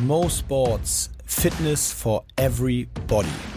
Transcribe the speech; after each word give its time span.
Mo 0.00 0.26
Sports 0.28 1.08
Fitness 1.24 1.92
for 1.92 2.24
Everybody. 2.36 3.53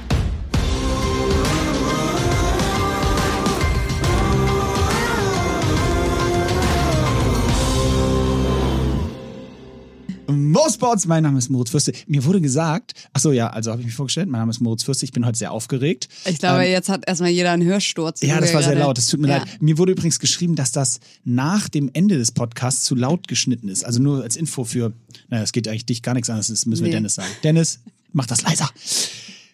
Mo 10.57 10.67
Sports, 10.71 11.05
mein 11.05 11.21
Name 11.21 11.37
ist 11.37 11.49
Moritz 11.49 11.69
Fürste. 11.69 11.93
Mir 12.07 12.25
wurde 12.25 12.41
gesagt, 12.41 12.93
ach 13.13 13.19
so, 13.19 13.31
ja, 13.31 13.47
also 13.47 13.69
habe 13.69 13.81
ich 13.81 13.85
mich 13.85 13.93
vorgestellt, 13.93 14.27
mein 14.27 14.41
Name 14.41 14.49
ist 14.49 14.59
Moritz 14.59 14.81
Fürste, 14.81 15.05
ich 15.05 15.11
bin 15.11 15.23
heute 15.23 15.37
sehr 15.37 15.51
aufgeregt. 15.51 16.09
Ich 16.25 16.39
glaube, 16.39 16.65
ähm, 16.65 16.71
jetzt 16.71 16.89
hat 16.89 17.07
erstmal 17.07 17.29
jeder 17.29 17.51
einen 17.51 17.61
Hörsturz. 17.61 18.23
Ja, 18.23 18.41
das 18.41 18.55
war 18.55 18.63
sehr 18.63 18.73
laut, 18.73 18.97
es 18.97 19.05
tut 19.05 19.19
mir 19.19 19.27
ja. 19.27 19.37
leid. 19.37 19.61
Mir 19.61 19.77
wurde 19.77 19.91
übrigens 19.91 20.17
geschrieben, 20.17 20.55
dass 20.55 20.71
das 20.71 20.99
nach 21.23 21.69
dem 21.69 21.91
Ende 21.93 22.17
des 22.17 22.31
Podcasts 22.31 22.85
zu 22.85 22.95
laut 22.95 23.27
geschnitten 23.27 23.69
ist. 23.69 23.85
Also 23.85 24.01
nur 24.01 24.23
als 24.23 24.35
Info 24.35 24.63
für, 24.63 24.93
naja, 25.29 25.43
es 25.43 25.51
geht 25.51 25.67
eigentlich 25.67 25.85
dich 25.85 26.01
gar 26.01 26.15
nichts 26.15 26.27
an, 26.31 26.37
das 26.37 26.47
müssen 26.65 26.83
wir 26.83 26.89
nee. 26.89 26.95
Dennis 26.95 27.13
sagen. 27.13 27.29
Dennis, 27.43 27.81
mach 28.11 28.25
das 28.25 28.41
leiser. 28.41 28.67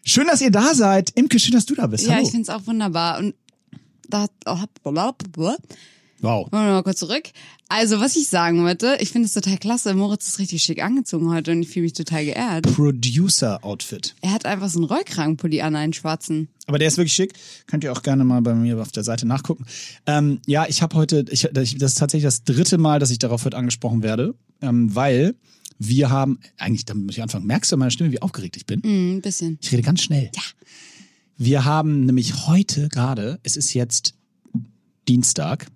Schön, 0.06 0.28
dass 0.28 0.40
ihr 0.40 0.52
da 0.52 0.74
seid. 0.74 1.10
Imke, 1.16 1.38
schön, 1.38 1.52
dass 1.52 1.66
du 1.66 1.76
da 1.76 1.88
bist. 1.88 2.06
Ja, 2.06 2.14
Hallo. 2.14 2.24
ich 2.24 2.32
finde 2.32 2.44
es 2.44 2.50
auch 2.50 2.66
wunderbar. 2.66 3.20
Und 3.20 3.36
da, 4.08 4.28
oh, 4.46 4.58
Wow. 6.24 6.50
Wollen 6.54 6.68
wir 6.68 6.72
mal 6.72 6.84
kurz 6.84 7.00
zurück. 7.00 7.24
Also, 7.68 8.00
was 8.00 8.16
ich 8.16 8.30
sagen 8.30 8.64
wollte, 8.64 8.96
ich 9.02 9.10
finde 9.10 9.26
es 9.26 9.34
total 9.34 9.58
klasse. 9.58 9.94
Moritz 9.94 10.26
ist 10.26 10.40
richtig 10.40 10.64
schick 10.64 10.82
angezogen 10.82 11.30
heute 11.30 11.52
und 11.52 11.62
ich 11.62 11.68
fühle 11.68 11.84
mich 11.84 11.92
total 11.92 12.24
geehrt. 12.24 12.64
Producer-Outfit. 12.64 14.16
Er 14.22 14.32
hat 14.32 14.46
einfach 14.46 14.70
so 14.70 14.80
einen 14.80 14.86
Rollkragenpulli 14.86 15.60
an, 15.60 15.76
einen 15.76 15.92
schwarzen. 15.92 16.48
Aber 16.66 16.80
der 16.80 16.88
ist 16.88 16.96
wirklich 16.96 17.14
schick. 17.14 17.34
Könnt 17.68 17.84
ihr 17.84 17.92
auch 17.92 18.04
gerne 18.04 18.24
mal 18.24 18.42
bei 18.42 18.54
mir 18.56 18.80
auf 18.80 18.94
der 18.94 19.04
Seite 19.04 19.28
nachgucken. 19.28 19.66
Ähm, 20.06 20.40
ja, 20.46 20.66
ich 20.66 20.82
habe 20.82 20.96
heute, 20.96 21.26
ich, 21.30 21.50
das 21.52 21.74
ist 21.74 21.98
tatsächlich 21.98 22.24
das 22.24 22.46
dritte 22.46 22.78
Mal, 22.78 23.00
dass 23.00 23.12
ich 23.12 23.20
darauf 23.20 23.44
heute 23.44 23.58
angesprochen 23.58 24.02
werde, 24.02 24.34
ähm, 24.62 24.96
weil 24.96 25.36
wir 25.78 26.10
haben, 26.10 26.40
eigentlich, 26.58 26.86
da 26.86 26.94
muss 26.94 27.18
ich 27.18 27.22
anfangen, 27.22 27.48
merkst 27.48 27.70
du 27.70 27.76
an 27.76 27.80
meiner 27.80 27.92
Stimme, 27.92 28.14
wie 28.14 28.22
aufgeregt 28.22 28.56
ich 28.56 28.66
bin? 28.66 28.80
Mm, 28.80 29.18
ein 29.18 29.22
bisschen. 29.22 29.60
Ich 29.62 29.74
rede 29.74 29.84
ganz 29.84 30.02
schnell. 30.02 30.32
Ja. 30.34 30.42
Wir 31.36 31.66
haben 31.66 32.06
nämlich 32.06 32.48
heute 32.48 32.88
gerade, 32.88 33.40
es 33.44 33.58
ist 33.58 33.74
jetzt 33.74 34.14
Dienstag, 35.10 35.68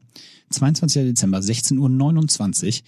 22. 0.50 1.04
Dezember, 1.04 1.40
16.29 1.40 2.68
Uhr. 2.68 2.86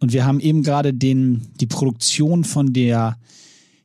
Und 0.00 0.12
wir 0.12 0.24
haben 0.24 0.40
eben 0.40 0.62
gerade 0.62 0.94
den, 0.94 1.48
die 1.60 1.66
Produktion 1.66 2.44
von 2.44 2.72
der, 2.72 3.18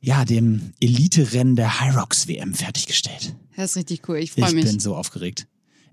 ja, 0.02 0.26
dem 0.26 0.74
Elite-Rennen 0.80 1.56
der 1.56 1.82
Hyrox 1.82 2.28
WM 2.28 2.54
fertiggestellt. 2.54 3.36
Das 3.56 3.72
ist 3.72 3.78
richtig 3.78 4.08
cool. 4.08 4.18
Ich 4.18 4.32
freue 4.32 4.54
mich. 4.54 4.66
Ich 4.66 4.72
bin 4.72 4.80
so 4.80 4.96
aufgeregt. 4.96 5.48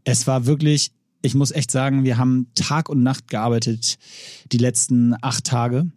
Es 0.04 0.26
war 0.26 0.46
wirklich, 0.46 0.92
ich 1.22 1.34
muss 1.34 1.50
echt 1.50 1.70
sagen, 1.70 2.04
wir 2.04 2.18
haben 2.18 2.48
Tag 2.54 2.88
und 2.88 3.02
Nacht 3.02 3.28
gearbeitet, 3.28 3.98
die 4.52 4.58
letzten 4.58 5.14
acht 5.22 5.44
Tage, 5.44 5.90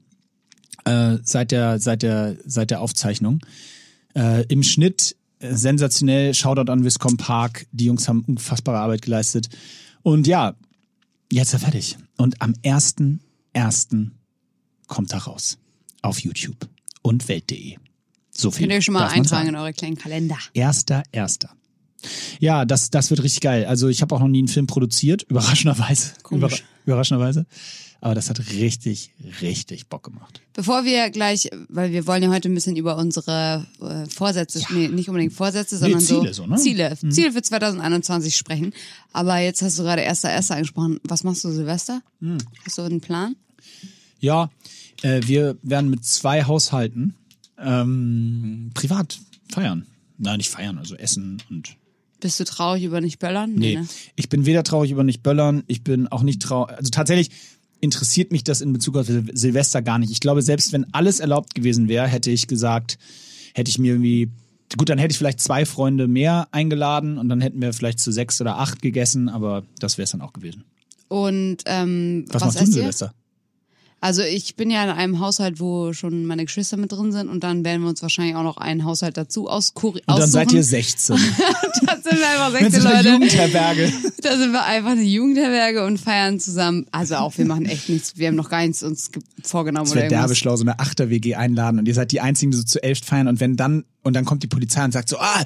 äh, 0.85 1.17
seit 1.23 1.51
der, 1.51 1.79
seit 1.79 2.01
der, 2.01 2.37
seit 2.45 2.71
der 2.71 2.81
Aufzeichnung. 2.81 3.39
Äh, 4.15 4.45
Im 4.47 4.63
Schnitt 4.63 5.15
äh, 5.39 5.55
sensationell. 5.55 6.33
Shoutout 6.33 6.71
an 6.71 6.83
Viscom 6.83 7.17
Park. 7.17 7.65
Die 7.71 7.85
Jungs 7.85 8.07
haben 8.07 8.23
unfassbare 8.25 8.79
Arbeit 8.79 9.01
geleistet. 9.01 9.49
Und 10.01 10.27
ja, 10.27 10.55
Jetzt 11.33 11.47
ist 11.47 11.53
er 11.53 11.59
fertig. 11.61 11.97
Und 12.15 12.39
am 12.43 12.53
1.1. 12.63 14.11
kommt 14.85 15.13
er 15.13 15.17
raus. 15.17 15.57
Auf 16.03 16.19
YouTube 16.19 16.69
und 17.01 17.27
Welt.de. 17.27 17.77
So 18.29 18.51
viel. 18.51 18.67
Könnt 18.67 18.73
ihr 18.73 18.81
schon 18.83 18.93
mal 18.93 19.07
eintragen 19.07 19.49
in 19.49 19.55
eure 19.55 19.73
kleinen 19.73 19.97
Kalender. 19.97 20.37
Erster, 20.53 21.01
erster. 21.11 21.49
Ja, 22.39 22.65
das, 22.65 22.91
das 22.91 23.09
wird 23.09 23.23
richtig 23.23 23.41
geil. 23.41 23.65
Also 23.65 23.87
ich 23.87 24.03
habe 24.03 24.13
auch 24.13 24.19
noch 24.19 24.27
nie 24.27 24.39
einen 24.39 24.47
Film 24.47 24.67
produziert, 24.67 25.23
überraschenderweise. 25.27 26.11
Überra 26.29 26.55
überraschenderweise. 26.85 27.47
Aber 28.03 28.15
das 28.15 28.29
hat 28.29 28.37
richtig, 28.51 29.13
richtig 29.41 29.87
Bock 29.87 30.03
gemacht. 30.03 30.41
Bevor 30.51 30.83
wir 30.83 31.09
gleich, 31.09 31.49
weil 31.69 31.93
wir 31.93 32.05
wollen 32.05 32.21
ja 32.21 32.29
heute 32.31 32.49
ein 32.49 32.53
bisschen 32.53 32.75
über 32.75 32.97
unsere 32.97 33.65
äh, 33.79 34.05
Vorsätze, 34.09 34.59
ja. 34.59 34.65
nee, 34.71 34.89
nicht 34.89 35.07
unbedingt 35.07 35.31
Vorsätze, 35.31 35.77
sondern 35.77 35.99
nee, 35.99 36.05
Ziele, 36.05 36.33
so, 36.33 36.43
so 36.43 36.47
ne? 36.49 36.57
Ziele, 36.57 36.97
mhm. 37.01 37.11
Ziele 37.11 37.31
für 37.31 37.41
2021 37.41 38.35
sprechen. 38.35 38.73
Aber 39.13 39.37
jetzt 39.37 39.61
hast 39.61 39.79
du 39.79 39.83
gerade 39.83 40.01
erster, 40.01 40.29
erster 40.29 40.55
angesprochen. 40.55 40.99
Was 41.05 41.23
machst 41.23 41.45
du 41.45 41.51
Silvester? 41.51 42.01
Mhm. 42.19 42.39
Hast 42.65 42.77
du 42.77 42.81
einen 42.81 42.99
Plan? 42.99 43.37
Ja, 44.19 44.51
äh, 45.01 45.21
wir 45.25 45.57
werden 45.61 45.89
mit 45.89 46.03
zwei 46.03 46.43
Haushalten 46.43 47.15
ähm, 47.57 48.71
privat 48.73 49.17
feiern. 49.49 49.87
Nein, 50.17 50.39
nicht 50.39 50.49
feiern, 50.49 50.77
also 50.77 50.95
essen 50.95 51.41
und 51.49 51.77
bist 52.23 52.39
du 52.39 52.45
traurig 52.45 52.85
über 52.85 53.01
nicht 53.01 53.19
böllern? 53.19 53.53
Nee, 53.53 53.75
nee 53.75 53.81
ne? 53.81 53.87
ich 54.15 54.29
bin 54.29 54.45
weder 54.45 54.63
traurig 54.63 54.91
über 54.91 55.03
nicht 55.03 55.23
böllern, 55.23 55.63
ich 55.67 55.83
bin 55.83 56.07
auch 56.07 56.23
nicht 56.23 56.41
traurig. 56.41 56.77
Also 56.77 56.89
tatsächlich, 56.89 57.31
interessiert 57.83 58.31
mich 58.31 58.45
das 58.45 58.61
in 58.61 58.71
Bezug 58.71 58.95
auf 58.95 59.07
Silvester 59.07 59.81
gar 59.81 59.99
nicht. 59.99 60.09
Ich 60.09 60.21
glaube, 60.21 60.41
selbst 60.41 60.71
wenn 60.71 60.91
alles 60.93 61.19
erlaubt 61.19 61.53
gewesen 61.53 61.89
wäre, 61.89 62.07
hätte 62.07 62.31
ich 62.31 62.47
gesagt, 62.47 62.97
hätte 63.53 63.69
ich 63.69 63.77
mir 63.77 63.91
irgendwie, 63.91 64.29
gut, 64.77 64.87
dann 64.87 64.97
hätte 64.97 65.11
ich 65.11 65.17
vielleicht 65.17 65.41
zwei 65.41 65.65
Freunde 65.65 66.07
mehr 66.07 66.47
eingeladen 66.51 67.17
und 67.17 67.27
dann 67.27 67.41
hätten 67.41 67.61
wir 67.61 67.73
vielleicht 67.73 67.99
zu 67.99 68.13
sechs 68.13 68.39
oder 68.39 68.57
acht 68.57 68.81
gegessen, 68.81 69.27
aber 69.27 69.63
das 69.79 69.97
wäre 69.97 70.05
es 70.05 70.11
dann 70.11 70.21
auch 70.21 70.31
gewesen. 70.31 70.63
Und 71.09 71.57
ähm, 71.65 72.23
was, 72.29 72.41
was 72.41 72.55
machst 72.55 72.67
du 72.69 72.71
Silvester? 72.71 73.13
Also 74.03 74.21
ich 74.21 74.57
bin 74.57 74.69
ja 74.69 74.83
in 74.83 74.89
einem 74.89 75.19
Haushalt, 75.21 75.61
wo 75.61 75.93
schon 75.93 76.25
meine 76.25 76.43
Geschwister 76.43 76.75
mit 76.75 76.91
drin 76.91 77.13
sind 77.13 77.29
und 77.29 77.41
dann 77.41 77.63
werden 77.63 77.83
wir 77.83 77.87
uns 77.87 78.01
wahrscheinlich 78.01 78.35
auch 78.35 78.43
noch 78.43 78.57
einen 78.57 78.83
Haushalt 78.83 79.15
dazu 79.15 79.47
aus 79.47 79.69
Und 79.69 80.01
dann 80.05 80.15
aussuchen. 80.15 80.29
seid 80.29 80.51
ihr 80.51 80.61
16. 80.61 81.15
dann 81.85 82.03
sind 82.03 82.19
wir 82.19 82.29
einfach 82.29 82.51
16 82.51 82.83
Leute. 82.83 82.97
Eine 82.97 83.09
Jugendherberge. 83.11 83.93
Da 84.21 84.37
sind 84.37 84.51
wir 84.51 84.65
einfach 84.65 84.91
eine 84.91 85.03
Jugendherberge 85.03 85.85
und 85.85 85.99
feiern 85.99 86.37
zusammen. 86.41 86.85
Also 86.91 87.15
auch, 87.15 87.37
wir 87.37 87.45
machen 87.45 87.65
echt 87.65 87.87
nichts. 87.87 88.17
Wir 88.17 88.27
haben 88.27 88.35
noch 88.35 88.49
gar 88.49 88.61
nichts 88.67 88.83
uns 88.83 89.09
vorgenommen. 89.41 89.85
Das 89.85 89.95
wäre 89.95 90.09
derbeschlau, 90.09 90.57
so 90.57 90.65
eine 90.65 90.79
Achter-WG 90.79 91.35
einladen 91.35 91.79
und 91.79 91.87
ihr 91.87 91.93
seid 91.93 92.11
die 92.11 92.19
Einzigen, 92.19 92.51
die 92.51 92.57
so 92.57 92.63
zu 92.63 92.83
elf 92.83 92.99
feiern 93.05 93.29
und 93.29 93.39
wenn 93.39 93.55
dann 93.55 93.85
und 94.03 94.13
dann 94.13 94.25
kommt 94.25 94.43
die 94.43 94.47
Polizei 94.47 94.83
und 94.83 94.91
sagt 94.91 95.09
so, 95.09 95.17
ah, 95.17 95.43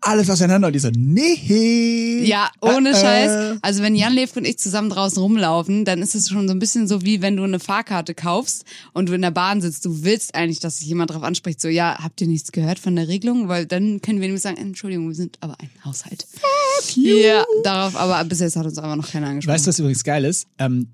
alles 0.00 0.30
auseinander. 0.30 0.68
Und 0.68 0.72
die 0.72 0.78
so, 0.78 0.90
nee. 0.96 2.22
Ja, 2.24 2.48
ohne 2.60 2.90
äh, 2.90 2.94
Scheiß. 2.94 3.58
Also 3.60 3.82
wenn 3.82 3.96
Jan 3.96 4.12
Lev 4.12 4.36
und 4.36 4.46
ich 4.46 4.58
zusammen 4.58 4.88
draußen 4.88 5.20
rumlaufen, 5.20 5.84
dann 5.84 6.00
ist 6.00 6.14
es 6.14 6.28
schon 6.28 6.46
so 6.46 6.54
ein 6.54 6.60
bisschen 6.60 6.86
so, 6.86 7.02
wie 7.02 7.22
wenn 7.22 7.36
du 7.36 7.42
eine 7.42 7.58
Fahrkarte 7.58 8.14
kaufst 8.14 8.64
und 8.92 9.08
du 9.08 9.14
in 9.14 9.22
der 9.22 9.32
Bahn 9.32 9.60
sitzt. 9.60 9.84
Du 9.84 10.04
willst 10.04 10.36
eigentlich, 10.36 10.60
dass 10.60 10.78
sich 10.78 10.86
jemand 10.86 11.10
drauf 11.10 11.24
anspricht, 11.24 11.60
so, 11.60 11.68
ja, 11.68 11.98
habt 12.00 12.20
ihr 12.20 12.28
nichts 12.28 12.52
gehört 12.52 12.78
von 12.78 12.94
der 12.94 13.08
Regelung? 13.08 13.48
Weil 13.48 13.66
dann 13.66 14.00
können 14.00 14.20
wir 14.20 14.28
nämlich 14.28 14.42
sagen, 14.42 14.58
Entschuldigung, 14.58 15.08
wir 15.08 15.16
sind 15.16 15.36
aber 15.40 15.56
ein 15.60 15.70
Haushalt. 15.84 16.26
Fuck 16.30 16.96
you. 16.96 17.16
Ja, 17.16 17.44
darauf, 17.64 17.96
aber 17.96 18.22
bis 18.24 18.38
jetzt 18.38 18.56
hat 18.56 18.64
uns 18.64 18.78
aber 18.78 18.94
noch 18.94 19.10
keiner 19.10 19.26
angesprochen. 19.26 19.54
Weißt 19.54 19.66
du, 19.66 19.70
was 19.70 19.78
übrigens 19.80 20.04
geil 20.04 20.24
ist? 20.24 20.46
Ähm, 20.58 20.86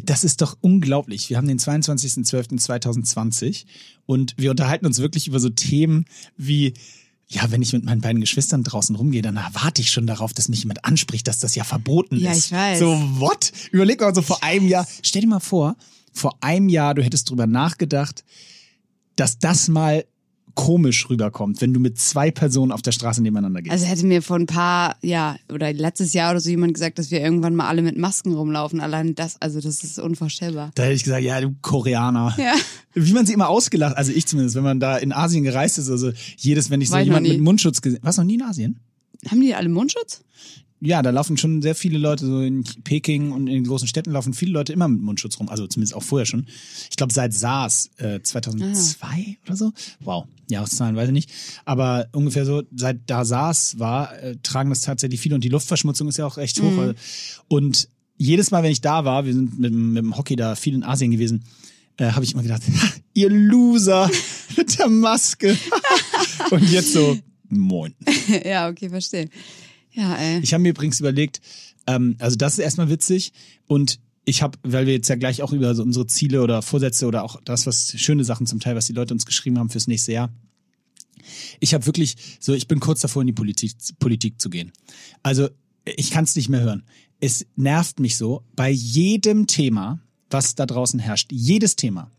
das 0.00 0.24
ist 0.24 0.40
doch 0.40 0.56
unglaublich. 0.60 1.30
Wir 1.30 1.36
haben 1.36 1.48
den 1.48 1.58
22.12.2020 1.58 3.64
und 4.06 4.34
wir 4.38 4.50
unterhalten 4.50 4.86
uns 4.86 4.98
wirklich 4.98 5.28
über 5.28 5.40
so 5.40 5.50
Themen 5.50 6.06
wie, 6.36 6.74
ja, 7.28 7.50
wenn 7.50 7.62
ich 7.62 7.72
mit 7.72 7.84
meinen 7.84 8.00
beiden 8.00 8.20
Geschwistern 8.20 8.62
draußen 8.62 8.96
rumgehe, 8.96 9.22
dann 9.22 9.36
erwarte 9.36 9.82
ich 9.82 9.90
schon 9.90 10.06
darauf, 10.06 10.32
dass 10.32 10.48
mich 10.48 10.60
jemand 10.60 10.84
anspricht, 10.84 11.26
dass 11.28 11.38
das 11.38 11.54
ja 11.54 11.64
verboten 11.64 12.16
ja, 12.16 12.32
ist. 12.32 12.50
Ja, 12.50 12.72
ich 12.72 12.74
weiß. 12.74 12.78
So, 12.80 13.20
what? 13.20 13.52
Überleg 13.70 14.00
mal 14.00 14.14
so 14.14 14.22
vor 14.22 14.42
einem 14.42 14.68
Jahr. 14.68 14.86
Stell 15.02 15.22
dir 15.22 15.28
mal 15.28 15.40
vor, 15.40 15.76
vor 16.12 16.36
einem 16.40 16.68
Jahr, 16.68 16.94
du 16.94 17.02
hättest 17.02 17.30
drüber 17.30 17.46
nachgedacht, 17.46 18.24
dass 19.16 19.38
das 19.38 19.68
mal 19.68 20.04
komisch 20.54 21.08
rüberkommt, 21.08 21.60
wenn 21.60 21.72
du 21.72 21.80
mit 21.80 21.98
zwei 21.98 22.30
Personen 22.30 22.72
auf 22.72 22.82
der 22.82 22.92
Straße 22.92 23.22
nebeneinander 23.22 23.62
gehst. 23.62 23.72
Also 23.72 23.86
hätte 23.86 24.06
mir 24.06 24.22
vor 24.22 24.36
ein 24.36 24.46
paar, 24.46 24.96
ja, 25.02 25.36
oder 25.52 25.72
letztes 25.72 26.12
Jahr 26.12 26.30
oder 26.32 26.40
so 26.40 26.50
jemand 26.50 26.74
gesagt, 26.74 26.98
dass 26.98 27.10
wir 27.10 27.20
irgendwann 27.20 27.54
mal 27.54 27.68
alle 27.68 27.82
mit 27.82 27.96
Masken 27.96 28.34
rumlaufen. 28.34 28.80
Allein 28.80 29.14
das, 29.14 29.40
also 29.40 29.60
das 29.60 29.84
ist 29.84 29.98
unvorstellbar. 29.98 30.70
Da 30.74 30.84
hätte 30.84 30.94
ich 30.94 31.04
gesagt, 31.04 31.22
ja, 31.22 31.40
du 31.40 31.54
Koreaner. 31.62 32.34
Ja. 32.38 32.54
Wie 32.94 33.12
man 33.12 33.26
sie 33.26 33.32
immer 33.32 33.48
ausgelacht, 33.48 33.96
also 33.96 34.12
ich 34.12 34.26
zumindest, 34.26 34.56
wenn 34.56 34.64
man 34.64 34.80
da 34.80 34.96
in 34.96 35.12
Asien 35.12 35.44
gereist 35.44 35.78
ist, 35.78 35.90
also 35.90 36.12
jedes, 36.36 36.70
wenn 36.70 36.80
ich 36.80 36.90
so 36.90 36.98
jemanden 36.98 37.30
mit 37.30 37.40
Mundschutz 37.40 37.80
gesehen, 37.80 38.00
was 38.02 38.16
noch 38.16 38.24
nie 38.24 38.34
in 38.34 38.42
Asien? 38.42 38.80
Haben 39.30 39.40
die 39.40 39.54
alle 39.54 39.68
Mundschutz? 39.68 40.22
Ja, 40.84 41.00
da 41.00 41.10
laufen 41.10 41.36
schon 41.36 41.62
sehr 41.62 41.76
viele 41.76 41.96
Leute, 41.96 42.26
so 42.26 42.40
in 42.40 42.64
Peking 42.82 43.30
und 43.30 43.46
in 43.46 43.54
den 43.54 43.66
großen 43.66 43.86
Städten 43.86 44.10
laufen 44.10 44.34
viele 44.34 44.50
Leute 44.50 44.72
immer 44.72 44.88
mit 44.88 45.00
Mundschutz 45.00 45.38
rum, 45.38 45.48
also 45.48 45.66
zumindest 45.68 45.94
auch 45.94 46.02
vorher 46.02 46.26
schon. 46.26 46.46
Ich 46.90 46.96
glaube 46.96 47.12
seit 47.12 47.32
SARS 47.32 47.90
äh, 47.98 48.20
2002 48.20 49.06
ah. 49.06 49.46
oder 49.46 49.56
so. 49.56 49.72
Wow, 50.00 50.26
Jahreszahlen 50.50 50.96
weiß 50.96 51.08
ich 51.08 51.12
nicht. 51.12 51.30
Aber 51.64 52.08
ungefähr 52.10 52.44
so, 52.44 52.64
seit 52.74 52.98
da 53.06 53.24
SARS 53.24 53.78
war, 53.78 54.18
äh, 54.20 54.36
tragen 54.42 54.70
das 54.70 54.80
tatsächlich 54.80 55.20
viele 55.20 55.36
und 55.36 55.44
die 55.44 55.50
Luftverschmutzung 55.50 56.08
ist 56.08 56.18
ja 56.18 56.26
auch 56.26 56.36
recht 56.36 56.60
hoch. 56.60 56.70
Mhm. 56.72 56.94
Und 57.46 57.88
jedes 58.16 58.50
Mal, 58.50 58.64
wenn 58.64 58.72
ich 58.72 58.80
da 58.80 59.04
war, 59.04 59.24
wir 59.24 59.34
sind 59.34 59.60
mit, 59.60 59.72
mit 59.72 60.02
dem 60.02 60.16
Hockey 60.16 60.34
da 60.34 60.56
viel 60.56 60.74
in 60.74 60.82
Asien 60.82 61.12
gewesen, 61.12 61.44
äh, 61.96 62.10
habe 62.10 62.24
ich 62.24 62.32
immer 62.32 62.42
gedacht, 62.42 62.62
ihr 63.14 63.30
Loser 63.30 64.10
mit 64.56 64.80
der 64.80 64.88
Maske. 64.88 65.56
und 66.50 66.68
jetzt 66.72 66.92
so, 66.92 67.16
moin. 67.50 67.94
ja, 68.44 68.68
okay, 68.68 68.88
verstehe. 68.88 69.28
Ja, 69.92 70.16
ey. 70.16 70.40
Ich 70.40 70.54
habe 70.54 70.62
mir 70.62 70.70
übrigens 70.70 71.00
überlegt, 71.00 71.40
ähm, 71.86 72.16
also 72.18 72.36
das 72.36 72.54
ist 72.54 72.58
erstmal 72.60 72.88
witzig 72.88 73.32
und 73.66 74.00
ich 74.24 74.42
habe, 74.42 74.58
weil 74.62 74.86
wir 74.86 74.94
jetzt 74.94 75.08
ja 75.08 75.16
gleich 75.16 75.42
auch 75.42 75.52
über 75.52 75.74
so 75.74 75.82
unsere 75.82 76.06
Ziele 76.06 76.42
oder 76.42 76.62
Vorsätze 76.62 77.06
oder 77.06 77.24
auch 77.24 77.40
das, 77.44 77.66
was 77.66 77.92
schöne 77.98 78.24
Sachen 78.24 78.46
zum 78.46 78.60
Teil, 78.60 78.76
was 78.76 78.86
die 78.86 78.92
Leute 78.92 79.14
uns 79.14 79.26
geschrieben 79.26 79.58
haben 79.58 79.70
fürs 79.70 79.88
nächste 79.88 80.12
Jahr. 80.12 80.32
Ich 81.60 81.74
habe 81.74 81.86
wirklich 81.86 82.16
so, 82.38 82.54
ich 82.54 82.68
bin 82.68 82.80
kurz 82.80 83.00
davor 83.00 83.22
in 83.22 83.26
die 83.26 83.32
Politik, 83.32 83.72
Politik 83.98 84.40
zu 84.40 84.48
gehen. 84.48 84.72
Also 85.22 85.48
ich 85.84 86.10
kann 86.10 86.24
es 86.24 86.36
nicht 86.36 86.48
mehr 86.48 86.60
hören. 86.60 86.84
Es 87.20 87.46
nervt 87.56 88.00
mich 88.00 88.16
so, 88.16 88.44
bei 88.54 88.70
jedem 88.70 89.46
Thema, 89.46 90.00
was 90.30 90.54
da 90.54 90.66
draußen 90.66 91.00
herrscht, 91.00 91.30
jedes 91.32 91.76
Thema, 91.76 92.10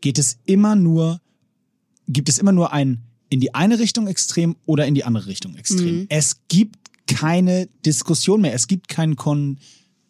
geht 0.00 0.18
es 0.18 0.38
immer 0.44 0.74
nur 0.74 1.20
gibt 2.08 2.28
es 2.28 2.38
immer 2.38 2.52
nur 2.52 2.72
ein 2.72 3.02
in 3.28 3.40
die 3.40 3.54
eine 3.54 3.78
Richtung 3.78 4.08
extrem 4.08 4.56
oder 4.66 4.86
in 4.86 4.94
die 4.94 5.04
andere 5.04 5.26
Richtung 5.26 5.54
extrem. 5.56 6.06
Es 6.10 6.36
gibt 6.48 6.90
keine 7.14 7.68
Diskussion 7.84 8.40
mehr. 8.40 8.54
Es 8.54 8.66
gibt 8.66 8.88
keinen 8.88 9.16
Kon, 9.16 9.58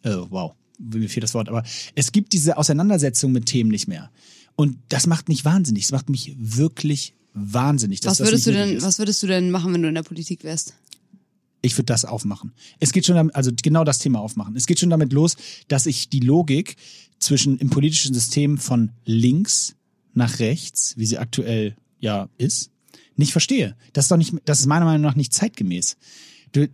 äh, 0.03 0.15
wow, 0.29 0.53
mir 0.79 1.09
fehlt 1.09 1.23
das 1.23 1.33
Wort, 1.33 1.49
aber 1.49 1.63
es 1.95 2.11
gibt 2.11 2.33
diese 2.33 2.57
Auseinandersetzung 2.57 3.31
mit 3.31 3.45
Themen 3.45 3.69
nicht 3.69 3.87
mehr. 3.87 4.11
Und 4.55 4.77
das 4.89 5.07
macht 5.07 5.29
mich 5.29 5.45
wahnsinnig. 5.45 5.85
Das 5.85 5.91
macht 5.91 6.09
mich 6.09 6.35
wirklich 6.37 7.13
wahnsinnig. 7.33 7.99
Was 8.03 8.19
würdest, 8.19 8.47
du 8.47 8.51
denn, 8.51 8.77
ist. 8.77 8.83
was 8.83 8.99
würdest 8.99 9.21
du 9.23 9.27
denn 9.27 9.51
machen, 9.51 9.73
wenn 9.73 9.81
du 9.81 9.87
in 9.87 9.95
der 9.95 10.03
Politik 10.03 10.43
wärst? 10.43 10.75
Ich 11.61 11.77
würde 11.77 11.85
das 11.85 12.05
aufmachen. 12.05 12.51
Es 12.79 12.91
geht 12.91 13.05
schon 13.05 13.15
damit, 13.15 13.35
also 13.35 13.51
genau 13.61 13.83
das 13.83 13.99
Thema 13.99 14.19
aufmachen. 14.19 14.55
Es 14.55 14.67
geht 14.67 14.79
schon 14.79 14.89
damit 14.89 15.13
los, 15.13 15.37
dass 15.69 15.85
ich 15.85 16.09
die 16.09 16.19
Logik 16.19 16.75
zwischen 17.19 17.57
im 17.57 17.69
politischen 17.69 18.13
System 18.13 18.57
von 18.57 18.91
links 19.05 19.75
nach 20.13 20.39
rechts, 20.39 20.95
wie 20.97 21.05
sie 21.05 21.17
aktuell 21.17 21.75
ja 21.99 22.29
ist, 22.37 22.69
nicht 23.15 23.31
verstehe. 23.31 23.75
Das 23.93 24.05
ist 24.05 24.11
doch 24.11 24.17
nicht, 24.17 24.33
das 24.45 24.59
ist 24.59 24.65
meiner 24.65 24.85
Meinung 24.85 25.01
nach 25.01 25.15
nicht 25.15 25.33
zeitgemäß. 25.33 25.97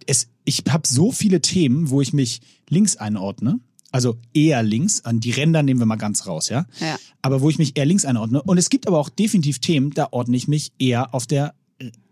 Es, 0.05 0.27
ich 0.45 0.63
habe 0.69 0.87
so 0.87 1.11
viele 1.11 1.41
Themen, 1.41 1.89
wo 1.89 2.01
ich 2.01 2.13
mich 2.13 2.41
links 2.69 2.97
einordne, 2.97 3.59
also 3.91 4.17
eher 4.33 4.61
links, 4.61 5.05
an 5.05 5.19
die 5.19 5.31
Ränder 5.31 5.63
nehmen 5.63 5.79
wir 5.79 5.85
mal 5.85 5.95
ganz 5.95 6.27
raus, 6.27 6.49
ja. 6.49 6.65
Ja. 6.79 6.97
Aber 7.21 7.41
wo 7.41 7.49
ich 7.49 7.57
mich 7.57 7.75
eher 7.75 7.85
links 7.85 8.05
einordne. 8.05 8.41
Und 8.43 8.57
es 8.57 8.69
gibt 8.69 8.87
aber 8.87 8.99
auch 8.99 9.09
definitiv 9.09 9.59
Themen, 9.59 9.91
da 9.91 10.09
ordne 10.11 10.37
ich 10.37 10.47
mich 10.47 10.71
eher 10.77 11.13
auf 11.13 11.25
der 11.25 11.55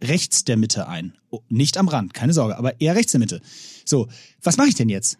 rechts 0.03 0.45
der 0.45 0.57
Mitte 0.57 0.87
ein. 0.87 1.13
Oh, 1.29 1.41
Nicht 1.49 1.77
am 1.77 1.87
Rand, 1.87 2.13
keine 2.13 2.33
Sorge, 2.33 2.57
aber 2.57 2.79
eher 2.79 2.95
rechts 2.95 3.11
der 3.11 3.19
Mitte. 3.19 3.41
So, 3.85 4.07
was 4.41 4.57
mache 4.57 4.69
ich 4.69 4.75
denn 4.75 4.89
jetzt? 4.89 5.17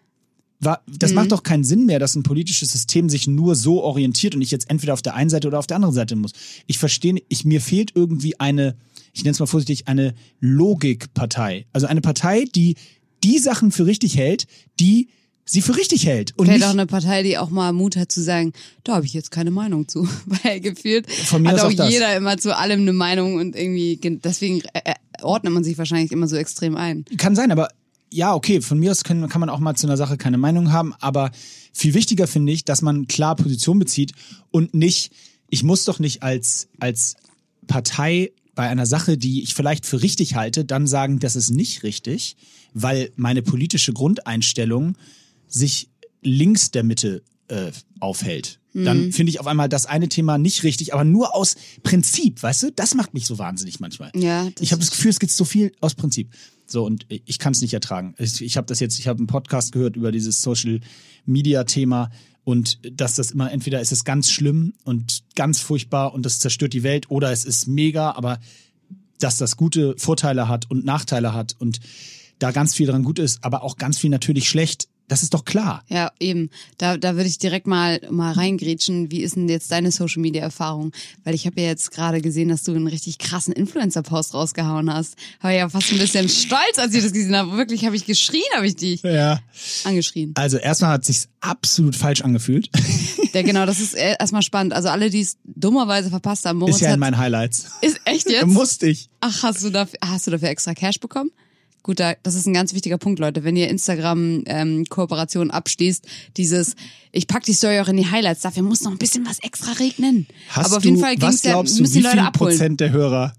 Das 0.60 1.12
macht 1.12 1.30
doch 1.30 1.44
keinen 1.44 1.62
Sinn 1.62 1.86
mehr, 1.86 2.00
dass 2.00 2.16
ein 2.16 2.24
politisches 2.24 2.72
System 2.72 3.08
sich 3.08 3.28
nur 3.28 3.54
so 3.54 3.80
orientiert 3.82 4.34
und 4.34 4.42
ich 4.42 4.50
jetzt 4.50 4.68
entweder 4.68 4.92
auf 4.92 5.02
der 5.02 5.14
einen 5.14 5.30
Seite 5.30 5.46
oder 5.46 5.60
auf 5.60 5.68
der 5.68 5.76
anderen 5.76 5.94
Seite 5.94 6.16
muss. 6.16 6.32
Ich 6.66 6.78
verstehe, 6.78 7.22
ich, 7.28 7.44
mir 7.44 7.60
fehlt 7.60 7.92
irgendwie 7.94 8.40
eine, 8.40 8.74
ich 9.12 9.22
nenne 9.24 9.32
es 9.32 9.40
mal 9.40 9.46
vorsichtig, 9.46 9.88
eine 9.88 10.14
Logikpartei. 10.40 11.66
Also 11.72 11.86
eine 11.86 12.00
Partei, 12.00 12.44
die 12.54 12.76
die 13.24 13.38
Sachen 13.38 13.72
für 13.72 13.86
richtig 13.86 14.16
hält, 14.16 14.46
die 14.78 15.08
sie 15.44 15.62
für 15.62 15.76
richtig 15.76 16.06
hält. 16.06 16.32
Und 16.36 16.46
Vielleicht 16.46 16.60
nicht, 16.60 16.68
auch 16.68 16.72
eine 16.72 16.86
Partei, 16.86 17.22
die 17.22 17.38
auch 17.38 17.50
mal 17.50 17.72
Mut 17.72 17.96
hat 17.96 18.12
zu 18.12 18.22
sagen, 18.22 18.52
da 18.84 18.94
habe 18.96 19.06
ich 19.06 19.14
jetzt 19.14 19.30
keine 19.30 19.50
Meinung 19.50 19.88
zu. 19.88 20.06
Weil 20.44 20.60
gefühlt 20.60 21.10
Von 21.10 21.42
mir 21.42 21.50
hat 21.52 21.60
auch 21.60 21.64
auch 21.78 21.88
jeder 21.88 22.14
immer 22.16 22.36
zu 22.36 22.56
allem 22.56 22.82
eine 22.82 22.92
Meinung 22.92 23.36
und 23.36 23.56
irgendwie, 23.56 23.96
gen- 23.96 24.20
deswegen 24.22 24.60
äh, 24.74 24.80
äh, 24.84 24.94
ordnet 25.22 25.52
man 25.52 25.64
sich 25.64 25.78
wahrscheinlich 25.78 26.12
immer 26.12 26.28
so 26.28 26.36
extrem 26.36 26.76
ein. 26.76 27.04
Kann 27.16 27.34
sein, 27.34 27.50
aber 27.50 27.68
ja, 28.12 28.34
okay, 28.34 28.60
von 28.60 28.78
mir 28.78 28.90
aus 28.90 29.04
können, 29.04 29.28
kann 29.28 29.40
man 29.40 29.50
auch 29.50 29.58
mal 29.58 29.74
zu 29.74 29.86
einer 29.86 29.96
Sache 29.96 30.16
keine 30.16 30.38
Meinung 30.38 30.72
haben, 30.72 30.94
aber 31.00 31.30
viel 31.72 31.94
wichtiger 31.94 32.26
finde 32.26 32.52
ich, 32.52 32.64
dass 32.64 32.80
man 32.82 33.06
klar 33.06 33.34
Position 33.36 33.78
bezieht 33.78 34.12
und 34.50 34.74
nicht, 34.74 35.12
ich 35.50 35.62
muss 35.62 35.84
doch 35.84 35.98
nicht 35.98 36.22
als, 36.22 36.68
als 36.80 37.16
Partei 37.66 38.32
bei 38.58 38.68
einer 38.68 38.86
Sache, 38.86 39.16
die 39.16 39.44
ich 39.44 39.54
vielleicht 39.54 39.86
für 39.86 40.02
richtig 40.02 40.34
halte, 40.34 40.64
dann 40.64 40.88
sagen, 40.88 41.20
das 41.20 41.36
ist 41.36 41.50
nicht 41.50 41.84
richtig, 41.84 42.36
weil 42.74 43.12
meine 43.14 43.40
politische 43.40 43.92
Grundeinstellung 43.92 44.96
sich 45.46 45.90
links 46.22 46.72
der 46.72 46.82
Mitte 46.82 47.22
äh, 47.46 47.70
aufhält. 48.00 48.58
Dann 48.74 49.12
finde 49.12 49.30
ich 49.30 49.38
auf 49.38 49.46
einmal 49.46 49.68
das 49.68 49.86
eine 49.86 50.08
Thema 50.08 50.38
nicht 50.38 50.64
richtig, 50.64 50.92
aber 50.92 51.04
nur 51.04 51.36
aus 51.36 51.54
Prinzip, 51.84 52.42
weißt 52.42 52.64
du? 52.64 52.72
Das 52.72 52.96
macht 52.96 53.14
mich 53.14 53.26
so 53.26 53.38
wahnsinnig 53.38 53.78
manchmal. 53.78 54.10
Ja, 54.16 54.48
ich 54.58 54.72
habe 54.72 54.80
das 54.80 54.90
Gefühl, 54.90 55.12
es 55.12 55.20
gibt 55.20 55.30
so 55.30 55.44
viel 55.44 55.70
aus 55.78 55.94
Prinzip. 55.94 56.28
So 56.66 56.84
und 56.84 57.06
ich 57.08 57.38
kann 57.38 57.52
es 57.52 57.60
nicht 57.60 57.74
ertragen. 57.74 58.16
Ich, 58.18 58.42
ich 58.42 58.56
habe 58.56 58.66
das 58.66 58.80
jetzt, 58.80 58.98
ich 58.98 59.06
habe 59.06 59.18
einen 59.18 59.28
Podcast 59.28 59.70
gehört 59.70 59.94
über 59.94 60.10
dieses 60.10 60.42
Social 60.42 60.80
Media 61.26 61.62
Thema 61.62 62.10
und 62.48 62.78
dass 62.98 63.14
das 63.14 63.32
immer 63.32 63.52
entweder 63.52 63.78
ist 63.78 63.92
es 63.92 64.04
ganz 64.04 64.30
schlimm 64.30 64.72
und 64.84 65.22
ganz 65.34 65.60
furchtbar 65.60 66.14
und 66.14 66.24
das 66.24 66.40
zerstört 66.40 66.72
die 66.72 66.82
Welt 66.82 67.10
oder 67.10 67.30
es 67.30 67.44
ist 67.44 67.68
mega, 67.68 68.12
aber 68.12 68.38
dass 69.18 69.36
das 69.36 69.58
gute 69.58 69.94
Vorteile 69.98 70.48
hat 70.48 70.70
und 70.70 70.82
Nachteile 70.82 71.34
hat 71.34 71.56
und 71.58 71.78
da 72.38 72.50
ganz 72.50 72.74
viel 72.74 72.86
dran 72.86 73.04
gut 73.04 73.18
ist, 73.18 73.44
aber 73.44 73.62
auch 73.64 73.76
ganz 73.76 73.98
viel 73.98 74.08
natürlich 74.08 74.48
schlecht. 74.48 74.88
Das 75.08 75.22
ist 75.22 75.32
doch 75.34 75.44
klar. 75.44 75.82
Ja, 75.88 76.12
eben. 76.20 76.50
Da, 76.76 76.96
da 76.98 77.16
würde 77.16 77.28
ich 77.28 77.38
direkt 77.38 77.66
mal, 77.66 78.00
mal 78.10 78.32
reingrätschen. 78.32 79.10
Wie 79.10 79.22
ist 79.22 79.36
denn 79.36 79.48
jetzt 79.48 79.72
deine 79.72 79.90
Social 79.90 80.20
Media 80.20 80.42
Erfahrung? 80.42 80.92
Weil 81.24 81.34
ich 81.34 81.46
habe 81.46 81.60
ja 81.60 81.66
jetzt 81.68 81.90
gerade 81.90 82.20
gesehen, 82.20 82.48
dass 82.50 82.62
du 82.64 82.72
einen 82.72 82.86
richtig 82.86 83.18
krassen 83.18 83.52
Influencer-Post 83.54 84.34
rausgehauen 84.34 84.92
hast. 84.92 85.16
War 85.40 85.50
ja 85.52 85.68
fast 85.68 85.90
ein 85.92 85.98
bisschen 85.98 86.28
stolz, 86.28 86.78
als 86.78 86.94
ich 86.94 87.02
das 87.02 87.12
gesehen 87.12 87.34
habe. 87.36 87.56
Wirklich 87.56 87.84
habe 87.86 87.96
ich 87.96 88.04
geschrien, 88.06 88.42
habe 88.54 88.66
ich 88.66 88.76
dich 88.76 89.02
Ja. 89.02 89.40
angeschrien. 89.84 90.32
Also 90.36 90.58
erstmal 90.58 90.90
hat 90.92 91.04
sich's 91.04 91.28
absolut 91.40 91.96
falsch 91.96 92.20
angefühlt. 92.22 92.68
Ja, 93.34 93.42
genau, 93.42 93.66
das 93.66 93.78
ist 93.78 93.94
äh, 93.94 94.16
erstmal 94.18 94.42
spannend. 94.42 94.72
Also 94.72 94.88
alle, 94.88 95.10
die 95.10 95.20
es 95.20 95.36
dummerweise 95.44 96.08
verpasst 96.08 96.44
haben, 96.46 96.58
Moritz 96.58 96.76
ist 96.76 96.80
ja 96.80 96.94
in 96.94 96.98
meinen 96.98 97.18
Highlights. 97.18 97.66
ist 97.82 98.00
echt 98.06 98.28
jetzt? 98.30 98.46
Musste 98.46 98.88
ich. 98.88 99.10
Ach, 99.20 99.42
hast 99.42 99.62
du 99.62 99.70
dafür, 99.70 99.98
hast 100.02 100.26
du 100.26 100.30
dafür 100.32 100.48
extra 100.48 100.72
Cash 100.74 100.98
bekommen? 100.98 101.30
Gut, 101.88 102.00
da, 102.00 102.12
das 102.22 102.34
ist 102.34 102.44
ein 102.46 102.52
ganz 102.52 102.74
wichtiger 102.74 102.98
Punkt, 102.98 103.18
Leute. 103.18 103.44
Wenn 103.44 103.56
ihr 103.56 103.70
Instagram-Kooperationen 103.70 105.50
abschließt, 105.50 106.06
dieses, 106.36 106.74
ich 107.12 107.26
pack 107.26 107.44
die 107.44 107.54
Story 107.54 107.80
auch 107.80 107.88
in 107.88 107.96
die 107.96 108.10
Highlights, 108.10 108.42
dafür 108.42 108.62
muss 108.62 108.82
noch 108.82 108.90
ein 108.90 108.98
bisschen 108.98 109.24
was 109.24 109.38
extra 109.38 109.72
regnen. 109.72 110.26
Hast 110.50 110.66
Aber 110.66 110.76
auf 110.76 110.82
du, 110.82 110.90
jeden 110.90 111.00
Fall 111.00 111.16
ging's 111.16 111.42
ja, 111.44 111.62
müssen 111.62 111.86
wie 111.86 111.88
die 111.90 112.00
Leute 112.00 112.16
viel 112.18 112.20
abholen. 112.26 112.52
Prozent 112.58 112.80
der 112.80 112.90
Hörer 112.92 113.32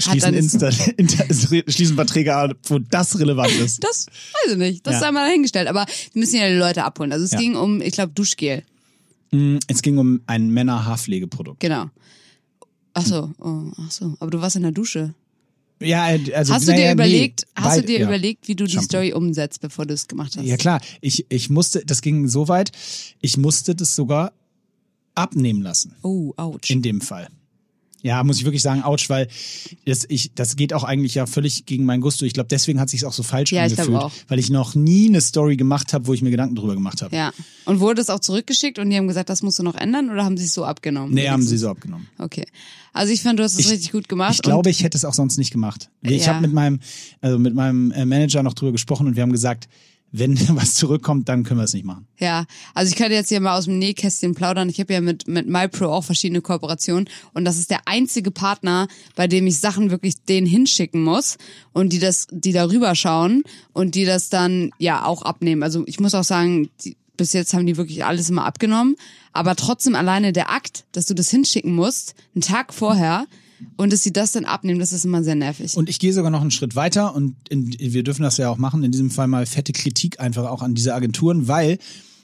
schließen, 0.00 0.34
Insta, 0.34 0.72
schließen 1.68 1.94
Verträge 1.94 2.34
an, 2.34 2.54
wo 2.64 2.80
das 2.80 3.16
relevant 3.20 3.52
ist? 3.52 3.80
Das 3.84 4.06
weiß 4.08 4.54
ich 4.54 4.58
nicht. 4.58 4.84
Das 4.84 4.94
Ja. 4.94 4.98
ist 4.98 5.04
einmal 5.06 5.26
dahingestellt. 5.28 5.68
Aber 5.68 5.86
wir 5.86 6.20
müssen 6.20 6.34
ja 6.40 6.48
die 6.48 6.56
Leute 6.56 6.82
abholen. 6.82 7.12
Also 7.12 7.26
es 7.26 7.30
Ja. 7.30 7.38
ging 7.38 7.54
um, 7.54 7.80
ich 7.80 7.92
glaube, 7.92 8.12
Duschgel. 8.12 8.64
Es 9.68 9.82
ging 9.82 9.98
um 9.98 10.20
ein 10.26 10.50
Männer-Haarpflegeprodukt. 10.50 11.60
Genau. 11.60 11.84
Ach 12.94 13.06
so, 13.06 13.30
oh, 13.38 13.70
ach 13.80 13.90
so. 13.92 14.16
Aber 14.18 14.32
du 14.32 14.40
warst 14.40 14.56
in 14.56 14.62
der 14.62 14.72
Dusche. 14.72 15.14
Ja, 15.80 16.10
äh, 16.10 16.32
also 16.34 16.54
Hast 16.54 16.68
du 16.68 16.74
dir 16.74 16.92
überlegt, 16.92 17.46
nee, 17.46 17.62
hast 17.62 17.78
du 17.78 17.82
dir 17.82 18.00
ja. 18.00 18.06
überlegt, 18.06 18.48
wie 18.48 18.56
du 18.56 18.64
die 18.64 18.72
Shampoo. 18.72 18.84
Story 18.86 19.12
umsetzt, 19.12 19.60
bevor 19.60 19.86
du 19.86 19.94
es 19.94 20.08
gemacht 20.08 20.36
hast? 20.36 20.44
Ja 20.44 20.56
klar, 20.56 20.80
ich, 21.00 21.26
ich 21.28 21.50
musste, 21.50 21.84
das 21.84 22.02
ging 22.02 22.28
so 22.28 22.48
weit, 22.48 22.72
ich 23.20 23.36
musste 23.36 23.74
das 23.74 23.94
sogar 23.94 24.32
abnehmen 25.14 25.62
lassen. 25.62 25.94
Oh, 26.02 26.32
ouch. 26.36 26.68
In 26.68 26.82
dem 26.82 27.00
Fall. 27.00 27.28
Ja, 28.02 28.22
muss 28.22 28.38
ich 28.38 28.44
wirklich 28.44 28.62
sagen, 28.62 28.84
ouch, 28.84 29.08
weil 29.08 29.26
das, 29.84 30.04
ich, 30.08 30.32
das 30.34 30.54
geht 30.54 30.72
auch 30.72 30.84
eigentlich 30.84 31.16
ja 31.16 31.26
völlig 31.26 31.66
gegen 31.66 31.84
mein 31.84 32.00
Gusto. 32.00 32.24
Ich 32.24 32.32
glaube, 32.32 32.48
deswegen 32.48 32.78
hat 32.78 32.88
sich 32.88 33.04
auch 33.04 33.12
so 33.12 33.22
falsch 33.24 33.50
Ja, 33.52 33.66
ich 33.66 33.72
angefühlt, 33.72 33.98
auch. 34.02 34.12
weil 34.28 34.38
ich 34.38 34.50
noch 34.50 34.74
nie 34.76 35.08
eine 35.08 35.20
Story 35.20 35.56
gemacht 35.56 35.92
habe, 35.92 36.06
wo 36.06 36.14
ich 36.14 36.22
mir 36.22 36.30
Gedanken 36.30 36.54
drüber 36.54 36.74
gemacht 36.74 37.02
habe. 37.02 37.14
Ja. 37.16 37.32
Und 37.64 37.80
wurde 37.80 38.00
es 38.00 38.08
auch 38.08 38.20
zurückgeschickt 38.20 38.78
und 38.78 38.90
die 38.90 38.96
haben 38.96 39.08
gesagt, 39.08 39.28
das 39.30 39.42
musst 39.42 39.58
du 39.58 39.62
noch 39.64 39.74
ändern 39.74 40.10
oder 40.10 40.24
haben 40.24 40.36
sie 40.36 40.44
es 40.44 40.54
so 40.54 40.64
abgenommen? 40.64 41.12
Nee, 41.12 41.28
haben 41.28 41.42
sie 41.42 41.58
so 41.58 41.68
abgenommen. 41.70 42.06
Okay. 42.18 42.46
Also 42.92 43.12
ich 43.12 43.22
fand, 43.22 43.38
du 43.38 43.42
hast 43.42 43.54
es 43.54 43.60
Ich- 43.66 43.70
richtig 43.70 43.90
gut 43.92 44.08
gemacht. 44.08 44.34
Ich 44.34 44.42
glaube, 44.42 44.70
ich 44.70 44.82
hätte 44.84 44.96
es 44.96 45.04
auch 45.04 45.14
sonst 45.14 45.36
nicht 45.36 45.50
gemacht. 45.52 45.90
Ich 46.02 46.26
Ja. 46.26 46.34
habe 46.34 46.42
mit 46.42 46.52
meinem, 46.52 46.78
also 47.20 47.38
mit 47.38 47.54
meinem 47.54 47.90
äh, 47.90 48.04
Manager 48.04 48.42
noch 48.44 48.54
drüber 48.54 48.72
gesprochen 48.72 49.06
und 49.08 49.16
wir 49.16 49.22
haben 49.24 49.32
gesagt, 49.32 49.68
wenn 50.12 50.38
was 50.56 50.74
zurückkommt, 50.74 51.28
dann 51.28 51.44
können 51.44 51.60
wir 51.60 51.64
es 51.64 51.74
nicht 51.74 51.84
machen. 51.84 52.06
ja, 52.18 52.46
also 52.74 52.90
ich 52.90 52.96
könnte 52.96 53.14
jetzt 53.14 53.28
hier 53.28 53.40
mal 53.40 53.56
aus 53.56 53.66
dem 53.66 53.78
Nähkästchen 53.78 54.34
plaudern. 54.34 54.68
Ich 54.68 54.80
habe 54.80 54.92
ja 54.92 55.00
mit, 55.00 55.28
mit 55.28 55.48
MyPro 55.48 55.92
auch 55.92 56.04
verschiedene 56.04 56.40
Kooperationen 56.40 57.08
und 57.34 57.44
das 57.44 57.58
ist 57.58 57.70
der 57.70 57.80
einzige 57.86 58.30
Partner, 58.30 58.88
bei 59.16 59.26
dem 59.26 59.46
ich 59.46 59.58
Sachen 59.58 59.90
wirklich 59.90 60.22
denen 60.24 60.46
hinschicken 60.46 61.02
muss 61.02 61.36
und 61.72 61.92
die 61.92 61.98
das, 61.98 62.26
die 62.30 62.52
darüber 62.52 62.94
schauen 62.94 63.42
und 63.72 63.94
die 63.94 64.04
das 64.04 64.28
dann 64.28 64.70
ja 64.78 65.04
auch 65.04 65.22
abnehmen. 65.22 65.62
Also 65.62 65.84
ich 65.86 66.00
muss 66.00 66.14
auch 66.14 66.24
sagen, 66.24 66.70
die, 66.84 66.96
bis 67.16 67.32
jetzt 67.32 67.52
haben 67.52 67.66
die 67.66 67.76
wirklich 67.76 68.04
alles 68.04 68.30
immer 68.30 68.44
abgenommen, 68.44 68.96
aber 69.32 69.56
trotzdem 69.56 69.94
alleine 69.94 70.32
der 70.32 70.50
Akt, 70.50 70.84
dass 70.92 71.06
du 71.06 71.14
das 71.14 71.30
hinschicken 71.30 71.74
musst, 71.74 72.14
einen 72.34 72.42
Tag 72.42 72.72
vorher 72.72 73.26
und 73.76 73.92
dass 73.92 74.02
sie 74.02 74.12
das 74.12 74.32
dann 74.32 74.44
abnehmen, 74.44 74.80
das 74.80 74.92
ist 74.92 75.04
immer 75.04 75.22
sehr 75.22 75.34
nervig. 75.34 75.76
Und 75.76 75.88
ich 75.88 75.98
gehe 75.98 76.12
sogar 76.12 76.30
noch 76.30 76.40
einen 76.40 76.50
Schritt 76.50 76.76
weiter 76.76 77.14
und 77.14 77.34
in, 77.48 77.74
wir 77.78 78.02
dürfen 78.02 78.22
das 78.22 78.36
ja 78.36 78.48
auch 78.48 78.58
machen, 78.58 78.82
in 78.84 78.92
diesem 78.92 79.10
Fall 79.10 79.28
mal 79.28 79.46
fette 79.46 79.72
Kritik 79.72 80.20
einfach 80.20 80.48
auch 80.48 80.62
an 80.62 80.74
diese 80.74 80.94
Agenturen, 80.94 81.48
weil 81.48 81.78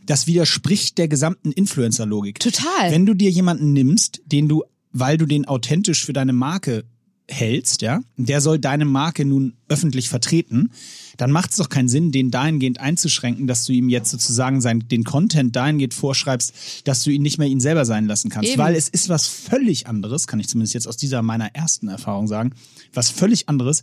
das 0.07 0.27
widerspricht 0.27 0.99
der 0.99 1.09
gesamten 1.09 1.53
Influencer-Logik. 1.53 2.39
Total. 2.41 2.91
Wenn 2.91 3.07
du 3.07 3.15
dir 3.15 3.31
jemanden 3.31 3.73
nimmst, 3.73 4.23
den 4.27 4.49
du, 4.49 4.65
weil 4.93 5.17
du 5.17 5.27
den 5.27 5.47
authentisch 5.47 6.05
für 6.05 6.13
deine 6.13 6.33
Marke 6.33 6.85
hältst, 7.29 7.83
ja, 7.83 8.01
der 8.17 8.41
soll 8.41 8.59
deine 8.59 8.85
Marke 8.85 9.25
nun 9.25 9.55
öffentlich 9.69 10.09
vertreten, 10.09 10.71
dann 11.17 11.31
macht 11.31 11.51
es 11.51 11.57
doch 11.57 11.69
keinen 11.69 11.89
Sinn, 11.89 12.13
den 12.13 12.31
dahingehend 12.31 12.81
einzuschränken, 12.81 13.47
dass 13.47 13.65
du 13.65 13.73
ihm 13.73 13.89
jetzt 13.89 14.11
sozusagen 14.11 14.61
sein, 14.61 14.85
den 14.91 15.05
Content 15.05 15.57
dahingehend 15.57 15.95
vorschreibst, 15.95 16.53
dass 16.85 17.03
du 17.03 17.11
ihn 17.11 17.23
nicht 17.23 17.39
mehr 17.39 17.49
ihn 17.49 17.61
selber 17.61 17.85
sein 17.85 18.07
lassen 18.07 18.31
kannst. 18.31 18.51
Eben. 18.51 18.61
Weil 18.61 18.75
es 18.75 18.89
ist 18.89 19.09
was 19.09 19.27
völlig 19.27 19.87
anderes, 19.87 20.27
kann 20.27 20.41
ich 20.41 20.49
zumindest 20.49 20.75
jetzt 20.75 20.87
aus 20.87 20.97
dieser 20.97 21.23
meiner 21.23 21.55
ersten 21.55 21.89
Erfahrung 21.89 22.27
sagen, 22.27 22.53
was 22.93 23.11
völlig 23.11 23.49
anderes, 23.49 23.83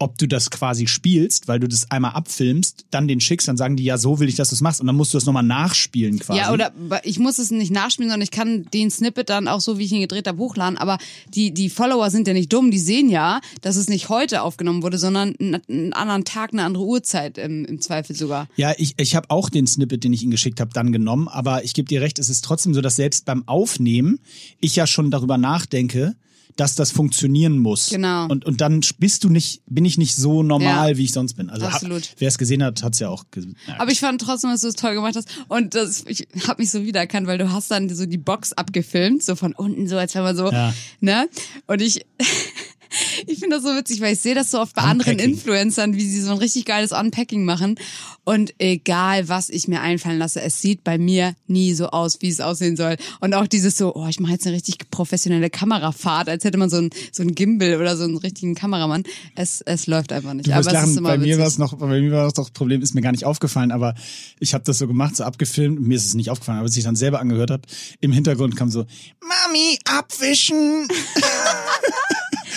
ob 0.00 0.16
du 0.18 0.26
das 0.26 0.50
quasi 0.50 0.86
spielst, 0.86 1.46
weil 1.46 1.60
du 1.60 1.68
das 1.68 1.90
einmal 1.90 2.12
abfilmst, 2.12 2.86
dann 2.90 3.06
den 3.06 3.20
schickst, 3.20 3.46
dann 3.46 3.58
sagen 3.58 3.76
die, 3.76 3.84
ja, 3.84 3.98
so 3.98 4.18
will 4.18 4.28
ich, 4.28 4.34
dass 4.34 4.48
du 4.48 4.54
es 4.54 4.62
machst 4.62 4.80
und 4.80 4.86
dann 4.86 4.96
musst 4.96 5.12
du 5.12 5.18
es 5.18 5.26
nochmal 5.26 5.42
nachspielen 5.42 6.18
quasi. 6.18 6.40
Ja, 6.40 6.52
oder 6.52 6.72
ich 7.04 7.18
muss 7.18 7.38
es 7.38 7.50
nicht 7.50 7.70
nachspielen, 7.70 8.10
sondern 8.10 8.24
ich 8.24 8.30
kann 8.30 8.64
den 8.72 8.90
Snippet 8.90 9.28
dann 9.28 9.46
auch 9.46 9.60
so, 9.60 9.78
wie 9.78 9.84
ich 9.84 9.92
ihn 9.92 10.00
gedreht 10.00 10.26
habe, 10.26 10.38
hochladen. 10.38 10.78
Aber 10.78 10.98
die, 11.34 11.52
die 11.52 11.68
Follower 11.68 12.10
sind 12.10 12.26
ja 12.26 12.32
nicht 12.32 12.50
dumm, 12.52 12.70
die 12.70 12.78
sehen 12.78 13.10
ja, 13.10 13.40
dass 13.60 13.76
es 13.76 13.88
nicht 13.88 14.08
heute 14.08 14.40
aufgenommen 14.42 14.82
wurde, 14.82 14.98
sondern 14.98 15.36
einen, 15.38 15.60
einen 15.68 15.92
anderen 15.92 16.24
Tag, 16.24 16.54
eine 16.54 16.64
andere 16.64 16.84
Uhrzeit 16.84 17.36
im, 17.36 17.66
im 17.66 17.80
Zweifel 17.82 18.16
sogar. 18.16 18.48
Ja, 18.56 18.72
ich, 18.78 18.94
ich 18.96 19.14
habe 19.14 19.28
auch 19.28 19.50
den 19.50 19.66
Snippet, 19.66 20.02
den 20.02 20.14
ich 20.14 20.22
Ihnen 20.22 20.30
geschickt 20.30 20.60
habe, 20.60 20.70
dann 20.72 20.92
genommen, 20.92 21.28
aber 21.28 21.62
ich 21.62 21.74
gebe 21.74 21.88
dir 21.88 22.00
recht, 22.00 22.18
es 22.18 22.30
ist 22.30 22.42
trotzdem 22.42 22.72
so, 22.72 22.80
dass 22.80 22.96
selbst 22.96 23.26
beim 23.26 23.46
Aufnehmen 23.46 24.18
ich 24.60 24.76
ja 24.76 24.86
schon 24.86 25.10
darüber 25.10 25.36
nachdenke, 25.36 26.16
dass 26.60 26.74
das 26.74 26.90
funktionieren 26.90 27.58
muss. 27.58 27.88
Genau. 27.88 28.26
Und, 28.26 28.44
und 28.44 28.60
dann 28.60 28.80
bist 28.98 29.24
du 29.24 29.28
nicht, 29.30 29.62
bin 29.66 29.84
ich 29.84 29.96
nicht 29.98 30.14
so 30.14 30.42
normal, 30.42 30.90
Ja. 30.92 30.96
wie 30.98 31.04
ich 31.04 31.12
sonst 31.12 31.34
bin. 31.34 31.48
Also 31.50 31.66
Absolut. 31.66 32.10
wer 32.18 32.28
es 32.28 32.36
gesehen 32.38 32.62
hat, 32.62 32.82
hat 32.82 32.92
es 32.92 32.98
ja 33.00 33.08
auch 33.08 33.24
gesehen. 33.30 33.56
Aber 33.78 33.90
ich 33.90 34.00
fand 34.00 34.20
trotzdem, 34.20 34.50
dass 34.50 34.60
du 34.60 34.68
es 34.68 34.74
toll 34.74 34.94
gemacht 34.94 35.16
hast. 35.16 35.28
Und 35.48 35.74
das, 35.74 36.04
ich 36.06 36.28
habe 36.46 36.60
mich 36.62 36.70
so 36.70 36.84
wiedererkannt, 36.84 37.26
weil 37.26 37.38
du 37.38 37.50
hast 37.50 37.70
dann 37.70 37.88
so 37.88 38.06
die 38.06 38.18
Box 38.18 38.52
abgefilmt, 38.52 39.22
so 39.22 39.34
von 39.36 39.52
unten, 39.54 39.88
so 39.88 39.96
als 39.96 40.14
wenn 40.14 40.22
man 40.22 40.36
so, 40.36 40.50
Ja. 40.52 40.74
ne? 41.00 41.28
Und 41.66 41.80
ich, 41.80 42.04
ich 43.26 43.38
finde 43.38 43.56
das 43.56 43.64
so 43.64 43.70
witzig, 43.70 44.00
weil 44.00 44.14
ich 44.14 44.20
sehe 44.20 44.34
das 44.34 44.50
so 44.50 44.60
oft 44.60 44.74
bei 44.74 44.82
anderen 44.82 45.12
Unpacking. 45.12 45.32
Influencern, 45.32 45.94
wie 45.94 46.04
sie 46.04 46.20
so 46.20 46.32
ein 46.32 46.38
richtig 46.38 46.64
geiles 46.64 46.92
Unpacking 46.92 47.44
machen. 47.44 47.76
Und 48.24 48.54
egal, 48.58 49.28
was 49.28 49.48
ich 49.48 49.68
mir 49.68 49.80
einfallen 49.80 50.18
lasse, 50.18 50.40
es 50.40 50.60
sieht 50.60 50.84
bei 50.84 50.98
mir 50.98 51.34
nie 51.46 51.74
so 51.74 51.88
aus, 51.88 52.20
wie 52.20 52.28
es 52.28 52.40
aussehen 52.40 52.76
soll. 52.76 52.96
Und 53.20 53.34
auch 53.34 53.46
dieses 53.46 53.76
so, 53.76 53.94
oh, 53.94 54.06
ich 54.08 54.20
mache 54.20 54.32
jetzt 54.32 54.46
eine 54.46 54.54
richtig 54.54 54.90
professionelle 54.90 55.50
Kamerafahrt, 55.50 56.28
als 56.28 56.44
hätte 56.44 56.58
man 56.58 56.70
so 56.70 56.76
ein, 56.76 56.90
so 57.12 57.22
ein 57.22 57.34
Gimbal 57.34 57.76
oder 57.76 57.96
so 57.96 58.04
einen 58.04 58.16
richtigen 58.16 58.54
Kameramann. 58.54 59.04
Es, 59.34 59.60
es 59.62 59.86
läuft 59.86 60.12
einfach 60.12 60.34
nicht. 60.34 60.46
Du 60.46 60.52
Aber 60.52 60.60
es 60.60 60.66
ist 60.66 60.72
lachen, 60.72 60.96
immer 60.96 61.08
bei 61.10 61.18
mir 61.18 61.38
war 61.38 61.46
es 61.46 61.58
noch, 61.58 61.74
bei 61.74 61.86
mir 61.86 62.12
war 62.12 62.24
das 62.24 62.34
doch 62.34 62.52
Problem, 62.52 62.82
ist 62.82 62.94
mir 62.94 63.00
gar 63.00 63.12
nicht 63.12 63.24
aufgefallen, 63.24 63.72
aber 63.72 63.94
ich 64.38 64.54
habe 64.54 64.64
das 64.64 64.78
so 64.78 64.86
gemacht, 64.86 65.16
so 65.16 65.24
abgefilmt, 65.24 65.80
mir 65.80 65.96
ist 65.96 66.06
es 66.06 66.14
nicht 66.14 66.30
aufgefallen, 66.30 66.58
aber 66.58 66.66
als 66.66 66.76
ich 66.76 66.84
dann 66.84 66.96
selber 66.96 67.20
angehört 67.20 67.50
habe, 67.50 67.62
im 68.00 68.12
Hintergrund 68.12 68.56
kam 68.56 68.70
so, 68.70 68.84
Mami, 69.20 69.78
abwischen. 69.84 70.88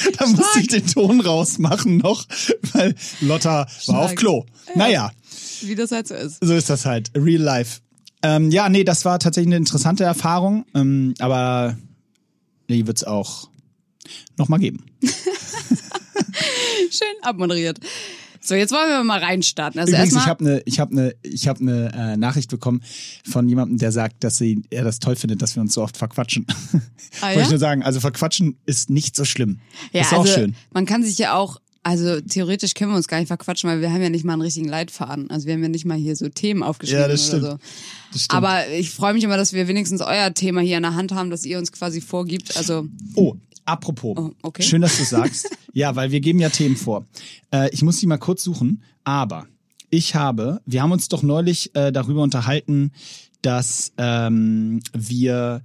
da 0.17 0.27
musste 0.27 0.59
ich 0.59 0.67
den 0.67 0.85
Ton 0.87 1.21
rausmachen 1.21 1.97
noch, 1.97 2.25
weil 2.73 2.95
Lotta 3.21 3.67
war 3.87 3.99
auf 3.99 4.11
Stark. 4.11 4.15
Klo. 4.17 4.45
Naja, 4.75 5.11
Wie 5.61 5.75
das 5.75 5.91
halt 5.91 6.07
so 6.07 6.15
ist. 6.15 6.37
so 6.41 6.53
ist 6.53 6.69
das 6.69 6.85
halt, 6.85 7.11
real 7.15 7.41
life. 7.41 7.81
Ähm, 8.21 8.51
ja, 8.51 8.69
nee, 8.69 8.83
das 8.83 9.03
war 9.05 9.19
tatsächlich 9.19 9.49
eine 9.49 9.57
interessante 9.57 10.03
Erfahrung, 10.05 10.65
ähm, 10.73 11.13
aber 11.19 11.77
die 12.69 12.87
wird's 12.87 13.03
auch 13.03 13.49
noch 14.37 14.47
mal 14.47 14.57
geben. 14.59 14.85
Schön 16.89 17.15
abmoderiert. 17.21 17.79
So, 18.45 18.55
jetzt 18.55 18.73
wollen 18.73 18.89
wir 18.89 19.03
mal 19.05 19.19
reinstarten. 19.19 19.79
Also 19.79 19.93
Übrigens, 19.93 20.15
ich 20.15 20.25
habe 20.27 20.43
eine 20.43 20.61
ich 20.65 20.79
hab 20.79 20.91
ne, 20.91 21.15
ich 21.23 21.47
hab 21.47 21.61
ne, 21.61 21.91
äh, 21.95 22.17
Nachricht 22.17 22.49
bekommen 22.51 22.81
von 23.23 23.47
jemandem, 23.47 23.77
der 23.77 23.93
sagt, 23.93 24.23
dass 24.23 24.37
sie, 24.37 24.63
er 24.69 24.83
das 24.83 24.99
toll 24.99 25.15
findet, 25.15 25.41
dass 25.41 25.55
wir 25.55 25.61
uns 25.61 25.73
so 25.73 25.81
oft 25.81 25.97
verquatschen. 25.97 26.45
Ah, 27.21 27.27
Wollte 27.27 27.39
ja? 27.39 27.45
ich 27.45 27.49
nur 27.51 27.59
sagen, 27.59 27.83
also 27.83 27.99
verquatschen 27.99 28.57
ist 28.65 28.89
nicht 28.89 29.15
so 29.15 29.23
schlimm. 29.23 29.59
ja, 29.91 30.01
ist 30.01 30.13
auch 30.13 30.21
also, 30.21 30.33
schön. 30.33 30.55
Man 30.73 30.87
kann 30.87 31.03
sich 31.03 31.15
ja 31.19 31.35
auch, 31.35 31.61
also 31.83 32.19
theoretisch 32.21 32.73
können 32.73 32.89
wir 32.89 32.97
uns 32.97 33.07
gar 33.07 33.19
nicht 33.19 33.27
verquatschen, 33.27 33.69
weil 33.69 33.81
wir 33.81 33.93
haben 33.93 34.01
ja 34.01 34.09
nicht 34.09 34.25
mal 34.25 34.33
einen 34.33 34.41
richtigen 34.41 34.67
Leitfaden. 34.67 35.29
Also 35.29 35.45
wir 35.45 35.53
haben 35.53 35.61
ja 35.61 35.69
nicht 35.69 35.85
mal 35.85 35.95
hier 35.97 36.15
so 36.15 36.27
Themen 36.29 36.63
aufgeschrieben 36.63 37.01
Ja, 37.03 37.07
das 37.07 37.27
stimmt. 37.27 37.43
oder 37.43 37.51
so. 37.51 37.57
Das 38.13 38.23
stimmt. 38.23 38.37
Aber 38.37 38.67
ich 38.69 38.89
freue 38.89 39.13
mich 39.13 39.23
immer, 39.23 39.37
dass 39.37 39.53
wir 39.53 39.67
wenigstens 39.67 40.01
euer 40.01 40.33
Thema 40.33 40.61
hier 40.61 40.77
in 40.77 40.83
der 40.83 40.95
Hand 40.95 41.11
haben, 41.11 41.29
dass 41.29 41.45
ihr 41.45 41.59
uns 41.59 41.71
quasi 41.71 42.01
vorgibt. 42.01 42.57
Also 42.57 42.87
Oh, 43.13 43.35
apropos. 43.65 44.17
Oh, 44.17 44.31
okay. 44.41 44.63
Schön, 44.63 44.81
dass 44.81 44.97
du 44.97 45.03
sagst. 45.03 45.49
ja, 45.73 45.95
weil 45.95 46.11
wir 46.11 46.19
geben 46.19 46.39
ja 46.39 46.49
Themen 46.49 46.75
vor. 46.75 47.05
Äh, 47.51 47.69
ich 47.71 47.81
muss 47.81 47.97
die 47.99 48.07
mal 48.07 48.17
kurz 48.17 48.43
suchen, 48.43 48.83
aber 49.03 49.47
ich 49.89 50.15
habe, 50.15 50.61
wir 50.65 50.81
haben 50.81 50.91
uns 50.91 51.07
doch 51.07 51.21
neulich 51.23 51.75
äh, 51.75 51.91
darüber 51.91 52.23
unterhalten, 52.23 52.91
dass 53.41 53.91
ähm, 53.97 54.81
wir 54.93 55.61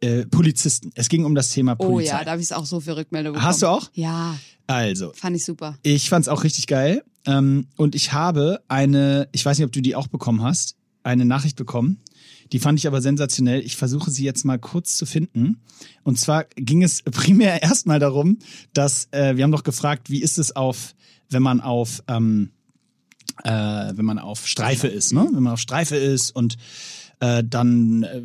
äh, 0.00 0.26
Polizisten, 0.26 0.92
es 0.94 1.08
ging 1.08 1.24
um 1.24 1.34
das 1.34 1.50
Thema 1.50 1.74
oh 1.78 1.86
Polizei. 1.88 2.18
ja, 2.18 2.24
da 2.24 2.32
habe 2.32 2.42
ich 2.42 2.52
auch 2.54 2.66
so 2.66 2.80
viel 2.80 2.92
Rückmeldung 2.92 3.34
bekommen. 3.34 3.48
Hast 3.48 3.62
du 3.62 3.66
auch? 3.66 3.90
Ja, 3.94 4.36
Also, 4.66 5.12
fand 5.14 5.36
ich 5.36 5.44
super. 5.44 5.78
Ich 5.82 6.08
fand's 6.08 6.28
auch 6.28 6.44
richtig 6.44 6.66
geil. 6.66 7.02
Ähm, 7.24 7.66
und 7.76 7.94
ich 7.94 8.12
habe 8.12 8.60
eine, 8.68 9.28
ich 9.32 9.44
weiß 9.44 9.58
nicht, 9.58 9.66
ob 9.66 9.72
du 9.72 9.80
die 9.80 9.94
auch 9.94 10.08
bekommen 10.08 10.42
hast, 10.42 10.76
eine 11.04 11.24
Nachricht 11.24 11.56
bekommen. 11.56 12.00
Die 12.52 12.58
fand 12.58 12.78
ich 12.78 12.86
aber 12.86 13.00
sensationell. 13.00 13.60
Ich 13.60 13.76
versuche 13.76 14.10
sie 14.10 14.24
jetzt 14.24 14.44
mal 14.44 14.58
kurz 14.58 14.96
zu 14.96 15.06
finden. 15.06 15.60
Und 16.02 16.18
zwar 16.18 16.44
ging 16.56 16.82
es 16.82 17.02
primär 17.10 17.62
erstmal 17.62 17.98
darum, 17.98 18.38
dass 18.74 19.08
äh, 19.10 19.36
wir 19.36 19.44
haben 19.44 19.52
doch 19.52 19.64
gefragt, 19.64 20.10
wie 20.10 20.22
ist 20.22 20.38
es 20.38 20.54
auf, 20.54 20.94
wenn 21.30 21.42
man 21.42 21.60
auf 21.60 22.02
ähm, 22.08 22.50
äh, 23.44 23.50
wenn 23.50 24.04
man 24.04 24.18
auf 24.18 24.46
Streife 24.46 24.88
ist, 24.88 25.12
ne? 25.12 25.26
Wenn 25.32 25.42
man 25.42 25.54
auf 25.54 25.60
Streife 25.60 25.96
ist 25.96 26.30
und 26.36 26.56
äh, 27.20 27.42
dann 27.48 28.02
äh, 28.02 28.20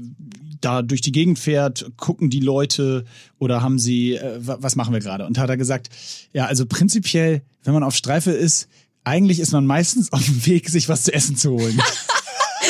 da 0.59 0.81
durch 0.81 1.01
die 1.01 1.11
Gegend 1.13 1.39
fährt, 1.39 1.91
gucken 1.97 2.29
die 2.29 2.39
Leute 2.41 3.05
oder 3.39 3.61
haben 3.61 3.79
sie, 3.79 4.15
äh, 4.15 4.45
wa- 4.45 4.57
was 4.59 4.75
machen 4.75 4.93
wir 4.93 4.99
gerade? 4.99 5.25
Und 5.25 5.37
hat 5.37 5.49
er 5.49 5.55
gesagt, 5.57 5.89
ja, 6.33 6.45
also 6.47 6.65
prinzipiell, 6.65 7.43
wenn 7.63 7.73
man 7.73 7.83
auf 7.83 7.95
Streife 7.95 8.31
ist, 8.31 8.67
eigentlich 9.03 9.39
ist 9.39 9.53
man 9.53 9.65
meistens 9.65 10.11
auf 10.11 10.25
dem 10.25 10.45
Weg, 10.45 10.67
sich 10.69 10.89
was 10.89 11.03
zu 11.03 11.13
essen 11.13 11.37
zu 11.37 11.51
holen. 11.51 11.79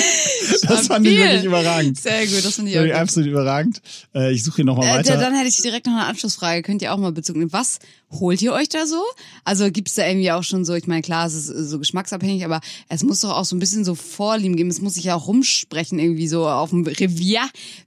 das 0.67 0.87
fand 0.87 1.05
ich 1.07 1.17
wirklich 1.17 1.43
überragend. 1.43 1.99
Sehr 1.99 2.25
gut, 2.27 2.43
das 2.45 2.55
finde 2.55 2.71
ich 2.71 2.77
auch 2.77 2.81
fand 2.81 2.87
ich 2.89 2.93
gut. 2.93 3.01
absolut 3.01 3.29
überragend. 3.29 3.81
Äh, 4.15 4.33
ich 4.33 4.43
suche 4.43 4.57
hier 4.57 4.65
nochmal 4.65 4.87
Äh, 4.87 4.93
weiter. 4.99 5.17
dann 5.17 5.35
hätte 5.35 5.47
ich 5.49 5.61
direkt 5.61 5.85
noch 5.87 5.93
eine 5.93 6.05
Anschlussfrage. 6.05 6.61
Könnt 6.61 6.81
ihr 6.81 6.93
auch 6.93 6.97
mal 6.97 7.11
Bezug 7.11 7.35
nehmen. 7.35 7.51
Was 7.53 7.79
holt 8.11 8.41
ihr 8.41 8.53
euch 8.53 8.69
da 8.69 8.85
so? 8.85 9.01
Also 9.43 9.69
gibt's 9.71 9.95
da 9.95 10.07
irgendwie 10.07 10.31
auch 10.31 10.43
schon 10.43 10.63
so, 10.65 10.73
ich 10.75 10.87
meine, 10.87 11.01
klar, 11.01 11.27
es 11.27 11.33
ist 11.33 11.49
äh, 11.49 11.63
so 11.63 11.79
geschmacksabhängig, 11.79 12.45
aber 12.45 12.61
es 12.89 13.03
muss 13.03 13.19
doch 13.21 13.31
auch 13.35 13.45
so 13.45 13.55
ein 13.55 13.59
bisschen 13.59 13.83
so 13.85 13.95
Vorlieben 13.95 14.55
geben. 14.55 14.69
Es 14.69 14.81
muss 14.81 14.93
sich 14.95 15.05
ja 15.05 15.15
auch 15.15 15.27
rumsprechen, 15.27 15.99
irgendwie 15.99 16.27
so 16.27 16.47
auf 16.47 16.69
dem 16.69 16.85
Revier, 16.85 17.41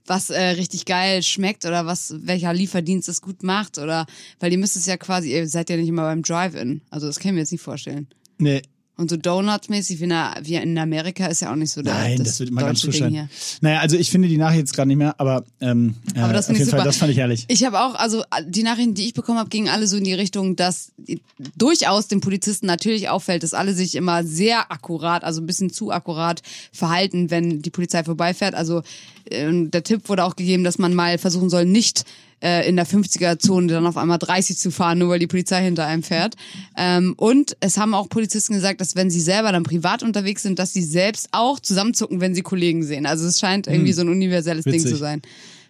was 0.05 0.29
äh, 0.29 0.39
richtig 0.41 0.85
geil 0.85 1.23
schmeckt 1.23 1.65
oder 1.65 1.85
was, 1.85 2.13
welcher 2.19 2.53
Lieferdienst 2.53 3.09
es 3.09 3.21
gut 3.21 3.43
macht 3.43 3.77
oder, 3.77 4.05
weil 4.39 4.51
ihr 4.51 4.57
müsst 4.57 4.75
es 4.75 4.85
ja 4.85 4.97
quasi, 4.97 5.31
ihr 5.33 5.47
seid 5.47 5.69
ja 5.69 5.77
nicht 5.77 5.87
immer 5.89 6.03
beim 6.03 6.21
Drive-In. 6.21 6.81
Also 6.89 7.07
das 7.07 7.19
können 7.19 7.35
wir 7.35 7.41
jetzt 7.41 7.51
nicht 7.51 7.61
vorstellen. 7.61 8.07
nee, 8.37 8.61
Und 9.01 9.09
so 9.09 9.17
Donut-mäßig 9.17 9.99
wie 9.99 10.03
in, 10.03 10.09
der- 10.11 10.35
wie 10.43 10.55
in 10.55 10.77
Amerika 10.77 11.25
ist 11.25 11.41
ja 11.41 11.51
auch 11.51 11.55
nicht 11.55 11.71
so 11.71 11.81
der, 11.81 11.93
Nein, 11.93 12.17
das, 12.23 12.39
wird 12.39 12.49
immer 12.49 12.61
ganz 12.61 12.81
sein. 12.81 13.09
hier. 13.09 13.29
Naja, 13.61 13.79
also 13.79 13.97
ich 13.97 14.11
finde 14.11 14.27
die 14.27 14.37
Nachricht 14.37 14.59
jetzt 14.59 14.73
gerade 14.75 14.87
nicht 14.87 14.97
mehr, 14.97 15.19
aber, 15.19 15.43
ähm, 15.59 15.95
äh, 16.15 16.19
Aber 16.19 16.33
das 16.33 16.45
auf 16.45 16.47
finde 16.47 16.59
jeden 16.59 16.67
ich 16.67 16.71
Fall, 16.71 16.79
super. 16.81 16.83
das 16.89 16.97
fand 16.97 17.11
ich 17.11 17.17
herrlich. 17.17 17.45
Ich 17.47 17.63
habe 17.65 17.79
auch, 17.81 17.95
also 17.95 18.23
die 18.47 18.63
Nachrichten, 18.63 18.93
die 18.93 19.07
ich 19.07 19.13
bekommen 19.13 19.39
habe, 19.39 19.49
gingen 19.49 19.69
alle 19.69 19.87
so 19.87 19.97
in 19.97 20.03
die 20.03 20.13
Richtung, 20.13 20.55
dass 20.55 20.91
durchaus 21.57 22.07
den 22.07 22.21
Polizisten 22.21 22.65
natürlich 22.67 23.09
auffällt, 23.09 23.43
dass 23.43 23.53
alle 23.53 23.73
sich 23.73 23.95
immer 23.95 24.23
sehr 24.23 24.71
akkurat, 24.71 25.23
also 25.23 25.41
ein 25.41 25.45
bisschen 25.47 25.71
zu 25.71 25.91
akkurat 25.91 26.41
verhalten, 26.71 27.31
wenn 27.31 27.61
die 27.61 27.69
Polizei 27.71 28.03
vorbeifährt. 28.03 28.53
Also 28.55 28.83
äh, 29.25 29.49
der 29.51 29.83
Tipp 29.83 30.07
wurde 30.09 30.23
auch 30.23 30.35
gegeben, 30.35 30.63
dass 30.63 30.77
man 30.77 30.93
mal 30.93 31.17
versuchen 31.17 31.49
soll, 31.49 31.65
nicht 31.65 32.05
äh, 32.43 32.67
in 32.67 32.75
der 32.75 32.87
50er-Zone 32.87 33.67
dann 33.67 33.85
auf 33.85 33.97
einmal 33.97 34.17
30 34.17 34.57
zu 34.57 34.71
fahren, 34.71 34.99
nur 34.99 35.09
weil 35.09 35.19
die 35.19 35.27
Polizei 35.27 35.61
hinter 35.63 35.85
einem 35.85 36.03
fährt. 36.03 36.35
Ähm, 36.77 37.13
und 37.17 37.55
es 37.59 37.77
haben 37.77 37.93
auch 37.93 38.09
Polizisten 38.09 38.53
gesagt, 38.53 38.81
dass 38.81 38.95
wenn 38.95 39.09
sie 39.09 39.21
selber 39.21 39.51
dann 39.51 39.63
privat 39.63 40.03
unterwegs 40.03 40.43
sind, 40.43 40.59
dass 40.59 40.73
sie 40.73 40.83
selbst 40.83 41.29
auch 41.31 41.59
zusammenzucken, 41.59 42.19
wenn 42.21 42.35
sie 42.35 42.41
Kollegen 42.41 42.83
sehen. 42.83 43.05
Also 43.05 43.25
es 43.27 43.39
scheint 43.39 43.67
irgendwie 43.67 43.93
so 43.93 44.01
ein 44.01 44.09
universelles 44.09 44.63
Ding 44.65 44.73
Hm. 44.73 44.79
Witzig. 44.79 44.91
zu 44.91 44.97
sein. 44.97 45.21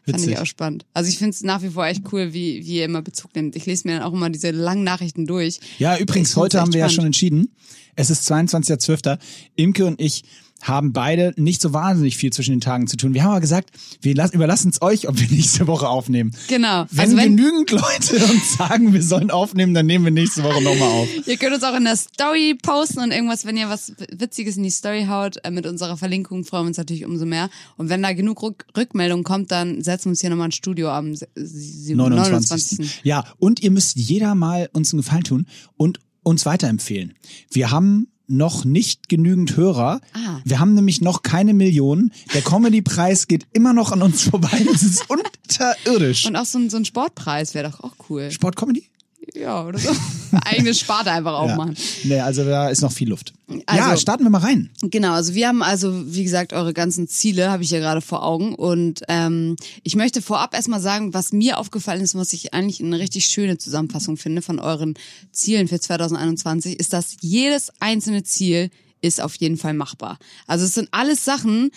Fand 0.04 0.18
Witzig. 0.18 0.32
ich 0.34 0.40
auch 0.40 0.46
spannend. 0.48 0.86
Also 0.96 1.10
ich 1.10 1.18
finde 1.20 1.32
es 1.36 1.44
nach 1.44 1.62
wie 1.62 1.70
vor 1.70 1.86
echt 1.86 2.02
cool, 2.12 2.34
wie, 2.34 2.66
wie 2.66 2.78
ihr 2.78 2.86
immer 2.86 3.04
Bezug 3.04 3.36
nimmt. 3.36 3.56
Ich 3.56 3.68
lese 3.68 3.88
mir 3.88 3.96
dann 4.00 4.04
auch 4.04 4.14
immer 4.14 4.32
diese 4.32 4.50
langen 4.50 4.84
Nachrichten 4.84 5.28
durch. 5.28 5.60
Ja, 5.78 5.96
übrigens, 5.98 6.36
heute 6.36 6.60
haben 6.60 6.74
wir 6.74 6.80
ja 6.80 6.86
spannend. 6.90 6.96
schon 6.96 7.06
entschieden. 7.06 7.56
Es 7.96 8.10
ist 8.10 8.32
22.12. 8.32 9.20
Imke 9.56 9.86
und 9.86 10.02
ich 10.02 10.24
haben 10.64 10.94
beide 10.94 11.34
nicht 11.38 11.62
so 11.62 11.74
wahnsinnig 11.74 12.18
viel 12.18 12.32
zwischen 12.32 12.52
den 12.52 12.62
Tagen 12.62 12.88
zu 12.88 12.98
tun. 12.98 13.14
Wir 13.14 13.24
haben 13.24 13.32
aber 13.32 13.42
gesagt, 13.42 13.72
wir 14.02 14.14
lassen, 14.16 14.36
überlassen 14.36 14.70
es 14.70 14.82
euch, 14.82 15.08
ob 15.08 15.20
wir 15.20 15.28
nächste 15.36 15.68
Woche 15.68 15.88
aufnehmen. 15.88 16.32
Genau. 16.48 16.86
Wenn, 16.92 17.00
also 17.00 17.18
wenn 17.18 17.36
genügend 17.38 17.72
Leute 17.72 18.16
uns 18.32 18.58
sagen, 18.58 18.94
wir 18.94 19.02
sollen 19.04 19.32
aufnehmen, 19.32 19.74
dann 19.74 19.86
nehmen 19.86 20.06
wir 20.06 20.12
nächste 20.12 20.44
Woche 20.44 20.62
nochmal 20.62 20.90
auf. 20.90 21.08
ihr 21.28 21.38
könnt 21.38 21.54
uns 21.56 21.64
auch 21.64 21.76
in 21.76 21.84
der 21.86 21.96
Story 21.96 22.58
posten 22.62 23.00
und 23.00 23.12
irgendwas, 23.12 23.46
wenn 23.46 23.58
ihr 23.58 23.70
was 23.70 23.94
Witziges 24.12 24.58
in 24.58 24.64
die 24.64 24.70
Story 24.70 25.06
haut, 25.08 25.38
äh, 25.44 25.52
mit 25.52 25.66
unserer 25.66 25.98
Verlinkung 25.98 26.44
freuen 26.44 26.66
wir 26.66 26.68
uns 26.70 26.78
natürlich 26.78 27.06
umso 27.06 27.26
mehr. 27.26 27.50
Und 27.78 27.90
wenn 27.90 28.02
da 28.04 28.14
genug 28.14 28.42
Rück 28.44 28.66
Rückmeldung 28.78 29.24
kommt, 29.24 29.52
dann 29.52 29.82
setzen 29.82 30.06
wir 30.06 30.10
uns 30.12 30.22
hier 30.22 30.30
nochmal 30.30 30.50
ein 30.50 30.52
Studio 30.52 30.90
am 30.90 31.16
se- 31.16 31.28
sie- 31.36 31.96
29. 31.96 32.80
29. 32.80 33.00
Ja, 33.04 33.26
und 33.40 33.62
ihr 33.62 33.72
müsst 33.72 33.96
jeder 33.98 34.36
mal 34.36 34.70
uns 34.74 34.94
einen 34.94 35.02
Gefallen 35.02 35.24
tun 35.24 35.46
und 35.78 36.00
uns 36.24 36.46
weiterempfehlen. 36.46 37.14
Wir 37.50 37.72
haben 37.72 38.08
noch 38.32 38.66
nicht 38.66 39.10
genügend 39.10 39.56
Hörer. 39.58 40.02
Ah. 40.14 40.40
Wir 40.44 40.60
haben 40.60 40.74
nämlich 40.74 41.02
noch 41.02 41.22
keine 41.22 41.54
Millionen. 41.54 42.12
Der 42.34 42.42
Comedy-Preis 42.42 43.28
geht 43.28 43.46
immer 43.54 43.74
noch 43.74 43.92
an 43.92 44.02
uns 44.02 44.24
vorbei. 44.24 44.66
Das 44.72 44.84
ist 44.84 45.06
unterirdisch. 45.10 46.26
Und 46.26 46.36
auch 46.36 46.46
so 46.46 46.58
ein, 46.58 46.70
so 46.70 46.78
ein 46.78 46.86
Sportpreis 46.86 47.54
wäre 47.54 47.70
doch 47.70 47.82
auch 47.82 47.96
cool. 48.10 48.32
Sport-Comedy? 48.32 48.91
Ja, 49.36 49.66
oder 49.66 49.80
so. 49.80 49.92
Eigene 50.46 50.74
Sparte 50.74 51.12
einfach 51.12 51.34
aufmachen. 51.34 51.76
Nee, 52.04 52.20
also 52.20 52.44
da 52.44 52.70
ist 52.70 52.82
noch 52.82 52.92
viel 52.92 53.10
Luft. 53.10 53.34
ja, 53.50 53.62
Also- 53.68 54.02
starten 54.02 54.24
wir 54.24 54.30
mal 54.30 54.40
rein. 54.42 54.70
Genau, 54.82 55.14
also 55.14 55.36
wir 55.36 55.48
haben 55.48 55.62
also, 55.62 55.92
wie 56.14 56.24
gesagt, 56.24 56.54
eure 56.54 56.74
ganzen 56.74 57.08
Ziele 57.08 57.50
habe 57.52 57.64
ich 57.64 57.70
ja 57.72 57.80
gerade 57.80 58.02
vor 58.02 58.24
Augen. 58.24 58.56
Und 58.56 59.02
ähm, 59.08 59.56
ich 59.84 59.96
möchte 59.96 60.22
vorab 60.22 60.54
erstmal 60.54 60.82
sagen, 60.82 61.14
was 61.14 61.32
mir 61.34 61.58
aufgefallen 61.60 62.02
ist, 62.02 62.16
was 62.16 62.34
ich 62.34 62.54
eigentlich 62.54 62.82
eine 62.82 63.00
richtig 63.00 63.26
schöne 63.26 63.58
Zusammenfassung 63.58 64.18
finde 64.18 64.42
von 64.42 64.60
euren 64.60 64.96
Zielen 65.32 65.68
für 65.68 65.80
2021, 65.80 66.80
ist, 66.80 66.94
dass 66.94 67.18
jedes 67.22 67.72
einzelne 67.80 68.24
Ziel 68.24 68.70
ist 69.02 69.22
auf 69.22 69.36
jeden 69.36 69.58
Fall 69.58 69.74
machbar. 69.74 70.18
Also 70.48 70.66
es 70.66 70.74
sind 70.76 70.90
alles 70.92 71.26
Sachen, 71.26 71.72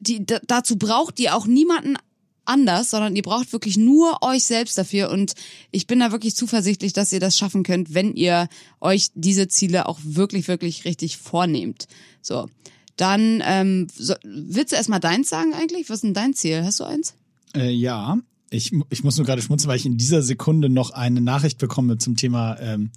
die 0.00 0.24
da, 0.24 0.38
dazu 0.46 0.76
braucht 0.76 1.18
ihr 1.20 1.34
auch 1.34 1.46
niemanden 1.46 1.96
anders, 2.48 2.90
sondern 2.90 3.14
ihr 3.16 3.22
braucht 3.22 3.52
wirklich 3.52 3.76
nur 3.76 4.22
euch 4.22 4.44
selbst 4.44 4.78
dafür 4.78 5.10
und 5.10 5.34
ich 5.70 5.86
bin 5.86 6.00
da 6.00 6.12
wirklich 6.12 6.34
zuversichtlich, 6.34 6.92
dass 6.92 7.12
ihr 7.12 7.20
das 7.20 7.36
schaffen 7.36 7.62
könnt, 7.62 7.94
wenn 7.94 8.14
ihr 8.14 8.48
euch 8.80 9.08
diese 9.14 9.48
Ziele 9.48 9.88
auch 9.88 9.98
wirklich, 10.02 10.48
wirklich 10.48 10.84
richtig 10.84 11.16
vornehmt. 11.16 11.86
So, 12.22 12.48
dann 12.96 13.42
ähm, 13.44 13.86
so, 13.96 14.14
willst 14.24 14.72
du 14.72 14.76
erstmal 14.76 15.00
deins 15.00 15.28
sagen 15.28 15.54
eigentlich? 15.54 15.88
Was 15.88 15.96
ist 15.96 16.04
denn 16.04 16.14
dein 16.14 16.34
Ziel? 16.34 16.64
Hast 16.64 16.80
du 16.80 16.84
eins? 16.84 17.14
Äh, 17.54 17.70
ja, 17.70 18.18
Ich, 18.50 18.72
ich 18.90 19.04
muss 19.04 19.16
nur 19.16 19.26
gerade 19.26 19.42
schmunzeln, 19.42 19.68
weil 19.68 19.76
ich 19.76 19.86
in 19.86 19.98
dieser 19.98 20.22
Sekunde 20.22 20.68
noch 20.68 20.90
eine 20.90 21.20
Nachricht 21.20 21.58
bekomme 21.58 21.98
zum 21.98 22.16
Thema 22.16 22.58
ähm, 22.60 22.90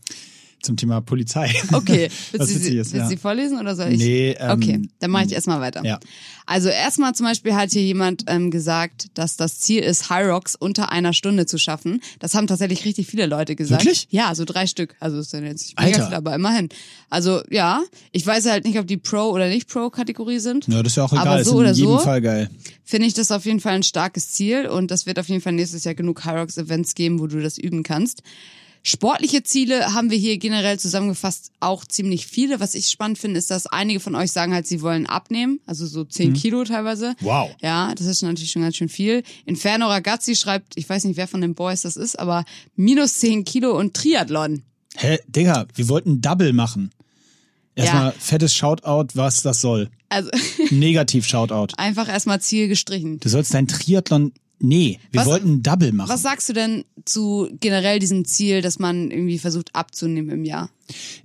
zum 0.62 0.78
Thema 0.78 1.02
Polizei. 1.02 1.54
Okay, 1.72 2.10
willst, 2.32 2.50
witzig 2.50 2.64
sie, 2.64 2.78
ist, 2.78 2.94
willst 2.94 3.04
ja. 3.04 3.08
sie 3.08 3.18
vorlesen 3.18 3.60
oder 3.60 3.76
soll 3.76 3.94
ich? 3.94 4.00
Nee, 4.00 4.36
ähm, 4.38 4.52
okay, 4.52 4.82
dann 5.00 5.10
mache 5.10 5.26
ich 5.26 5.32
erstmal 5.32 5.62
weiter. 5.62 5.84
Ja. 5.84 6.00
Also 6.46 6.70
erstmal 6.70 7.14
zum 7.14 7.26
Beispiel 7.26 7.56
hat 7.56 7.72
hier 7.72 7.82
jemand 7.82 8.26
ähm, 8.28 8.52
gesagt, 8.52 9.08
dass 9.14 9.38
das 9.38 9.60
Ziel 9.60 9.84
ist, 9.84 10.10
High 10.10 10.28
Rocks 10.28 10.56
unter 10.56 10.92
einer 10.92 11.14
Stunde 11.14 11.46
zu 11.46 11.58
schaffen. 11.58 12.02
Das 12.20 12.36
haben 12.36 12.48
tatsächlich 12.48 12.84
richtig 12.84 13.08
viele 13.08 13.26
Leute 13.26 13.56
gesagt. 13.56 13.86
Wirklich? 13.86 14.08
Ja, 14.10 14.36
so 14.36 14.44
drei 14.44 14.68
Stück. 14.68 14.96
Also 15.00 15.18
ist 15.20 15.34
dann 15.34 15.46
jetzt 15.46 15.64
nicht 15.64 15.80
mega 15.80 15.96
Alter. 15.96 16.08
viel, 16.08 16.16
aber 16.16 16.36
immerhin. 16.36 16.70
Also 17.10 17.42
ja, 17.50 17.82
ich 18.12 18.26
weiß 18.26 18.48
halt 18.48 18.66
nicht, 18.66 18.78
ob 18.80 18.88
die 18.88 18.98
Pro- 18.98 19.32
oder 19.32 19.48
nicht 19.48 19.70
Pro-Kategorie 19.70 20.40
sind. 20.40 20.68
Ja, 20.68 20.84
das 20.84 20.94
ist 20.94 20.98
ja 20.98 21.06
auch 21.06 21.14
egal. 21.14 21.28
Aber 21.28 21.44
so 21.44 21.52
in 21.52 21.58
oder 21.58 21.72
jedem 21.72 21.92
so 21.92 22.00
Fall 22.00 22.22
geil. 22.22 22.50
finde 22.84 23.08
ich 23.08 23.14
das 23.14 23.32
auf 23.32 23.46
jeden 23.46 23.60
Fall 23.60 23.74
ein 23.74 23.84
starkes 23.84 24.32
Ziel 24.32 24.68
und 24.68 24.92
das 24.92 25.06
wird 25.06 25.20
auf 25.20 25.30
jeden 25.30 25.42
Fall 25.42 25.54
nächstes 25.54 25.84
Jahr 25.84 25.96
genug 25.96 26.26
High 26.26 26.40
Rocks 26.40 26.58
Events 26.58 26.96
geben, 26.96 27.20
wo 27.20 27.28
du 27.28 27.42
das 27.42 27.58
üben 27.58 27.84
kannst. 27.84 28.24
Sportliche 28.84 29.44
Ziele 29.44 29.94
haben 29.94 30.10
wir 30.10 30.18
hier 30.18 30.38
generell 30.40 30.80
zusammengefasst 30.80 31.52
auch 31.60 31.86
ziemlich 31.86 32.26
viele. 32.26 32.60
Was 32.60 32.74
ich 32.74 32.88
spannend 32.90 33.20
finde, 33.20 33.38
ist, 33.38 33.52
dass 33.52 33.68
einige 33.68 34.00
von 34.00 34.16
euch 34.16 34.32
sagen 34.32 34.54
halt, 34.54 34.66
sie 34.66 34.82
wollen 34.82 35.06
abnehmen, 35.06 35.60
also 35.68 35.86
so 35.86 36.04
10 36.04 36.34
Kilo 36.34 36.64
teilweise. 36.64 37.12
Mhm. 37.20 37.26
Wow. 37.26 37.50
Ja, 37.62 37.94
das 37.94 38.08
ist 38.08 38.24
natürlich 38.24 38.52
schon 38.52 38.64
ganz 38.64 38.76
schön 38.78 38.90
viel. 38.90 39.22
Inferno 39.46 39.88
Ragazzi 39.88 40.36
schreibt, 40.36 40.78
ich 40.78 40.90
weiß 40.90 41.04
nicht, 41.04 41.18
wer 41.18 41.28
von 41.28 41.42
den 41.42 41.54
Boys 41.54 41.84
das 41.84 41.96
ist, 41.96 42.18
aber 42.18 42.44
minus 42.76 43.16
10 43.20 43.46
Kilo 43.46 43.78
und 43.78 43.94
Triathlon. 43.94 44.64
Hä, 44.96 45.20
Digga, 45.28 45.68
wir 45.76 45.88
wollten 45.88 46.20
Double 46.22 46.52
machen. 46.52 46.90
Erstmal 47.76 48.08
Ja. 48.08 48.14
fettes 48.18 48.54
Shoutout, 48.54 49.10
was 49.16 49.44
das 49.44 49.62
soll. 49.62 49.90
Also 50.10 50.30
Negativ 50.72 51.26
Shoutout. 51.28 51.74
einfach 51.78 52.10
erstmal 52.10 52.42
Ziel 52.42 52.68
gestrichen. 52.68 53.20
Du 53.20 53.30
sollst 53.30 53.54
dein 53.54 53.68
Triathlon. 53.68 54.34
Nee, 54.62 55.00
wir 55.12 55.22
Was- 55.22 55.28
wollten 55.28 55.64
Double 55.64 55.92
machen. 55.92 56.10
Was 56.10 56.22
sagst 56.22 56.48
du 56.50 56.54
denn 56.54 56.86
zu 57.06 57.50
generell 57.60 58.00
diesem 58.00 58.26
Ziel, 58.26 58.62
dass 58.62 58.80
man 58.80 59.12
irgendwie 59.12 59.40
versucht 59.40 59.76
abzunehmen 59.76 60.30
im 60.30 60.46
Jahr? 60.46 60.70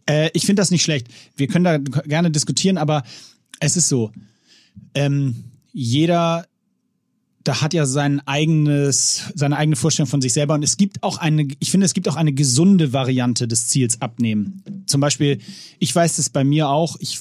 Äh, 0.07 0.31
ich 0.33 0.47
finde 0.47 0.61
das 0.61 0.71
nicht 0.71 0.83
schlecht. 0.83 1.09
Wir 1.37 1.47
können 1.47 1.65
da 1.65 1.79
gerne 1.79 2.31
diskutieren, 2.31 2.79
aber 2.79 3.03
es 3.61 3.77
ist 3.77 3.89
so. 3.89 4.11
Ähm, 4.95 5.45
jeder 5.73 6.47
da 7.47 7.61
hat 7.61 7.75
ja 7.75 7.87
sein 7.87 8.21
eigenes, 8.27 9.31
seine 9.35 9.57
eigene 9.57 9.77
Vorstellung 9.77 10.09
von 10.09 10.21
sich 10.21 10.33
selber. 10.33 10.55
Und 10.55 10.65
es 10.65 10.77
gibt 10.77 11.03
auch 11.05 11.19
eine, 11.19 11.47
ich 11.61 11.71
finde, 11.71 11.87
es 11.87 11.95
gibt 11.95 12.09
auch 12.09 12.17
eine 12.17 12.33
gesunde 12.33 12.93
Variante 12.93 13.47
des 13.47 13.69
Ziels 13.69 14.03
abnehmen. 14.03 14.65
Zum 14.87 15.01
Beispiel, 15.01 15.39
ich 15.79 15.95
weiß 15.95 16.19
es 16.19 16.29
bei 16.29 16.43
mir 16.43 16.69
auch, 16.69 16.97
ich, 16.99 17.21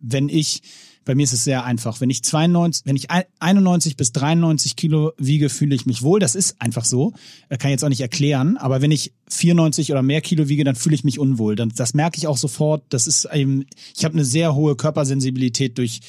wenn 0.00 0.28
ich, 0.28 0.62
bei 1.06 1.14
mir 1.14 1.22
ist 1.22 1.32
es 1.32 1.44
sehr 1.44 1.64
einfach. 1.64 2.00
Wenn 2.00 2.10
ich 2.10 2.22
92, 2.24 2.84
wenn 2.84 2.96
ich 2.96 3.06
91 3.38 3.96
bis 3.96 4.10
93 4.12 4.74
Kilo 4.74 5.12
wiege, 5.16 5.48
fühle 5.48 5.74
ich 5.74 5.86
mich 5.86 6.02
wohl. 6.02 6.18
Das 6.18 6.34
ist 6.34 6.60
einfach 6.60 6.84
so. 6.84 7.14
Äh, 7.48 7.56
Kann 7.56 7.70
ich 7.70 7.74
jetzt 7.74 7.84
auch 7.84 7.88
nicht 7.88 8.00
erklären. 8.00 8.56
Aber 8.56 8.82
wenn 8.82 8.90
ich 8.90 9.12
94 9.28 9.92
oder 9.92 10.02
mehr 10.02 10.20
Kilo 10.20 10.48
wiege, 10.48 10.64
dann 10.64 10.74
fühle 10.74 10.96
ich 10.96 11.04
mich 11.04 11.20
unwohl. 11.20 11.54
Dann, 11.54 11.70
das 11.74 11.94
merke 11.94 12.18
ich 12.18 12.26
auch 12.26 12.36
sofort. 12.36 12.82
Das 12.88 13.06
ist 13.06 13.26
eben, 13.32 13.66
ich 13.96 14.04
habe 14.04 14.14
eine 14.14 14.24
sehr 14.24 14.56
hohe 14.56 14.74
Körpersensibilität 14.74 15.78
durch, 15.78 16.00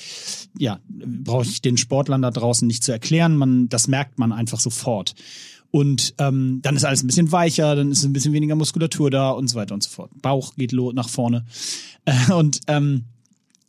ja, 0.57 0.79
brauche 0.89 1.45
ich 1.45 1.61
den 1.61 1.77
Sportlern 1.77 2.23
da 2.23 2.31
draußen 2.31 2.67
nicht 2.67 2.83
zu 2.83 2.91
erklären. 2.91 3.37
Man, 3.37 3.69
das 3.69 3.87
merkt 3.87 4.17
man 4.17 4.31
einfach 4.31 4.59
sofort. 4.59 5.13
Und 5.69 6.15
ähm, 6.17 6.59
dann 6.63 6.75
ist 6.75 6.85
alles 6.85 7.03
ein 7.03 7.07
bisschen 7.07 7.31
weicher, 7.31 7.75
dann 7.75 7.91
ist 7.91 8.03
ein 8.03 8.13
bisschen 8.13 8.33
weniger 8.33 8.55
Muskulatur 8.55 9.11
da 9.11 9.29
und 9.29 9.47
so 9.47 9.57
weiter 9.57 9.75
und 9.75 9.83
so 9.83 9.91
fort. 9.91 10.09
Bauch 10.23 10.55
geht 10.55 10.73
nach 10.73 11.09
vorne. 11.09 11.45
Äh, 12.05 12.31
und 12.33 12.61
ähm, 12.65 13.03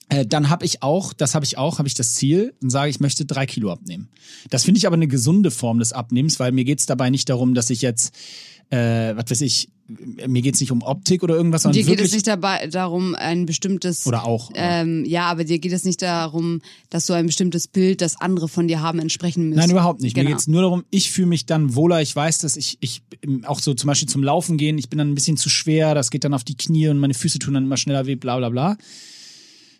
äh, 0.08 0.24
dann 0.26 0.48
habe 0.50 0.64
ich 0.64 0.82
auch, 0.82 1.12
das 1.12 1.34
habe 1.34 1.44
ich 1.44 1.58
auch, 1.58 1.78
habe 1.78 1.88
ich 1.88 1.94
das 1.94 2.14
Ziel 2.14 2.54
und 2.62 2.70
sage, 2.70 2.90
ich 2.90 3.00
möchte 3.00 3.24
drei 3.24 3.46
Kilo 3.46 3.70
abnehmen. 3.72 4.08
Das 4.50 4.64
finde 4.64 4.78
ich 4.78 4.86
aber 4.86 4.94
eine 4.96 5.08
gesunde 5.08 5.50
Form 5.50 5.78
des 5.78 5.92
Abnehmens, 5.92 6.38
weil 6.40 6.52
mir 6.52 6.64
geht's 6.64 6.86
dabei 6.86 7.10
nicht 7.10 7.28
darum, 7.28 7.54
dass 7.54 7.70
ich 7.70 7.82
jetzt, 7.82 8.14
äh, 8.70 9.14
was 9.16 9.30
weiß 9.30 9.40
ich, 9.42 9.68
mir 10.26 10.42
geht's 10.42 10.60
nicht 10.60 10.70
um 10.70 10.82
Optik 10.82 11.22
oder 11.22 11.34
irgendwas, 11.34 11.62
sondern 11.62 11.82
Dir 11.82 11.86
geht 11.96 12.04
es 12.04 12.12
nicht 12.12 12.26
dabei 12.26 12.66
darum, 12.66 13.14
ein 13.14 13.46
bestimmtes 13.46 14.06
oder 14.06 14.26
auch. 14.26 14.50
ähm, 14.54 15.04
ja, 15.06 15.22
aber 15.30 15.44
dir 15.44 15.58
geht 15.58 15.72
es 15.72 15.84
nicht 15.84 16.02
darum, 16.02 16.60
dass 16.90 17.06
du 17.06 17.14
ein 17.14 17.24
bestimmtes 17.24 17.68
Bild, 17.68 18.02
das 18.02 18.20
andere 18.20 18.48
von 18.48 18.68
dir 18.68 18.82
haben, 18.82 18.98
entsprechen 18.98 19.48
müssen. 19.48 19.58
Nein, 19.60 19.70
überhaupt 19.70 20.02
nicht. 20.02 20.14
Mir 20.14 20.24
Genau. 20.24 20.36
geht's 20.36 20.46
nur 20.46 20.60
darum, 20.60 20.84
ich 20.90 21.10
fühle 21.10 21.28
mich 21.28 21.46
dann 21.46 21.74
wohler. 21.74 22.02
Ich 22.02 22.14
weiß, 22.14 22.38
dass 22.40 22.58
ich, 22.58 22.76
ich 22.80 23.00
ähm, 23.22 23.46
auch 23.46 23.60
so 23.60 23.72
zum 23.72 23.86
Beispiel 23.88 24.08
zum 24.10 24.22
Laufen 24.22 24.58
gehen, 24.58 24.76
ich 24.76 24.90
bin 24.90 24.98
dann 24.98 25.10
ein 25.10 25.14
bisschen 25.14 25.38
zu 25.38 25.48
schwer, 25.48 25.94
das 25.94 26.10
geht 26.10 26.24
dann 26.24 26.34
auf 26.34 26.44
die 26.44 26.56
Knie 26.56 26.88
und 26.88 26.98
meine 26.98 27.14
Füße 27.14 27.38
tun 27.38 27.54
dann 27.54 27.64
immer 27.64 27.78
schneller 27.78 28.04
weh, 28.06 28.14
bla 28.16 28.36
bla 28.36 28.50
bla. 28.50 28.76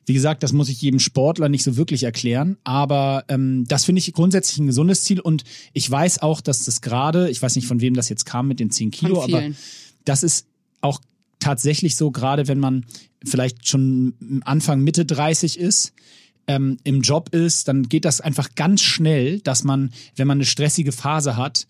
Wie 0.08 0.14
gesagt, 0.14 0.42
das 0.42 0.52
muss 0.52 0.68
ich 0.68 0.80
jedem 0.80 1.00
Sportler 1.00 1.48
nicht 1.48 1.62
so 1.62 1.76
wirklich 1.76 2.02
erklären, 2.02 2.56
aber 2.64 3.24
ähm, 3.28 3.66
das 3.68 3.84
finde 3.84 3.98
ich 3.98 4.12
grundsätzlich 4.12 4.58
ein 4.58 4.66
gesundes 4.66 5.04
Ziel 5.04 5.20
und 5.20 5.44
ich 5.74 5.90
weiß 5.90 6.22
auch, 6.22 6.40
dass 6.40 6.64
das 6.64 6.80
gerade, 6.80 7.30
ich 7.30 7.42
weiß 7.42 7.56
nicht, 7.56 7.66
von 7.66 7.80
wem 7.80 7.94
das 7.94 8.08
jetzt 8.08 8.24
kam 8.24 8.48
mit 8.48 8.58
den 8.58 8.70
10 8.70 8.90
Kilo, 8.90 9.22
aber 9.22 9.42
das 10.04 10.22
ist 10.22 10.46
auch 10.80 11.00
tatsächlich 11.40 11.96
so, 11.96 12.10
gerade 12.10 12.48
wenn 12.48 12.58
man 12.58 12.86
vielleicht 13.24 13.68
schon 13.68 14.14
Anfang, 14.44 14.80
Mitte 14.80 15.04
30 15.04 15.58
ist, 15.58 15.92
ähm, 16.46 16.78
im 16.84 17.02
Job 17.02 17.34
ist, 17.34 17.68
dann 17.68 17.88
geht 17.88 18.04
das 18.04 18.20
einfach 18.20 18.54
ganz 18.54 18.80
schnell, 18.80 19.40
dass 19.40 19.62
man, 19.62 19.90
wenn 20.16 20.26
man 20.26 20.38
eine 20.38 20.46
stressige 20.46 20.92
Phase 20.92 21.36
hat, 21.36 21.66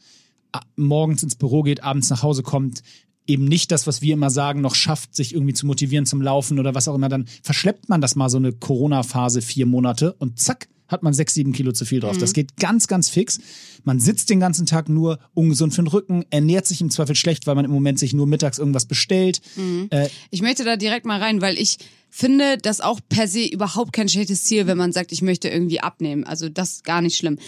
morgens 0.77 1.23
ins 1.23 1.35
Büro 1.35 1.63
geht, 1.63 1.83
abends 1.83 2.09
nach 2.11 2.23
Hause 2.23 2.43
kommt, 2.43 2.83
eben 3.29 3.45
nicht 3.45 3.71
das, 3.71 3.87
was 3.87 4.03
wir 4.03 4.15
immer 4.15 4.31
sagen, 4.31 4.61
noch 4.61 4.75
schafft, 4.75 5.15
sich 5.15 5.35
irgendwie 5.35 5.55
zu 5.55 5.67
motivieren 5.67 6.07
zum 6.07 6.23
Laufen 6.23 6.59
oder 6.59 6.75
was 6.75 6.89
auch 6.89 6.95
immer, 6.95 7.09
dann 7.09 7.27
verschleppt 7.43 7.89
man 7.89 8.01
das 8.01 8.17
mal 8.17 8.29
so 8.29 8.39
eine 8.39 8.53
Corona-Phase 8.53 9.43
vier 9.43 9.67
Monate 9.67 10.15
und 10.15 10.41
zack, 10.41 10.69
hat 10.89 11.03
man 11.03 11.13
sechs, 11.13 11.35
sieben 11.35 11.53
Kilo 11.53 11.73
zu 11.73 11.85
viel 11.85 12.01
drauf. 12.01 12.17
Das 12.17 12.33
geht 12.33 12.57
ganz, 12.57 12.89
ganz 12.89 13.11
fix. 13.11 13.39
Man 13.85 14.01
sitzt 14.01 14.31
den 14.31 14.41
ganzen 14.41 14.65
Tag 14.65 14.89
nur 14.89 15.19
ungesund 15.35 15.75
für 15.75 15.83
den 15.83 15.89
Rücken, 15.89 16.25
ernährt 16.31 16.67
sich 16.67 16.81
im 16.81 16.89
Zweifel 16.89 17.15
schlecht, 17.15 17.47
weil 17.47 17.55
man 17.55 17.67
im 17.67 17.71
Moment 17.71 17.99
sich 17.99 18.15
nur 18.15 18.27
mittags 18.27 18.59
irgendwas 18.59 18.87
bestellt. 18.87 19.43
Äh, 19.91 20.09
Ich 20.31 20.41
möchte 20.41 20.65
da 20.65 20.77
direkt 20.77 21.05
mal 21.05 21.21
rein, 21.21 21.43
weil 21.43 21.59
ich 21.59 21.77
finde 22.09 22.57
das 22.57 22.81
auch 22.81 23.01
per 23.07 23.29
se 23.29 23.45
überhaupt 23.45 23.93
kein 23.93 24.09
schlechtes 24.09 24.45
Ziel, 24.45 24.67
wenn 24.67 24.79
man 24.79 24.93
sagt, 24.93 25.13
ich 25.13 25.21
möchte 25.21 25.49
irgendwie 25.51 25.81
abnehmen. 25.81 26.25
Also 26.25 26.49
das 26.49 26.77
ist 26.77 26.85
gar 26.85 27.03
nicht 27.03 27.19
schlimm. 27.19 27.39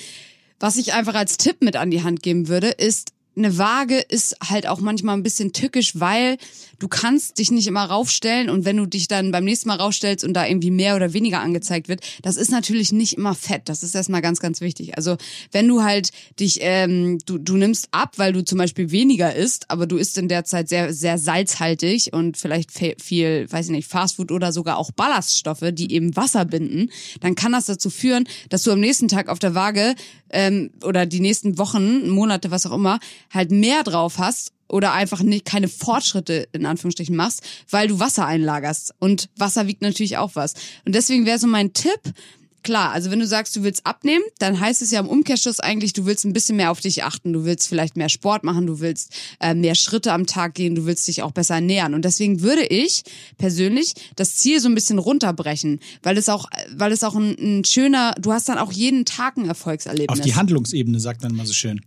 Was 0.58 0.76
ich 0.76 0.92
einfach 0.92 1.14
als 1.14 1.38
Tipp 1.38 1.62
mit 1.62 1.76
an 1.76 1.90
die 1.90 2.02
Hand 2.02 2.22
geben 2.22 2.48
würde, 2.48 2.68
ist, 2.68 3.14
eine 3.44 3.58
Waage 3.58 3.98
ist 3.98 4.36
halt 4.48 4.66
auch 4.66 4.80
manchmal 4.80 5.16
ein 5.16 5.22
bisschen 5.22 5.52
tückisch, 5.52 5.98
weil 5.98 6.36
du 6.78 6.88
kannst 6.88 7.38
dich 7.38 7.50
nicht 7.50 7.66
immer 7.66 7.84
raufstellen 7.84 8.50
und 8.50 8.64
wenn 8.64 8.76
du 8.76 8.86
dich 8.86 9.08
dann 9.08 9.32
beim 9.32 9.44
nächsten 9.44 9.68
Mal 9.68 9.76
raufstellst 9.76 10.24
und 10.24 10.34
da 10.34 10.46
irgendwie 10.46 10.70
mehr 10.70 10.96
oder 10.96 11.12
weniger 11.12 11.40
angezeigt 11.40 11.88
wird, 11.88 12.00
das 12.22 12.36
ist 12.36 12.50
natürlich 12.50 12.92
nicht 12.92 13.16
immer 13.16 13.34
fett. 13.34 13.68
Das 13.68 13.82
ist 13.82 13.94
erstmal 13.94 14.22
ganz, 14.22 14.40
ganz 14.40 14.60
wichtig. 14.60 14.96
Also 14.96 15.16
wenn 15.52 15.68
du 15.68 15.82
halt 15.82 16.10
dich, 16.38 16.58
ähm, 16.60 17.18
du, 17.26 17.38
du 17.38 17.56
nimmst 17.56 17.88
ab, 17.92 18.14
weil 18.16 18.32
du 18.32 18.44
zum 18.44 18.58
Beispiel 18.58 18.90
weniger 18.90 19.34
isst, 19.34 19.70
aber 19.70 19.86
du 19.86 19.96
isst 19.96 20.18
in 20.18 20.28
der 20.28 20.44
Zeit 20.44 20.68
sehr, 20.68 20.92
sehr 20.92 21.18
salzhaltig 21.18 22.12
und 22.12 22.36
vielleicht 22.36 22.70
viel, 22.72 23.50
weiß 23.50 23.66
ich 23.66 23.72
nicht, 23.72 23.88
Fastfood 23.88 24.32
oder 24.32 24.52
sogar 24.52 24.78
auch 24.78 24.90
Ballaststoffe, 24.90 25.64
die 25.72 25.92
eben 25.92 26.16
Wasser 26.16 26.44
binden, 26.44 26.90
dann 27.20 27.34
kann 27.34 27.52
das 27.52 27.66
dazu 27.66 27.90
führen, 27.90 28.26
dass 28.48 28.62
du 28.62 28.70
am 28.70 28.80
nächsten 28.80 29.08
Tag 29.08 29.28
auf 29.28 29.38
der 29.38 29.54
Waage 29.54 29.94
ähm, 30.30 30.70
oder 30.84 31.06
die 31.06 31.20
nächsten 31.20 31.58
Wochen, 31.58 32.08
Monate, 32.08 32.50
was 32.50 32.66
auch 32.66 32.74
immer, 32.74 32.98
halt 33.30 33.50
mehr 33.50 33.82
drauf 33.82 34.18
hast 34.18 34.52
oder 34.68 34.92
einfach 34.92 35.22
nicht 35.22 35.44
keine 35.44 35.68
Fortschritte 35.68 36.48
in 36.52 36.66
Anführungsstrichen 36.66 37.16
machst, 37.16 37.42
weil 37.70 37.88
du 37.88 37.98
Wasser 37.98 38.26
einlagerst 38.26 38.94
und 38.98 39.28
Wasser 39.36 39.66
wiegt 39.66 39.82
natürlich 39.82 40.16
auch 40.16 40.32
was. 40.34 40.54
Und 40.84 40.94
deswegen 40.94 41.26
wäre 41.26 41.38
so 41.38 41.46
mein 41.46 41.72
Tipp, 41.72 42.00
Klar, 42.62 42.92
also 42.92 43.10
wenn 43.10 43.18
du 43.18 43.26
sagst, 43.26 43.56
du 43.56 43.62
willst 43.62 43.86
abnehmen, 43.86 44.24
dann 44.38 44.60
heißt 44.60 44.82
es 44.82 44.90
ja 44.90 45.00
im 45.00 45.08
Umkehrschluss 45.08 45.60
eigentlich, 45.60 45.92
du 45.92 46.04
willst 46.04 46.24
ein 46.24 46.32
bisschen 46.32 46.56
mehr 46.56 46.70
auf 46.70 46.80
dich 46.80 47.04
achten. 47.04 47.32
Du 47.32 47.44
willst 47.44 47.68
vielleicht 47.68 47.96
mehr 47.96 48.08
Sport 48.08 48.44
machen, 48.44 48.66
du 48.66 48.80
willst 48.80 49.12
äh, 49.40 49.54
mehr 49.54 49.74
Schritte 49.74 50.12
am 50.12 50.26
Tag 50.26 50.54
gehen, 50.54 50.74
du 50.74 50.84
willst 50.84 51.08
dich 51.08 51.22
auch 51.22 51.30
besser 51.30 51.54
ernähren. 51.54 51.94
Und 51.94 52.04
deswegen 52.04 52.42
würde 52.42 52.64
ich 52.64 53.02
persönlich 53.38 53.94
das 54.16 54.36
Ziel 54.36 54.60
so 54.60 54.68
ein 54.68 54.74
bisschen 54.74 54.98
runterbrechen, 54.98 55.80
weil 56.02 56.18
es 56.18 56.28
auch, 56.28 56.46
weil 56.74 56.92
es 56.92 57.02
auch 57.02 57.14
ein, 57.14 57.36
ein 57.38 57.64
schöner, 57.64 58.14
du 58.20 58.32
hast 58.32 58.48
dann 58.48 58.58
auch 58.58 58.72
jeden 58.72 59.04
Tag 59.04 59.36
ein 59.36 59.46
Erfolgserlebnis. 59.46 60.18
auf 60.18 60.24
die 60.24 60.34
Handlungsebene, 60.34 61.00
sagt 61.00 61.22
man 61.22 61.32
immer 61.32 61.46
so 61.46 61.54
schön. 61.54 61.80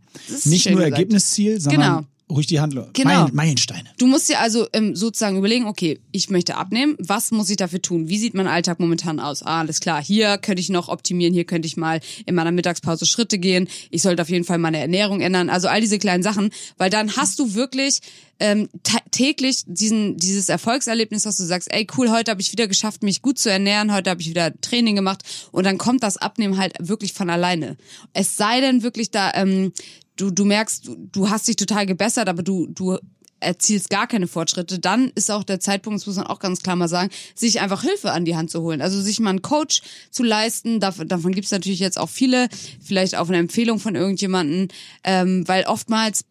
Nicht 0.46 0.64
schön 0.64 0.74
nur 0.74 0.82
gesagt. 0.82 1.00
Ergebnisziel, 1.00 1.60
sondern 1.60 1.82
Genau. 1.82 2.08
Ruhig 2.34 2.48
die 2.48 2.60
Handlung. 2.60 2.90
Genau. 2.94 3.10
Meilen, 3.10 3.36
Meilensteine. 3.36 3.90
Du 3.98 4.08
musst 4.08 4.30
dir 4.30 4.40
also 4.40 4.68
ähm, 4.74 4.96
sozusagen 4.96 5.38
überlegen, 5.38 5.66
okay, 5.66 6.00
ich 6.12 6.30
möchte 6.30 6.56
abnehmen, 6.56 6.96
was 7.00 7.32
muss 7.32 7.50
ich 7.50 7.58
dafür 7.58 7.82
tun? 7.82 8.10
Wie 8.10 8.18
sieht 8.18 8.34
mein 8.34 8.48
Alltag 8.48 8.80
momentan 8.80 9.20
aus? 9.20 9.44
Ah, 9.44 9.60
alles 9.60 9.80
klar, 9.80 10.04
hier 10.04 10.38
könnte 10.38 10.62
ich 10.62 10.70
noch 10.70 10.90
optimieren, 10.90 11.34
hier 11.34 11.46
könnte 11.46 11.68
ich 11.68 11.78
mal 11.78 12.00
in 12.26 12.36
meiner 12.36 12.52
Mittagspause 12.52 13.06
Schritte 13.06 13.38
gehen, 13.38 13.68
ich 13.90 14.02
sollte 14.02 14.22
auf 14.22 14.30
jeden 14.30 14.46
Fall 14.46 14.58
meine 14.58 14.80
Ernährung 14.80 15.22
ändern, 15.22 15.50
also 15.50 15.68
all 15.68 15.82
diese 15.82 16.00
kleinen 16.00 16.24
Sachen, 16.24 16.50
weil 16.78 16.90
dann 16.90 17.16
hast 17.16 17.40
du 17.40 17.54
wirklich 17.54 18.02
ähm, 18.40 18.68
täglich 19.12 19.64
diesen 19.68 20.18
dieses 20.18 20.50
Erfolgserlebnis, 20.50 21.24
dass 21.24 21.38
du 21.38 21.44
sagst, 21.44 21.72
ey 21.72 21.88
cool, 21.98 22.10
heute 22.10 22.32
habe 22.32 22.42
ich 22.42 22.52
wieder 22.52 22.68
geschafft, 22.68 23.04
mich 23.04 23.22
gut 23.22 23.38
zu 23.38 23.50
ernähren, 23.50 23.94
heute 23.94 24.10
habe 24.10 24.22
ich 24.22 24.30
wieder 24.30 24.60
Training 24.60 24.96
gemacht 24.96 25.24
und 25.52 25.66
dann 25.66 25.78
kommt 25.78 26.04
das 26.04 26.18
Abnehmen 26.18 26.58
halt 26.58 26.74
wirklich 26.80 27.14
von 27.14 27.30
alleine. 27.30 27.78
Es 28.14 28.36
sei 28.36 28.60
denn 28.60 28.84
wirklich 28.84 29.12
da, 29.12 29.32
ähm, 29.36 29.72
du, 30.16 30.32
du 30.32 30.46
merkst, 30.46 30.88
du, 30.88 30.96
du 31.12 31.30
hast 31.30 31.48
dich 31.48 31.56
total 31.56 31.86
gebessert, 31.86 32.28
aber 32.28 32.44
du, 32.44 32.68
du 32.68 32.98
erzielst 33.44 33.90
gar 33.90 34.08
keine 34.08 34.28
Fortschritte, 34.28 34.80
dann 34.80 35.12
ist 35.16 35.30
auch 35.30 35.44
der 35.44 35.60
Zeitpunkt, 35.60 36.00
das 36.00 36.08
muss 36.08 36.16
man 36.16 36.28
auch 36.28 36.40
ganz 36.40 36.62
klar 36.62 36.76
mal 36.76 36.88
sagen, 36.88 37.10
sich 37.36 37.60
einfach 37.60 37.84
Hilfe 37.84 38.12
an 38.12 38.26
die 38.26 38.36
Hand 38.36 38.50
zu 38.50 38.62
holen. 38.62 38.82
Also 38.82 39.02
sich 39.02 39.20
mal 39.20 39.32
einen 39.32 39.42
Coach 39.42 39.82
zu 40.12 40.24
leisten, 40.24 40.80
davon, 40.80 41.08
davon 41.08 41.34
gibt 41.34 41.46
es 41.46 41.52
natürlich 41.52 41.80
jetzt 41.80 42.00
auch 42.00 42.10
viele, 42.10 42.48
vielleicht 42.82 43.16
auf 43.16 43.30
eine 43.30 43.38
Empfehlung 43.38 43.80
von 43.80 43.96
irgendjemanden, 43.96 44.70
ähm, 45.04 45.48
weil 45.48 45.66
oftmals 45.66 46.26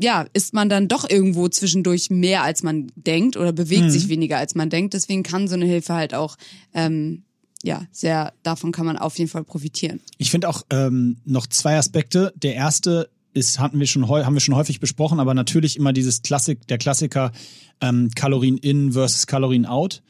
ja, 0.00 0.26
ist 0.32 0.54
man 0.54 0.68
dann 0.68 0.86
doch 0.86 1.10
irgendwo 1.10 1.48
zwischendurch 1.48 2.08
mehr 2.08 2.44
als 2.44 2.62
man 2.62 2.92
denkt 2.94 3.36
oder 3.36 3.52
bewegt 3.52 3.84
mhm. 3.84 3.90
sich 3.90 4.08
weniger 4.08 4.38
als 4.38 4.54
man 4.54 4.70
denkt. 4.70 4.94
Deswegen 4.94 5.24
kann 5.24 5.48
so 5.48 5.54
eine 5.54 5.64
Hilfe 5.64 5.94
halt 5.94 6.14
auch 6.14 6.36
ähm, 6.72 7.24
ja, 7.64 7.84
sehr, 7.90 8.32
davon 8.44 8.70
kann 8.70 8.86
man 8.86 8.96
auf 8.96 9.18
jeden 9.18 9.28
Fall 9.28 9.42
profitieren. 9.42 10.00
Ich 10.16 10.30
finde 10.30 10.48
auch 10.48 10.62
ähm, 10.70 11.16
noch 11.24 11.48
zwei 11.48 11.76
Aspekte. 11.76 12.32
Der 12.36 12.54
erste 12.54 13.10
ist, 13.34 13.58
hatten 13.58 13.78
wir 13.78 13.86
schon, 13.86 14.08
haben 14.08 14.34
wir 14.34 14.40
schon 14.40 14.54
häufig 14.54 14.80
besprochen, 14.80 15.20
aber 15.20 15.34
natürlich 15.34 15.76
immer 15.76 15.92
dieses 15.92 16.22
Klassik, 16.22 16.66
der 16.68 16.78
Klassiker 16.78 17.32
ähm, 17.80 18.10
Kalorien 18.14 18.58
in 18.58 18.92
versus 18.92 19.26
Kalorien 19.26 19.66
out. 19.66 20.02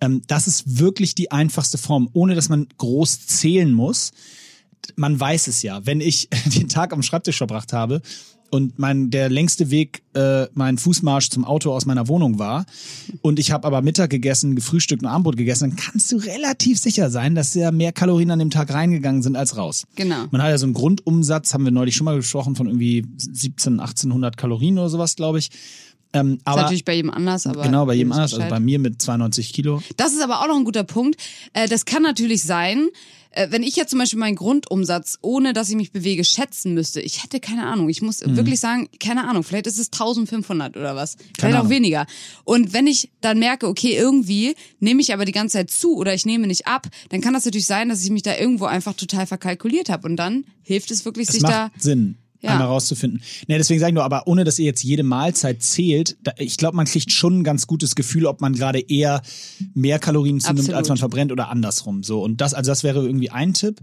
Ähm, 0.00 0.22
das 0.26 0.46
ist 0.46 0.78
wirklich 0.78 1.14
die 1.14 1.30
einfachste 1.30 1.78
Form, 1.78 2.08
ohne 2.12 2.34
dass 2.34 2.48
man 2.48 2.68
groß 2.78 3.26
zählen 3.26 3.72
muss. 3.72 4.12
Man 4.96 5.18
weiß 5.18 5.48
es 5.48 5.62
ja. 5.62 5.84
Wenn 5.86 6.00
ich 6.00 6.28
den 6.46 6.68
Tag 6.68 6.92
am 6.92 7.02
Schreibtisch 7.02 7.38
verbracht 7.38 7.72
habe 7.72 8.02
und 8.50 8.78
mein 8.78 9.10
der 9.10 9.28
längste 9.28 9.70
Weg 9.70 10.02
äh, 10.14 10.46
mein 10.54 10.78
Fußmarsch 10.78 11.30
zum 11.30 11.44
Auto 11.44 11.72
aus 11.72 11.86
meiner 11.86 12.08
Wohnung 12.08 12.38
war 12.38 12.66
und 13.22 13.38
ich 13.38 13.52
habe 13.52 13.66
aber 13.66 13.82
Mittag 13.82 14.10
gegessen, 14.10 14.56
gefrühstückt 14.56 15.02
und 15.02 15.08
Abendbrot 15.08 15.36
gegessen, 15.36 15.70
dann 15.70 15.76
kannst 15.76 16.10
du 16.12 16.16
relativ 16.16 16.78
sicher 16.78 17.10
sein, 17.10 17.34
dass 17.34 17.54
ja 17.54 17.70
mehr 17.70 17.92
Kalorien 17.92 18.30
an 18.30 18.38
dem 18.38 18.50
Tag 18.50 18.72
reingegangen 18.72 19.22
sind 19.22 19.36
als 19.36 19.56
raus. 19.56 19.84
Genau. 19.96 20.24
Man 20.30 20.42
hat 20.42 20.50
ja 20.50 20.58
so 20.58 20.66
einen 20.66 20.74
Grundumsatz, 20.74 21.54
haben 21.54 21.64
wir 21.64 21.72
neulich 21.72 21.96
schon 21.96 22.04
mal 22.04 22.16
gesprochen, 22.16 22.56
von 22.56 22.66
irgendwie 22.66 23.06
17, 23.16 23.80
1800 23.80 24.36
Kalorien 24.36 24.78
oder 24.78 24.88
sowas, 24.88 25.16
glaube 25.16 25.38
ich. 25.38 25.50
Ähm, 26.20 26.38
aber, 26.44 26.58
ist 26.58 26.62
natürlich 26.64 26.84
bei 26.84 26.94
jedem 26.94 27.10
anders, 27.10 27.46
aber. 27.46 27.62
Genau, 27.62 27.86
bei 27.86 27.94
jedem 27.94 28.12
anders. 28.12 28.34
Also 28.34 28.48
bei 28.48 28.60
mir 28.60 28.78
mit 28.78 29.00
92 29.00 29.52
Kilo. 29.52 29.82
Das 29.96 30.12
ist 30.12 30.22
aber 30.22 30.40
auch 30.40 30.48
noch 30.48 30.56
ein 30.56 30.64
guter 30.64 30.84
Punkt. 30.84 31.20
Äh, 31.52 31.68
das 31.68 31.84
kann 31.84 32.02
natürlich 32.02 32.42
sein, 32.42 32.88
äh, 33.30 33.48
wenn 33.50 33.62
ich 33.62 33.76
jetzt 33.76 33.90
zum 33.90 33.98
Beispiel 33.98 34.18
meinen 34.18 34.36
Grundumsatz, 34.36 35.18
ohne 35.22 35.52
dass 35.52 35.68
ich 35.68 35.76
mich 35.76 35.92
bewege, 35.92 36.24
schätzen 36.24 36.74
müsste, 36.74 37.00
ich 37.00 37.22
hätte 37.22 37.40
keine 37.40 37.66
Ahnung. 37.66 37.88
Ich 37.88 38.02
muss 38.02 38.24
mhm. 38.24 38.36
wirklich 38.36 38.60
sagen, 38.60 38.88
keine 39.00 39.28
Ahnung, 39.28 39.42
vielleicht 39.42 39.66
ist 39.66 39.78
es 39.78 39.92
1500 39.92 40.76
oder 40.76 40.96
was. 40.96 41.16
Vielleicht 41.38 41.56
auch 41.56 41.68
weniger. 41.68 42.06
Und 42.44 42.72
wenn 42.72 42.86
ich 42.86 43.10
dann 43.20 43.38
merke, 43.38 43.68
okay, 43.68 43.96
irgendwie 43.96 44.54
nehme 44.80 45.00
ich 45.00 45.12
aber 45.12 45.24
die 45.24 45.32
ganze 45.32 45.58
Zeit 45.58 45.70
zu 45.70 45.96
oder 45.96 46.14
ich 46.14 46.26
nehme 46.26 46.46
nicht 46.46 46.66
ab, 46.66 46.88
dann 47.10 47.20
kann 47.20 47.34
das 47.34 47.44
natürlich 47.44 47.66
sein, 47.66 47.88
dass 47.88 48.02
ich 48.02 48.10
mich 48.10 48.22
da 48.22 48.36
irgendwo 48.36 48.64
einfach 48.64 48.94
total 48.94 49.26
verkalkuliert 49.26 49.88
habe. 49.88 50.08
Und 50.08 50.16
dann 50.16 50.44
hilft 50.62 50.90
es 50.90 51.04
wirklich, 51.04 51.28
es 51.28 51.34
sich 51.34 51.42
macht 51.42 51.52
da. 51.52 51.70
Sinn 51.78 52.16
ja. 52.40 52.50
einmal 52.50 52.68
rauszufinden. 52.68 53.22
Nee, 53.46 53.58
deswegen 53.58 53.80
sage 53.80 53.90
ich 53.90 53.94
nur, 53.94 54.04
aber 54.04 54.26
ohne 54.26 54.44
dass 54.44 54.58
ihr 54.58 54.66
jetzt 54.66 54.82
jede 54.82 55.02
Mahlzeit 55.02 55.62
zählt, 55.62 56.16
da, 56.22 56.32
ich 56.38 56.56
glaube, 56.56 56.76
man 56.76 56.86
kriegt 56.86 57.12
schon 57.12 57.40
ein 57.40 57.44
ganz 57.44 57.66
gutes 57.66 57.94
Gefühl, 57.94 58.26
ob 58.26 58.40
man 58.40 58.52
gerade 58.52 58.80
eher 58.80 59.22
mehr 59.74 59.98
Kalorien 59.98 60.40
zunimmt, 60.40 60.60
Absolut. 60.60 60.78
als 60.78 60.88
man 60.88 60.98
verbrennt 60.98 61.32
oder 61.32 61.48
andersrum. 61.48 62.02
So 62.02 62.22
und 62.22 62.40
das, 62.40 62.54
also 62.54 62.70
das 62.70 62.84
wäre 62.84 63.04
irgendwie 63.04 63.30
ein 63.30 63.54
Tipp. 63.54 63.80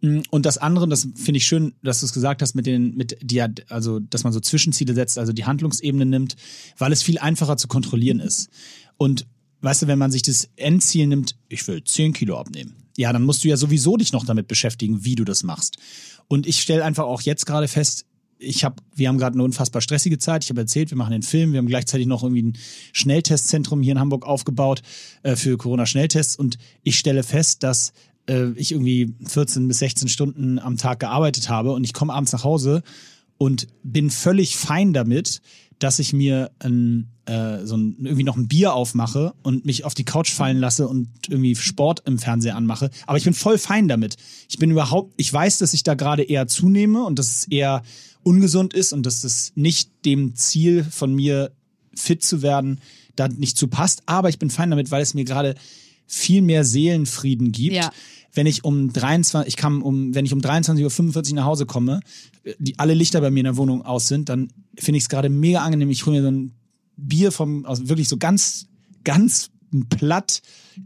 Mm, 0.00 0.20
und 0.30 0.44
das 0.44 0.58
andere, 0.58 0.86
das 0.88 1.08
finde 1.14 1.38
ich 1.38 1.46
schön, 1.46 1.74
dass 1.82 2.00
du 2.00 2.06
es 2.06 2.12
gesagt 2.12 2.42
hast, 2.42 2.54
mit 2.54 2.66
den, 2.66 2.94
mit 2.94 3.16
die, 3.22 3.42
also 3.68 4.00
dass 4.00 4.24
man 4.24 4.32
so 4.32 4.40
Zwischenziele 4.40 4.94
setzt, 4.94 5.18
also 5.18 5.32
die 5.32 5.44
Handlungsebene 5.44 6.04
nimmt, 6.04 6.36
weil 6.78 6.92
es 6.92 7.02
viel 7.02 7.18
einfacher 7.18 7.56
zu 7.56 7.68
kontrollieren 7.68 8.20
ist. 8.20 8.50
Und 8.96 9.26
weißt 9.62 9.82
du, 9.82 9.86
wenn 9.86 9.98
man 9.98 10.12
sich 10.12 10.22
das 10.22 10.48
Endziel 10.56 11.06
nimmt, 11.06 11.36
ich 11.48 11.66
will 11.66 11.82
10 11.82 12.12
Kilo 12.12 12.38
abnehmen, 12.38 12.74
ja, 12.96 13.12
dann 13.12 13.24
musst 13.24 13.42
du 13.42 13.48
ja 13.48 13.56
sowieso 13.56 13.96
dich 13.96 14.12
noch 14.12 14.24
damit 14.24 14.46
beschäftigen, 14.46 15.04
wie 15.04 15.16
du 15.16 15.24
das 15.24 15.42
machst. 15.42 15.78
Und 16.28 16.46
ich 16.46 16.60
stelle 16.60 16.84
einfach 16.84 17.04
auch 17.04 17.22
jetzt 17.22 17.46
gerade 17.46 17.68
fest, 17.68 18.06
ich 18.38 18.64
habe, 18.64 18.76
wir 18.94 19.08
haben 19.08 19.18
gerade 19.18 19.34
eine 19.34 19.44
unfassbar 19.44 19.80
stressige 19.80 20.18
Zeit. 20.18 20.44
Ich 20.44 20.50
habe 20.50 20.60
erzählt, 20.60 20.90
wir 20.90 20.98
machen 20.98 21.12
den 21.12 21.22
Film. 21.22 21.52
Wir 21.52 21.58
haben 21.58 21.66
gleichzeitig 21.66 22.06
noch 22.06 22.22
irgendwie 22.22 22.42
ein 22.42 22.58
Schnelltestzentrum 22.92 23.82
hier 23.82 23.92
in 23.92 24.00
Hamburg 24.00 24.26
aufgebaut 24.26 24.82
äh, 25.22 25.36
für 25.36 25.56
Corona-Schnelltests. 25.56 26.36
Und 26.36 26.58
ich 26.82 26.98
stelle 26.98 27.22
fest, 27.22 27.62
dass 27.62 27.92
äh, 28.28 28.50
ich 28.56 28.72
irgendwie 28.72 29.14
14 29.26 29.68
bis 29.68 29.78
16 29.78 30.08
Stunden 30.08 30.58
am 30.58 30.76
Tag 30.76 31.00
gearbeitet 31.00 31.48
habe 31.48 31.72
und 31.72 31.84
ich 31.84 31.92
komme 31.92 32.12
abends 32.12 32.32
nach 32.32 32.44
Hause 32.44 32.82
und 33.38 33.66
bin 33.82 34.10
völlig 34.10 34.56
fein 34.56 34.92
damit, 34.92 35.40
dass 35.78 35.98
ich 35.98 36.12
mir 36.12 36.50
ein, 36.58 37.08
äh, 37.26 37.64
so 37.64 37.76
ein, 37.76 37.96
irgendwie 38.00 38.24
noch 38.24 38.36
ein 38.36 38.48
Bier 38.48 38.74
aufmache 38.74 39.34
und 39.42 39.64
mich 39.64 39.84
auf 39.84 39.94
die 39.94 40.04
Couch 40.04 40.30
fallen 40.32 40.58
lasse 40.58 40.88
und 40.88 41.08
irgendwie 41.28 41.54
Sport 41.54 42.02
im 42.06 42.18
Fernseher 42.18 42.56
anmache. 42.56 42.90
Aber 43.06 43.18
ich 43.18 43.24
bin 43.24 43.34
voll 43.34 43.58
fein 43.58 43.88
damit. 43.88 44.16
Ich 44.48 44.58
bin 44.58 44.70
überhaupt, 44.70 45.12
ich 45.16 45.32
weiß, 45.32 45.58
dass 45.58 45.74
ich 45.74 45.82
da 45.82 45.94
gerade 45.94 46.22
eher 46.22 46.46
zunehme 46.46 47.04
und 47.04 47.18
dass 47.18 47.28
es 47.28 47.48
eher 47.48 47.82
ungesund 48.22 48.74
ist 48.74 48.92
und 48.92 49.04
dass 49.04 49.20
das 49.20 49.52
nicht 49.54 49.90
dem 50.04 50.34
Ziel 50.34 50.84
von 50.84 51.14
mir 51.14 51.52
fit 51.94 52.22
zu 52.22 52.42
werden 52.42 52.80
da 53.16 53.28
nicht 53.28 53.56
zu 53.56 53.68
passt. 53.68 54.02
Aber 54.06 54.28
ich 54.28 54.38
bin 54.38 54.50
fein 54.50 54.70
damit, 54.70 54.90
weil 54.90 55.02
es 55.02 55.14
mir 55.14 55.24
gerade 55.24 55.54
viel 56.06 56.42
mehr 56.42 56.64
Seelenfrieden 56.64 57.52
gibt. 57.52 57.76
Ja 57.76 57.92
wenn 58.34 58.46
ich 58.46 58.64
um 58.64 58.92
23, 58.92 59.48
ich 59.48 59.56
kam 59.56 59.82
um, 59.82 60.14
wenn 60.14 60.26
ich 60.26 60.32
um 60.32 60.40
23.45 60.40 61.30
Uhr 61.30 61.36
nach 61.36 61.44
Hause 61.44 61.66
komme, 61.66 62.00
die 62.58 62.78
alle 62.78 62.94
Lichter 62.94 63.20
bei 63.20 63.30
mir 63.30 63.40
in 63.40 63.44
der 63.44 63.56
Wohnung 63.56 63.82
aus 63.82 64.08
sind, 64.08 64.28
dann 64.28 64.48
finde 64.78 64.98
ich 64.98 65.04
es 65.04 65.08
gerade 65.08 65.28
mega 65.28 65.62
angenehm. 65.62 65.90
Ich 65.90 66.04
hole 66.04 66.16
mir 66.16 66.22
so 66.22 66.30
ein 66.30 66.52
Bier 66.96 67.32
vom, 67.32 67.64
also 67.64 67.88
wirklich 67.88 68.08
so 68.08 68.16
ganz, 68.16 68.66
ganz 69.04 69.50
platt, 69.88 70.42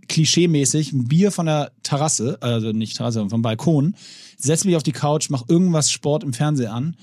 klischeemäßig, 0.09 0.93
ein 0.93 1.09
Bier 1.09 1.31
von 1.33 1.47
der 1.47 1.73
Terrasse, 1.83 2.39
also 2.41 2.73
nicht 2.73 2.97
Terrasse, 2.97 3.15
sondern 3.15 3.31
vom 3.31 3.43
Balkon, 3.43 3.95
setze 4.39 4.67
mich 4.67 4.77
auf 4.77 4.83
die 4.83 4.93
Couch, 4.93 5.31
mach 5.31 5.49
irgendwas 5.49 5.91
Sport 5.91 6.25
im 6.25 6.33
Fernsehen 6.33 6.71
an 6.71 6.97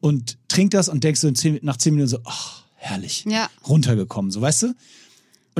und 0.00 0.38
trink 0.48 0.72
das 0.72 0.88
und 0.88 1.04
denkst 1.04 1.20
so 1.20 1.30
nach 1.62 1.76
zehn 1.76 1.94
Minuten 1.94 2.08
so, 2.08 2.18
ach, 2.24 2.64
herrlich, 2.74 3.24
ja. 3.28 3.48
runtergekommen, 3.68 4.30
so 4.30 4.40
weißt 4.40 4.62
du? 4.64 4.74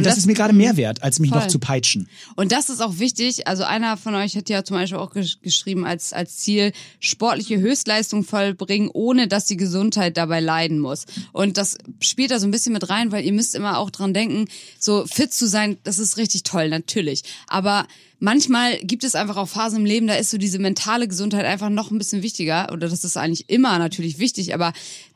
Und 0.00 0.06
das, 0.06 0.14
das, 0.14 0.18
ist 0.24 0.26
mir 0.26 0.34
gerade 0.34 0.54
mehr 0.54 0.76
wert, 0.76 1.02
als 1.02 1.18
mich 1.18 1.30
voll. 1.30 1.40
noch 1.40 1.46
zu 1.46 1.58
peitschen. 1.58 2.08
Und 2.36 2.52
das 2.52 2.68
ist 2.68 2.80
auch 2.80 2.98
wichtig. 2.98 3.46
Also 3.46 3.64
einer 3.64 3.96
von 3.96 4.14
euch 4.14 4.36
hat 4.36 4.48
ja 4.48 4.64
zum 4.64 4.76
Beispiel 4.76 4.98
auch 4.98 5.10
gesch 5.10 5.40
geschrieben 5.42 5.84
als, 5.84 6.12
als 6.12 6.38
Ziel, 6.38 6.72
sportliche 6.98 7.58
Höchstleistung 7.58 8.24
vollbringen, 8.24 8.90
ohne 8.92 9.28
dass 9.28 9.46
die 9.46 9.56
Gesundheit 9.56 10.16
dabei 10.16 10.40
leiden 10.40 10.78
muss. 10.78 11.04
Und 11.32 11.56
das 11.56 11.76
spielt 12.00 12.30
da 12.30 12.38
so 12.38 12.46
ein 12.46 12.50
bisschen 12.50 12.72
mit 12.72 12.88
rein, 12.88 13.12
weil 13.12 13.24
ihr 13.24 13.32
müsst 13.32 13.54
immer 13.54 13.78
auch 13.78 13.90
dran 13.90 14.14
denken, 14.14 14.46
so 14.78 15.06
fit 15.06 15.32
zu 15.32 15.46
sein, 15.46 15.78
das 15.84 15.98
ist 15.98 16.16
richtig 16.16 16.42
toll, 16.42 16.68
natürlich. 16.68 17.22
Aber 17.46 17.86
manchmal 18.18 18.78
gibt 18.78 19.04
es 19.04 19.14
einfach 19.14 19.36
auch 19.36 19.48
Phasen 19.48 19.80
im 19.80 19.84
Leben, 19.84 20.06
da 20.06 20.14
ist 20.14 20.30
so 20.30 20.38
diese 20.38 20.58
mentale 20.58 21.08
Gesundheit 21.08 21.44
einfach 21.44 21.70
noch 21.70 21.90
ein 21.90 21.98
bisschen 21.98 22.22
wichtiger. 22.22 22.72
Oder 22.72 22.88
das 22.88 23.04
ist 23.04 23.16
eigentlich 23.16 23.50
immer 23.50 23.78
natürlich 23.78 24.18
wichtig, 24.18 24.54
aber 24.54 24.72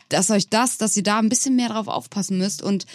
dass 0.09 0.31
euch 0.31 0.49
das, 0.49 0.79
dass 0.79 0.97
ihr 0.97 1.03
da 1.03 1.18
ein 1.18 1.29
bisschen 1.29 1.57
mehr 1.57 1.68
drauf 1.68 1.88
aufpassen 1.88 2.38
müsst 2.38 2.62
und 2.62 2.87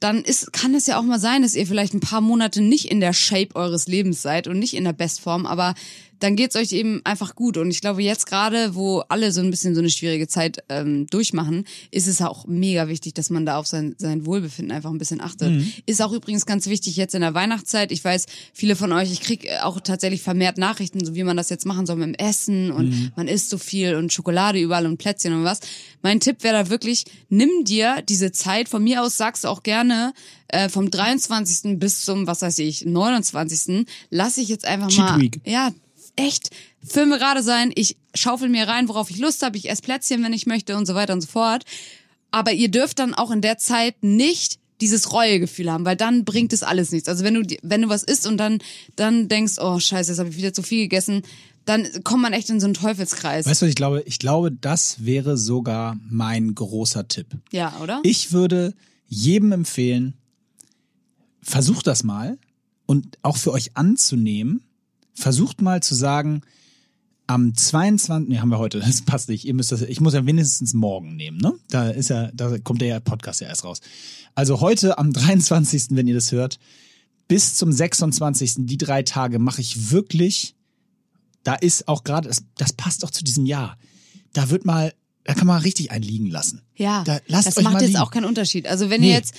dann 0.00 0.22
ist, 0.22 0.52
kann 0.52 0.74
es 0.74 0.86
ja 0.86 0.98
auch 0.98 1.02
mal 1.02 1.18
sein, 1.18 1.42
dass 1.42 1.54
ihr 1.54 1.66
vielleicht 1.66 1.94
ein 1.94 2.00
paar 2.00 2.20
Monate 2.20 2.60
nicht 2.60 2.90
in 2.90 3.00
der 3.00 3.12
Shape 3.12 3.54
eures 3.54 3.86
Lebens 3.86 4.22
seid 4.22 4.46
und 4.46 4.58
nicht 4.58 4.74
in 4.74 4.84
der 4.84 4.92
Bestform, 4.92 5.46
aber 5.46 5.74
dann 6.18 6.36
geht's 6.36 6.56
euch 6.56 6.72
eben 6.72 7.00
einfach 7.04 7.34
gut. 7.34 7.56
Und 7.56 7.70
ich 7.70 7.80
glaube, 7.80 8.02
jetzt 8.02 8.26
gerade, 8.26 8.74
wo 8.74 9.00
alle 9.08 9.32
so 9.32 9.40
ein 9.40 9.50
bisschen 9.50 9.74
so 9.74 9.80
eine 9.80 9.90
schwierige 9.90 10.28
Zeit 10.28 10.62
ähm, 10.68 11.06
durchmachen, 11.08 11.64
ist 11.90 12.06
es 12.06 12.20
auch 12.22 12.46
mega 12.46 12.88
wichtig, 12.88 13.14
dass 13.14 13.30
man 13.30 13.46
da 13.46 13.58
auf 13.58 13.66
sein, 13.66 13.94
sein 13.98 14.26
Wohlbefinden 14.26 14.74
einfach 14.74 14.90
ein 14.90 14.98
bisschen 14.98 15.20
achtet. 15.20 15.52
Mhm. 15.52 15.72
Ist 15.86 16.02
auch 16.02 16.12
übrigens 16.12 16.46
ganz 16.46 16.66
wichtig 16.66 16.96
jetzt 16.96 17.14
in 17.14 17.20
der 17.20 17.34
Weihnachtszeit. 17.34 17.92
Ich 17.92 18.04
weiß, 18.04 18.26
viele 18.52 18.76
von 18.76 18.92
euch, 18.92 19.12
ich 19.12 19.20
krieg 19.20 19.48
auch 19.62 19.80
tatsächlich 19.80 20.22
vermehrt 20.22 20.58
Nachrichten, 20.58 21.04
so 21.04 21.14
wie 21.14 21.24
man 21.24 21.36
das 21.36 21.50
jetzt 21.50 21.66
machen 21.66 21.86
soll 21.86 21.96
mit 21.96 22.06
dem 22.06 22.14
Essen 22.14 22.70
und 22.70 22.90
mhm. 22.90 23.12
man 23.16 23.28
isst 23.28 23.50
so 23.50 23.58
viel 23.58 23.94
und 23.96 24.12
Schokolade 24.12 24.58
überall 24.58 24.86
und 24.86 24.98
Plätzchen 24.98 25.32
und 25.32 25.44
was. 25.44 25.60
Mein 26.02 26.20
Tipp 26.20 26.42
wäre 26.42 26.64
da 26.64 26.70
wirklich, 26.70 27.04
nimm 27.28 27.64
dir 27.64 28.02
diese 28.08 28.32
Zeit, 28.32 28.68
von 28.68 28.82
mir 28.82 29.02
aus 29.02 29.16
sagst 29.16 29.44
du 29.44 29.48
auch 29.48 29.62
gerne, 29.62 30.12
äh, 30.48 30.68
vom 30.68 30.90
23. 30.90 31.78
bis 31.78 32.02
zum, 32.02 32.26
was 32.26 32.42
weiß 32.42 32.58
ich, 32.60 32.84
29. 32.84 33.86
lass 34.10 34.38
ich 34.38 34.48
jetzt 34.48 34.64
einfach 34.64 34.88
Cheat 34.88 34.98
mal. 34.98 35.20
Week. 35.20 35.40
Ja, 35.44 35.72
echt 36.16 36.50
Filme 36.82 37.18
gerade 37.18 37.42
sein, 37.42 37.72
ich 37.74 37.96
schaufel 38.14 38.48
mir 38.48 38.66
rein, 38.68 38.88
worauf 38.88 39.10
ich 39.10 39.18
Lust 39.18 39.42
habe, 39.42 39.56
ich 39.56 39.70
esse 39.70 39.82
Plätzchen, 39.82 40.22
wenn 40.22 40.32
ich 40.32 40.46
möchte 40.46 40.76
und 40.76 40.86
so 40.86 40.94
weiter 40.94 41.12
und 41.12 41.20
so 41.20 41.28
fort. 41.28 41.64
Aber 42.30 42.52
ihr 42.52 42.70
dürft 42.70 42.98
dann 42.98 43.14
auch 43.14 43.30
in 43.30 43.40
der 43.40 43.58
Zeit 43.58 44.02
nicht 44.02 44.58
dieses 44.80 45.12
Reuegefühl 45.12 45.72
haben, 45.72 45.84
weil 45.84 45.96
dann 45.96 46.24
bringt 46.24 46.52
es 46.52 46.62
alles 46.62 46.92
nichts. 46.92 47.08
Also 47.08 47.24
wenn 47.24 47.34
du 47.34 47.56
wenn 47.62 47.82
du 47.82 47.88
was 47.88 48.02
isst 48.02 48.26
und 48.26 48.36
dann 48.36 48.58
dann 48.96 49.28
denkst, 49.28 49.54
oh 49.58 49.78
Scheiße, 49.78 50.10
jetzt 50.10 50.18
habe 50.18 50.28
ich 50.28 50.36
wieder 50.36 50.52
zu 50.52 50.62
viel 50.62 50.82
gegessen, 50.82 51.22
dann 51.64 51.86
kommt 52.04 52.22
man 52.22 52.32
echt 52.32 52.50
in 52.50 52.60
so 52.60 52.66
einen 52.66 52.74
Teufelskreis. 52.74 53.46
Weißt 53.46 53.62
du, 53.62 53.66
ich 53.66 53.74
glaube? 53.74 54.02
Ich 54.06 54.18
glaube, 54.18 54.52
das 54.52 55.04
wäre 55.04 55.36
sogar 55.36 55.96
mein 56.08 56.54
großer 56.54 57.08
Tipp. 57.08 57.38
Ja, 57.50 57.78
oder? 57.82 58.00
Ich 58.02 58.32
würde 58.32 58.74
jedem 59.08 59.52
empfehlen, 59.52 60.14
versucht 61.42 61.86
das 61.86 62.04
mal 62.04 62.38
und 62.86 63.18
auch 63.22 63.36
für 63.36 63.52
euch 63.52 63.76
anzunehmen, 63.76 64.65
versucht 65.16 65.60
mal 65.62 65.82
zu 65.82 65.94
sagen, 65.94 66.42
am 67.26 67.54
22. 67.54 68.28
Nee, 68.28 68.38
haben 68.38 68.50
wir 68.50 68.58
heute, 68.58 68.78
das 68.86 69.02
passt 69.02 69.28
nicht. 69.28 69.44
Ihr 69.44 69.54
müsst 69.54 69.72
das, 69.72 69.82
ich 69.82 70.00
muss 70.00 70.14
ja 70.14 70.22
mindestens 70.22 70.74
morgen 70.74 71.16
nehmen, 71.16 71.38
ne? 71.38 71.54
Da 71.70 71.90
ist 71.90 72.10
ja, 72.10 72.30
da 72.32 72.58
kommt 72.58 72.80
der 72.80 73.00
Podcast 73.00 73.40
ja 73.40 73.48
erst 73.48 73.64
raus. 73.64 73.80
Also 74.34 74.60
heute 74.60 74.98
am 74.98 75.12
23., 75.12 75.86
wenn 75.90 76.06
ihr 76.06 76.14
das 76.14 76.30
hört, 76.30 76.58
bis 77.28 77.54
zum 77.56 77.72
26. 77.72 78.54
die 78.66 78.78
drei 78.78 79.02
Tage 79.02 79.38
mache 79.40 79.60
ich 79.60 79.90
wirklich, 79.90 80.54
da 81.42 81.54
ist 81.54 81.88
auch 81.88 82.04
gerade, 82.04 82.28
das, 82.28 82.44
das 82.56 82.72
passt 82.72 83.04
auch 83.04 83.10
zu 83.10 83.24
diesem 83.24 83.46
Jahr. 83.46 83.76
Da 84.32 84.50
wird 84.50 84.64
mal 84.64 84.92
da 85.24 85.34
kann 85.34 85.48
man 85.48 85.60
richtig 85.60 85.90
einliegen 85.90 86.28
lassen. 86.30 86.62
Ja, 86.76 87.02
da, 87.02 87.18
das 87.28 87.60
macht 87.60 87.80
jetzt 87.80 87.88
liegen. 87.88 87.96
auch 87.96 88.12
keinen 88.12 88.26
Unterschied. 88.26 88.68
Also 88.68 88.90
wenn 88.90 89.00
Nee. 89.00 89.08
ihr 89.08 89.14
jetzt, 89.14 89.34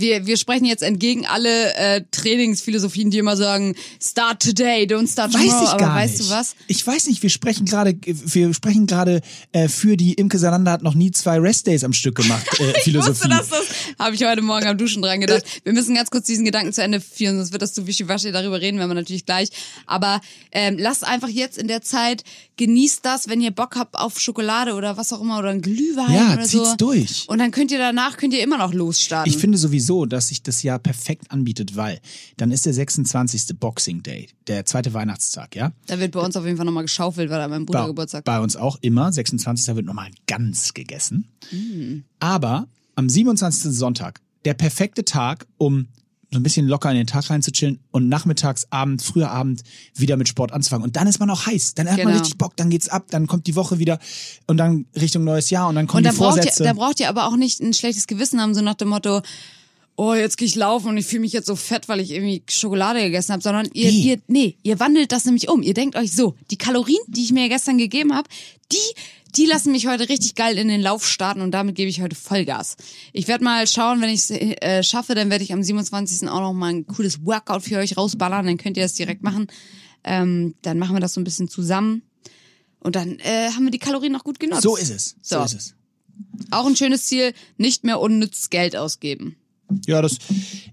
wir, 0.00 0.26
wir 0.26 0.36
sprechen 0.36 0.64
jetzt 0.64 0.82
entgegen 0.82 1.26
alle 1.26 1.74
äh, 1.76 2.02
Trainingsphilosophien, 2.10 3.10
die 3.10 3.18
immer 3.18 3.36
sagen, 3.36 3.74
start 4.02 4.42
today, 4.42 4.84
don't 4.84 5.10
start 5.10 5.32
Weiß 5.34 5.40
tomorrow. 5.42 5.62
ich 5.64 5.68
aber 5.70 5.78
gar 5.78 5.94
weißt 5.96 6.18
nicht. 6.18 6.30
du 6.30 6.34
was? 6.34 6.54
Ich 6.66 6.86
weiß 6.86 7.06
nicht, 7.06 7.22
wir 7.22 7.30
sprechen 7.30 7.64
gerade, 7.66 7.94
wir 8.04 8.52
sprechen 8.54 8.86
gerade 8.86 9.20
äh, 9.52 9.68
für 9.68 9.96
die 9.96 10.14
Imke 10.14 10.38
Salander 10.38 10.72
hat 10.72 10.82
noch 10.82 10.94
nie 10.94 11.10
zwei 11.10 11.38
Restdays 11.38 11.84
am 11.84 11.92
Stück 11.92 12.16
gemacht, 12.16 12.46
äh, 12.60 12.70
Ich 12.86 12.94
wusste, 12.94 13.14
Philosophie. 13.14 13.28
dass 13.28 13.48
das, 13.48 13.66
habe 13.98 14.14
ich 14.14 14.24
heute 14.24 14.42
Morgen 14.42 14.66
am 14.66 14.78
Duschen 14.78 15.02
dran 15.02 15.20
gedacht. 15.20 15.42
Wir 15.64 15.72
müssen 15.72 15.94
ganz 15.94 16.10
kurz 16.10 16.26
diesen 16.26 16.44
Gedanken 16.44 16.72
zu 16.72 16.82
Ende 16.82 17.00
führen, 17.00 17.36
sonst 17.36 17.52
wird 17.52 17.62
das 17.62 17.72
zu 17.74 17.86
wischiwaschi, 17.86 18.32
darüber 18.32 18.60
reden 18.60 18.78
wir 18.78 18.86
natürlich 18.86 19.26
gleich. 19.26 19.48
Aber 19.86 20.20
ähm, 20.52 20.76
lasst 20.78 21.04
einfach 21.04 21.28
jetzt 21.28 21.58
in 21.58 21.68
der 21.68 21.82
Zeit, 21.82 22.22
genießt 22.56 23.00
das, 23.04 23.28
wenn 23.28 23.40
ihr 23.40 23.50
Bock 23.50 23.76
habt 23.76 23.96
auf 23.96 24.20
Schokolade 24.20 24.74
oder 24.74 24.96
was 24.96 25.12
auch 25.12 25.20
immer 25.20 25.38
oder 25.38 25.48
ein 25.50 25.60
Glühwein 25.62 26.12
Ja, 26.14 26.32
oder 26.34 26.46
so. 26.46 26.74
durch. 26.76 27.24
Und 27.28 27.38
dann 27.38 27.50
könnt 27.50 27.70
ihr 27.72 27.78
danach, 27.78 28.16
könnt 28.16 28.32
ihr 28.32 28.42
immer 28.42 28.58
noch 28.58 28.72
losstarten. 28.72 29.30
Ich 29.32 29.38
finde 29.38 29.58
sowieso, 29.58 29.83
dass 30.06 30.28
sich 30.28 30.42
das 30.42 30.62
Jahr 30.62 30.78
perfekt 30.78 31.30
anbietet, 31.30 31.76
weil 31.76 32.00
dann 32.36 32.50
ist 32.50 32.66
der 32.66 32.74
26. 32.74 33.58
Boxing 33.58 34.02
Day, 34.02 34.28
der 34.46 34.64
zweite 34.64 34.92
Weihnachtstag, 34.94 35.54
ja? 35.56 35.72
da 35.86 35.98
wird 36.00 36.12
bei 36.12 36.20
uns 36.20 36.36
auf 36.36 36.44
jeden 36.44 36.56
Fall 36.56 36.66
nochmal 36.66 36.84
geschaufelt, 36.84 37.30
weil 37.30 37.40
an 37.40 37.50
meinem 37.50 37.66
Bruder 37.66 37.82
bei, 37.82 37.86
Geburtstag. 37.88 38.24
bei 38.24 38.40
uns 38.40 38.56
auch 38.56 38.78
immer. 38.80 39.12
26. 39.12 39.74
wird 39.76 39.86
nochmal 39.86 40.10
ganz 40.26 40.74
gegessen. 40.74 41.28
Aber 42.20 42.68
am 42.96 43.08
27. 43.08 43.72
Sonntag, 43.72 44.20
der 44.44 44.54
perfekte 44.54 45.04
Tag, 45.04 45.46
um 45.58 45.88
so 46.30 46.40
ein 46.40 46.42
bisschen 46.42 46.66
locker 46.66 46.90
in 46.90 46.96
den 46.96 47.06
Tag 47.06 47.30
reinzuchillen 47.30 47.78
und 47.92 48.08
nachmittags, 48.08 48.66
Abend, 48.70 49.00
früher 49.02 49.30
Abend 49.30 49.62
wieder 49.94 50.16
mit 50.16 50.26
Sport 50.28 50.50
anzufangen. 50.52 50.84
Und 50.84 50.96
dann 50.96 51.06
ist 51.06 51.20
man 51.20 51.30
auch 51.30 51.46
heiß. 51.46 51.74
Dann 51.74 51.86
hat 51.86 51.98
man 51.98 52.06
Genau. 52.08 52.18
richtig 52.18 52.38
Bock, 52.38 52.56
dann 52.56 52.70
geht's 52.70 52.88
ab, 52.88 53.06
dann 53.10 53.28
kommt 53.28 53.46
die 53.46 53.54
Woche 53.54 53.78
wieder 53.78 54.00
und 54.48 54.56
dann 54.56 54.86
Richtung 54.96 55.22
neues 55.22 55.50
Jahr 55.50 55.68
und 55.68 55.76
dann 55.76 55.86
kommen 55.86 55.98
Und 55.98 56.04
da 56.06 56.10
die 56.10 56.16
braucht, 56.16 56.34
Vorsätze. 56.34 56.64
ihr, 56.64 56.68
da 56.70 56.72
braucht 56.72 56.98
ihr 56.98 57.08
aber 57.08 57.28
auch 57.28 57.36
nicht 57.36 57.60
ein 57.60 57.72
schlechtes 57.72 58.08
Gewissen 58.08 58.40
haben, 58.40 58.52
so 58.52 58.62
nach 58.62 58.74
dem 58.74 58.88
Motto, 58.88 59.22
oh, 59.96 60.14
jetzt 60.14 60.36
gehe 60.38 60.46
ich 60.48 60.54
laufen 60.56 60.88
und 60.88 60.96
ich 60.96 61.06
fühle 61.06 61.20
mich 61.20 61.32
jetzt 61.32 61.46
so 61.46 61.56
fett, 61.56 61.88
weil 61.88 62.00
ich 62.00 62.10
irgendwie 62.10 62.42
Schokolade 62.48 63.00
gegessen 63.00 63.32
habe, 63.32 63.42
sondern 63.42 63.68
ihr, 63.72 63.90
Nee. 63.90 63.98
ihr, 64.02 64.18
nee, 64.26 64.56
ihr 64.62 64.80
wandelt 64.80 65.12
das 65.12 65.24
nämlich 65.24 65.48
um. 65.48 65.62
Ihr 65.62 65.74
denkt 65.74 65.96
euch 65.96 66.12
so, 66.12 66.34
die 66.50 66.58
Kalorien, 66.58 66.98
die 67.08 67.22
ich 67.22 67.32
mir 67.32 67.48
gestern 67.48 67.78
gegeben 67.78 68.14
habe, 68.14 68.28
die, 68.72 68.78
die 69.36 69.46
lassen 69.46 69.72
mich 69.72 69.86
heute 69.86 70.08
richtig 70.08 70.34
geil 70.34 70.58
in 70.58 70.68
den 70.68 70.80
Lauf 70.80 71.06
starten 71.06 71.40
und 71.40 71.52
damit 71.52 71.74
gebe 71.76 71.88
ich 71.88 72.00
heute 72.00 72.16
Vollgas. 72.16 72.76
Ich 73.12 73.28
werde 73.28 73.44
mal 73.44 73.66
schauen, 73.68 74.00
wenn 74.00 74.10
ich 74.10 74.20
es 74.20 74.30
äh, 74.30 74.82
schaffe, 74.82 75.14
dann 75.14 75.30
werde 75.30 75.44
ich 75.44 75.52
am 75.52 75.62
27. 75.62 76.28
auch 76.28 76.40
noch 76.40 76.52
mal 76.52 76.68
ein 76.72 76.86
cooles 76.86 77.24
Workout 77.24 77.62
für 77.62 77.78
euch 77.78 77.96
rausballern, 77.96 78.46
dann 78.46 78.56
könnt 78.58 78.76
ihr 78.76 78.82
das 78.82 78.94
direkt 78.94 79.22
machen. 79.22 79.46
Ähm, 80.02 80.54
dann 80.62 80.78
machen 80.78 80.94
wir 80.96 81.00
das 81.00 81.14
so 81.14 81.20
ein 81.20 81.24
bisschen 81.24 81.48
zusammen. 81.48 82.02
Und 82.80 82.96
dann 82.96 83.18
äh, 83.20 83.50
haben 83.54 83.64
wir 83.64 83.70
die 83.70 83.78
Kalorien 83.78 84.12
noch 84.12 84.24
gut 84.24 84.38
genutzt. 84.38 84.62
so 84.62 84.76
ist 84.76 84.90
es. 84.90 85.16
So, 85.22 85.38
So. 85.38 85.44
ist 85.44 85.54
es. 85.54 85.74
Auch 86.50 86.66
ein 86.66 86.76
schönes 86.76 87.06
Ziel, 87.06 87.32
nicht 87.56 87.84
mehr 87.84 87.98
unnütz 88.00 88.50
Geld 88.50 88.76
ausgeben. 88.76 89.36
Ja, 89.86 90.02
das, 90.02 90.18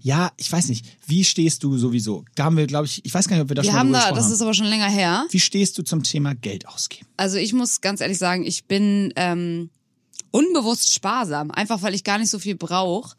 ja, 0.00 0.30
ich 0.36 0.50
weiß 0.50 0.68
nicht. 0.68 0.86
Wie 1.06 1.24
stehst 1.24 1.62
du 1.62 1.76
sowieso? 1.78 2.24
Da 2.34 2.44
haben 2.44 2.56
wir, 2.56 2.66
glaube 2.66 2.86
ich, 2.86 3.04
ich 3.04 3.12
weiß 3.12 3.28
gar 3.28 3.36
nicht, 3.36 3.42
ob 3.42 3.48
wir 3.48 3.56
da 3.56 3.62
Wir 3.62 3.70
schon 3.70 3.74
mal 3.74 3.80
haben 3.80 3.92
da, 3.92 4.12
das 4.12 4.26
haben. 4.26 4.32
ist 4.32 4.42
aber 4.42 4.54
schon 4.54 4.66
länger 4.66 4.88
her. 4.88 5.26
Wie 5.30 5.40
stehst 5.40 5.76
du 5.78 5.82
zum 5.82 6.02
Thema 6.02 6.34
Geld 6.34 6.66
ausgeben? 6.68 7.06
Also 7.16 7.36
ich 7.38 7.52
muss 7.52 7.80
ganz 7.80 8.00
ehrlich 8.00 8.18
sagen, 8.18 8.44
ich 8.44 8.64
bin 8.64 9.12
ähm, 9.16 9.70
unbewusst 10.30 10.92
sparsam, 10.92 11.50
einfach 11.50 11.82
weil 11.82 11.94
ich 11.94 12.04
gar 12.04 12.18
nicht 12.18 12.30
so 12.30 12.38
viel 12.38 12.54
brauche. 12.54 13.16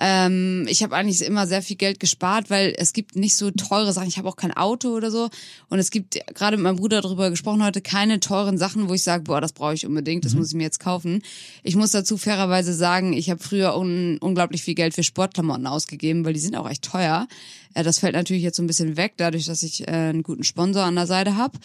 Ähm, 0.00 0.66
ich 0.68 0.82
habe 0.82 0.94
eigentlich 0.94 1.22
immer 1.22 1.46
sehr 1.46 1.60
viel 1.60 1.76
Geld 1.76 1.98
gespart, 1.98 2.50
weil 2.50 2.72
es 2.78 2.92
gibt 2.92 3.16
nicht 3.16 3.36
so 3.36 3.50
teure 3.50 3.92
Sachen. 3.92 4.08
Ich 4.08 4.16
habe 4.16 4.28
auch 4.28 4.36
kein 4.36 4.56
Auto 4.56 4.90
oder 4.90 5.10
so. 5.10 5.28
Und 5.68 5.80
es 5.80 5.90
gibt 5.90 6.18
gerade 6.34 6.56
mit 6.56 6.64
meinem 6.64 6.76
Bruder 6.76 7.00
darüber 7.00 7.30
gesprochen 7.30 7.64
heute 7.64 7.80
keine 7.80 8.20
teuren 8.20 8.58
Sachen, 8.58 8.88
wo 8.88 8.94
ich 8.94 9.02
sage, 9.02 9.24
boah, 9.24 9.40
das 9.40 9.52
brauche 9.52 9.74
ich 9.74 9.86
unbedingt, 9.86 10.24
das 10.24 10.34
muss 10.34 10.48
ich 10.48 10.54
mir 10.54 10.62
jetzt 10.62 10.78
kaufen. 10.78 11.22
Ich 11.64 11.74
muss 11.74 11.90
dazu 11.90 12.16
fairerweise 12.16 12.74
sagen, 12.74 13.12
ich 13.12 13.28
habe 13.28 13.42
früher 13.42 13.76
un 13.76 14.18
unglaublich 14.20 14.62
viel 14.62 14.74
Geld 14.74 14.94
für 14.94 15.02
Sportklamotten 15.02 15.66
ausgegeben, 15.66 16.24
weil 16.24 16.32
die 16.32 16.40
sind 16.40 16.56
auch 16.56 16.70
echt 16.70 16.84
teuer. 16.84 17.26
Äh, 17.74 17.82
das 17.82 17.98
fällt 17.98 18.14
natürlich 18.14 18.44
jetzt 18.44 18.56
so 18.56 18.62
ein 18.62 18.68
bisschen 18.68 18.96
weg, 18.96 19.14
dadurch, 19.16 19.46
dass 19.46 19.64
ich 19.64 19.86
äh, 19.88 19.90
einen 19.90 20.22
guten 20.22 20.44
Sponsor 20.44 20.84
an 20.84 20.94
der 20.94 21.06
Seite 21.06 21.36
habe. 21.36 21.58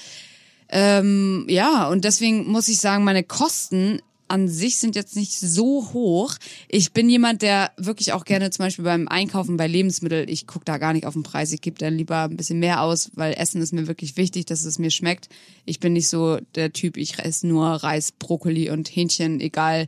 Ähm, 0.70 1.46
ja, 1.50 1.88
und 1.88 2.04
deswegen 2.04 2.48
muss 2.48 2.68
ich 2.68 2.80
sagen, 2.80 3.04
meine 3.04 3.24
Kosten 3.24 4.02
an 4.28 4.48
sich 4.48 4.78
sind 4.78 4.96
jetzt 4.96 5.16
nicht 5.16 5.34
so 5.34 5.90
hoch. 5.94 6.36
Ich 6.68 6.94
bin 6.94 7.10
jemand, 7.10 7.42
der 7.42 7.72
wirklich 7.78 8.14
auch 8.14 8.26
gerne 8.26 8.50
zum 8.52 8.66
Beispiel 8.66 8.86
beim 8.86 9.08
Einkaufen 9.08 9.58
bei 9.58 9.68
Lebensmitteln, 9.68 10.28
ich 10.28 10.48
gucke 10.48 10.66
da 10.66 10.78
gar 10.78 10.94
nicht 10.94 11.06
auf 11.06 11.14
den 11.14 11.24
Preis, 11.24 11.52
ich 11.52 11.62
gebe 11.62 11.78
dann 11.78 11.96
lieber 11.96 12.24
ein 12.24 12.38
bisschen 12.38 12.60
mehr 12.60 12.82
aus, 12.82 13.12
weil 13.14 13.34
Essen 13.34 13.62
ist 13.62 13.74
mir 13.74 13.88
wirklich 13.88 14.18
wichtig, 14.18 14.46
dass 14.46 14.64
es 14.66 14.80
mir 14.80 14.92
schmeckt. 14.92 15.30
Ich 15.66 15.80
bin 15.80 15.94
nicht 15.94 16.08
so 16.08 16.40
der 16.56 16.74
Typ, 16.74 16.98
ich 16.98 17.20
esse 17.20 17.48
nur 17.48 17.68
Reis, 17.68 18.12
Brokkoli 18.12 18.70
und 18.70 18.88
Hähnchen, 18.88 19.40
egal 19.40 19.88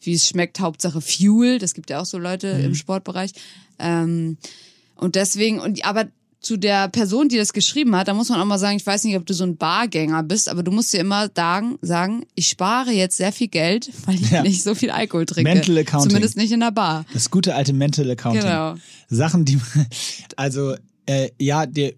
wie 0.00 0.14
es 0.14 0.28
schmeckt, 0.28 0.60
Hauptsache 0.60 1.00
Fuel. 1.00 1.58
Das 1.58 1.74
gibt 1.74 1.90
ja 1.90 2.00
auch 2.00 2.06
so 2.06 2.18
Leute 2.18 2.48
im 2.48 2.74
Sportbereich. 2.74 3.32
Ähm, 3.78 4.36
und 4.96 5.14
deswegen, 5.14 5.60
und 5.60 5.84
aber 5.84 6.08
zu 6.44 6.56
der 6.56 6.88
Person, 6.88 7.28
die 7.28 7.36
das 7.36 7.52
geschrieben 7.52 7.96
hat, 7.96 8.08
da 8.08 8.14
muss 8.14 8.28
man 8.28 8.40
auch 8.40 8.44
mal 8.44 8.58
sagen, 8.58 8.76
ich 8.76 8.86
weiß 8.86 9.04
nicht, 9.04 9.16
ob 9.16 9.24
du 9.26 9.32
so 9.34 9.44
ein 9.44 9.56
Bargänger 9.56 10.22
bist, 10.22 10.48
aber 10.48 10.62
du 10.62 10.70
musst 10.70 10.92
dir 10.92 11.00
immer 11.00 11.30
sagen, 11.34 11.78
sagen 11.82 12.26
ich 12.34 12.48
spare 12.48 12.90
jetzt 12.92 13.16
sehr 13.16 13.32
viel 13.32 13.48
Geld, 13.48 13.90
weil 14.06 14.16
ich 14.16 14.30
Ja. 14.30 14.42
nicht 14.42 14.62
so 14.62 14.74
viel 14.74 14.90
Alkohol 14.90 15.26
trinke. 15.26 15.50
Mental 15.52 15.78
Accounting. 15.78 16.10
Zumindest 16.10 16.36
nicht 16.36 16.52
in 16.52 16.60
der 16.60 16.70
Bar. 16.70 17.06
Das 17.12 17.30
gute 17.30 17.54
alte 17.54 17.72
Mental 17.72 18.10
Accounting. 18.10 18.42
Genau. 18.42 18.76
Sachen, 19.08 19.44
die, 19.44 19.58
also, 20.36 20.74
äh, 21.06 21.30
ja, 21.40 21.66
der, 21.66 21.94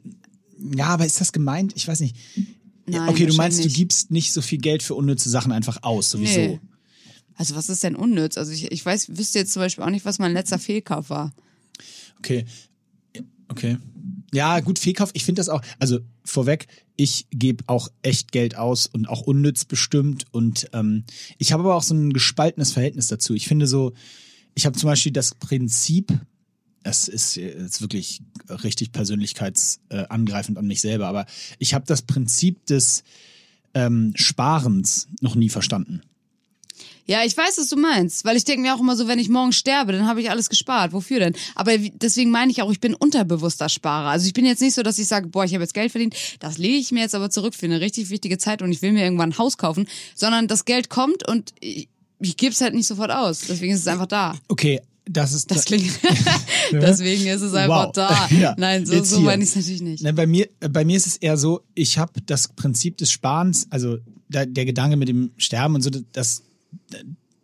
ja, 0.77 0.87
aber 0.87 1.07
ist 1.07 1.21
das 1.21 1.33
gemeint? 1.33 1.73
Ich 1.77 1.87
weiß 1.87 2.01
nicht. 2.01 2.17
Nein, 2.87 3.09
okay, 3.09 3.27
du 3.27 3.35
meinst, 3.35 3.65
du 3.65 3.69
gibst 3.69 4.11
nicht 4.11 4.33
so 4.33 4.41
viel 4.41 4.59
Geld 4.59 4.83
für 4.83 4.95
unnütze 4.95 5.29
Sachen 5.29 5.51
einfach 5.51 5.83
aus, 5.83 6.11
sowieso. 6.11 6.41
Nee. 6.41 6.61
Also 7.35 7.55
was 7.57 7.69
ist 7.69 7.83
denn 7.83 7.97
unnütz? 7.97 8.39
Also 8.39 8.53
ich, 8.53 8.71
ich 8.71 8.85
weiß, 8.87 9.17
wüsste 9.17 9.41
jetzt 9.41 9.53
zum 9.53 9.61
Beispiel 9.61 9.85
auch 9.85 9.91
nicht, 9.91 10.05
was 10.05 10.19
mein 10.19 10.33
letzter 10.33 10.59
Fehlkauf 10.59 11.11
war. 11.11 11.33
Okay. 12.19 12.47
Okay. 13.49 13.77
Ja, 14.33 14.61
gut, 14.61 14.79
Fehlkauf, 14.79 15.11
ich 15.13 15.25
finde 15.25 15.41
das 15.41 15.49
auch, 15.49 15.63
also 15.79 16.01
vorweg, 16.25 16.67
ich 16.97 17.27
gebe 17.31 17.65
auch 17.69 17.89
echt 18.03 18.33
Geld 18.33 18.57
aus 18.57 18.87
und 18.87 19.09
auch 19.09 19.23
unnütz 19.23 19.65
bestimmt 19.65 20.25
und 20.33 20.69
ähm, 20.73 21.05
ich 21.39 21.53
habe 21.53 21.63
aber 21.63 21.77
auch 21.77 21.83
so 21.83 21.95
ein 21.95 22.13
gespaltenes 22.13 22.73
Verhältnis 22.73 23.09
dazu. 23.09 23.35
Ich 23.35 23.47
finde 23.47 23.67
so, 23.67 23.93
ich 24.55 24.67
habe 24.67 24.77
zum 24.77 24.89
Beispiel 24.89 25.13
das 25.13 25.35
Prinzip, 25.35 26.13
das 26.83 27.09
ist 27.09 27.37
jetzt 27.37 27.81
wirklich 27.81 28.23
richtig 28.49 28.93
persönlichkeitsangreifend 28.93 30.59
an 30.59 30.67
mich 30.67 30.81
selber, 30.81 31.07
aber 31.07 31.27
ich 31.59 31.75
habe 31.75 31.85
das 31.87 32.03
Prinzip 32.03 32.65
des 32.67 33.05
ähm, 33.75 34.13
Sparens 34.17 35.09
noch 35.21 35.35
nie 35.35 35.51
verstanden. 35.51 36.01
Ja, 37.07 37.25
ich 37.25 37.37
weiß, 37.37 37.59
was 37.59 37.69
du 37.69 37.77
meinst, 37.77 38.25
weil 38.25 38.37
ich 38.37 38.45
denke 38.45 38.63
mir 38.63 38.75
auch 38.75 38.81
immer 38.81 38.97
so, 38.97 39.07
wenn 39.07 39.19
ich 39.19 39.29
morgen 39.29 39.53
sterbe, 39.53 39.93
dann 39.93 40.07
habe 40.07 40.21
ich 40.21 40.29
alles 40.31 40.49
gespart. 40.51 40.93
Wofür 40.93 41.21
denn? 41.21 41.35
Aber 41.55 41.79
deswegen 41.79 42.31
meine 42.31 42.51
ich 42.51 42.63
auch, 42.63 42.71
ich 42.73 42.81
bin 42.81 42.95
unterbewusster 42.95 43.69
Sparer. 43.69 44.09
Also 44.11 44.27
ich 44.27 44.33
bin 44.33 44.45
jetzt 44.45 44.61
nicht 44.61 44.75
so, 44.75 44.83
dass 44.83 44.99
ich 44.99 45.07
sage, 45.07 45.29
boah, 45.29 45.45
ich 45.45 45.55
habe 45.55 45.63
jetzt 45.63 45.75
Geld 45.75 45.93
verdient, 45.93 46.17
das 46.41 46.59
lege 46.59 46.77
ich 46.79 46.91
mir 46.93 47.01
jetzt 47.01 47.15
aber 47.15 47.31
zurück 47.31 47.55
für 47.55 47.67
eine 47.67 47.81
richtig 47.81 48.11
wichtige 48.11 48.39
Zeit 48.39 48.61
und 48.61 48.73
ich 48.73 48.83
will 48.83 48.93
mir 48.93 49.05
irgendwann 49.05 49.31
ein 49.31 49.39
Haus 49.39 49.57
kaufen, 49.57 49.87
sondern 50.15 50.49
das 50.49 50.65
Geld 50.65 50.91
kommt 50.91 51.27
und 51.29 51.53
ich, 51.61 51.89
ich 52.19 52.37
gebe 52.37 52.53
es 52.53 52.61
halt 52.61 52.75
nicht 52.75 52.87
sofort 52.89 53.11
aus. 53.13 53.43
Deswegen 53.49 53.73
ist 53.75 53.81
es 53.81 53.87
einfach 53.87 54.07
da. 54.07 54.35
Okay, 54.49 54.81
das 55.09 55.33
ist 55.33 55.49
Das 55.53 55.65
klingt. 55.67 55.93
Deswegen 56.73 57.27
ist 57.27 57.43
es 57.43 57.55
einfach 57.55 57.87
Wow. 57.87 57.93
da. 57.93 58.29
Ja, 58.37 58.55
Nein, 58.59 58.85
so, 58.85 58.95
jetzt 58.95 59.11
so 59.11 59.21
meine 59.21 59.45
ich 59.45 59.51
es 59.51 59.55
natürlich 59.57 59.83
nicht. 59.83 60.03
Na, 60.03 60.11
bei 60.11 60.27
mir, 60.27 60.49
bei 60.59 60.85
mir 60.85 60.97
ist 60.97 61.07
es 61.07 61.17
eher 61.17 61.37
so, 61.37 61.63
ich 61.75 61.99
habe 61.99 62.21
das 62.27 62.49
Prinzip 62.49 62.97
des 62.97 63.13
Sparens, 63.13 63.69
also 63.71 63.99
da, 64.29 64.45
der 64.45 64.65
Gedanke 64.65 64.97
mit 64.97 65.09
dem 65.09 65.31
Sterben 65.37 65.77
und 65.77 65.83
so, 65.83 65.91
das, 66.13 66.43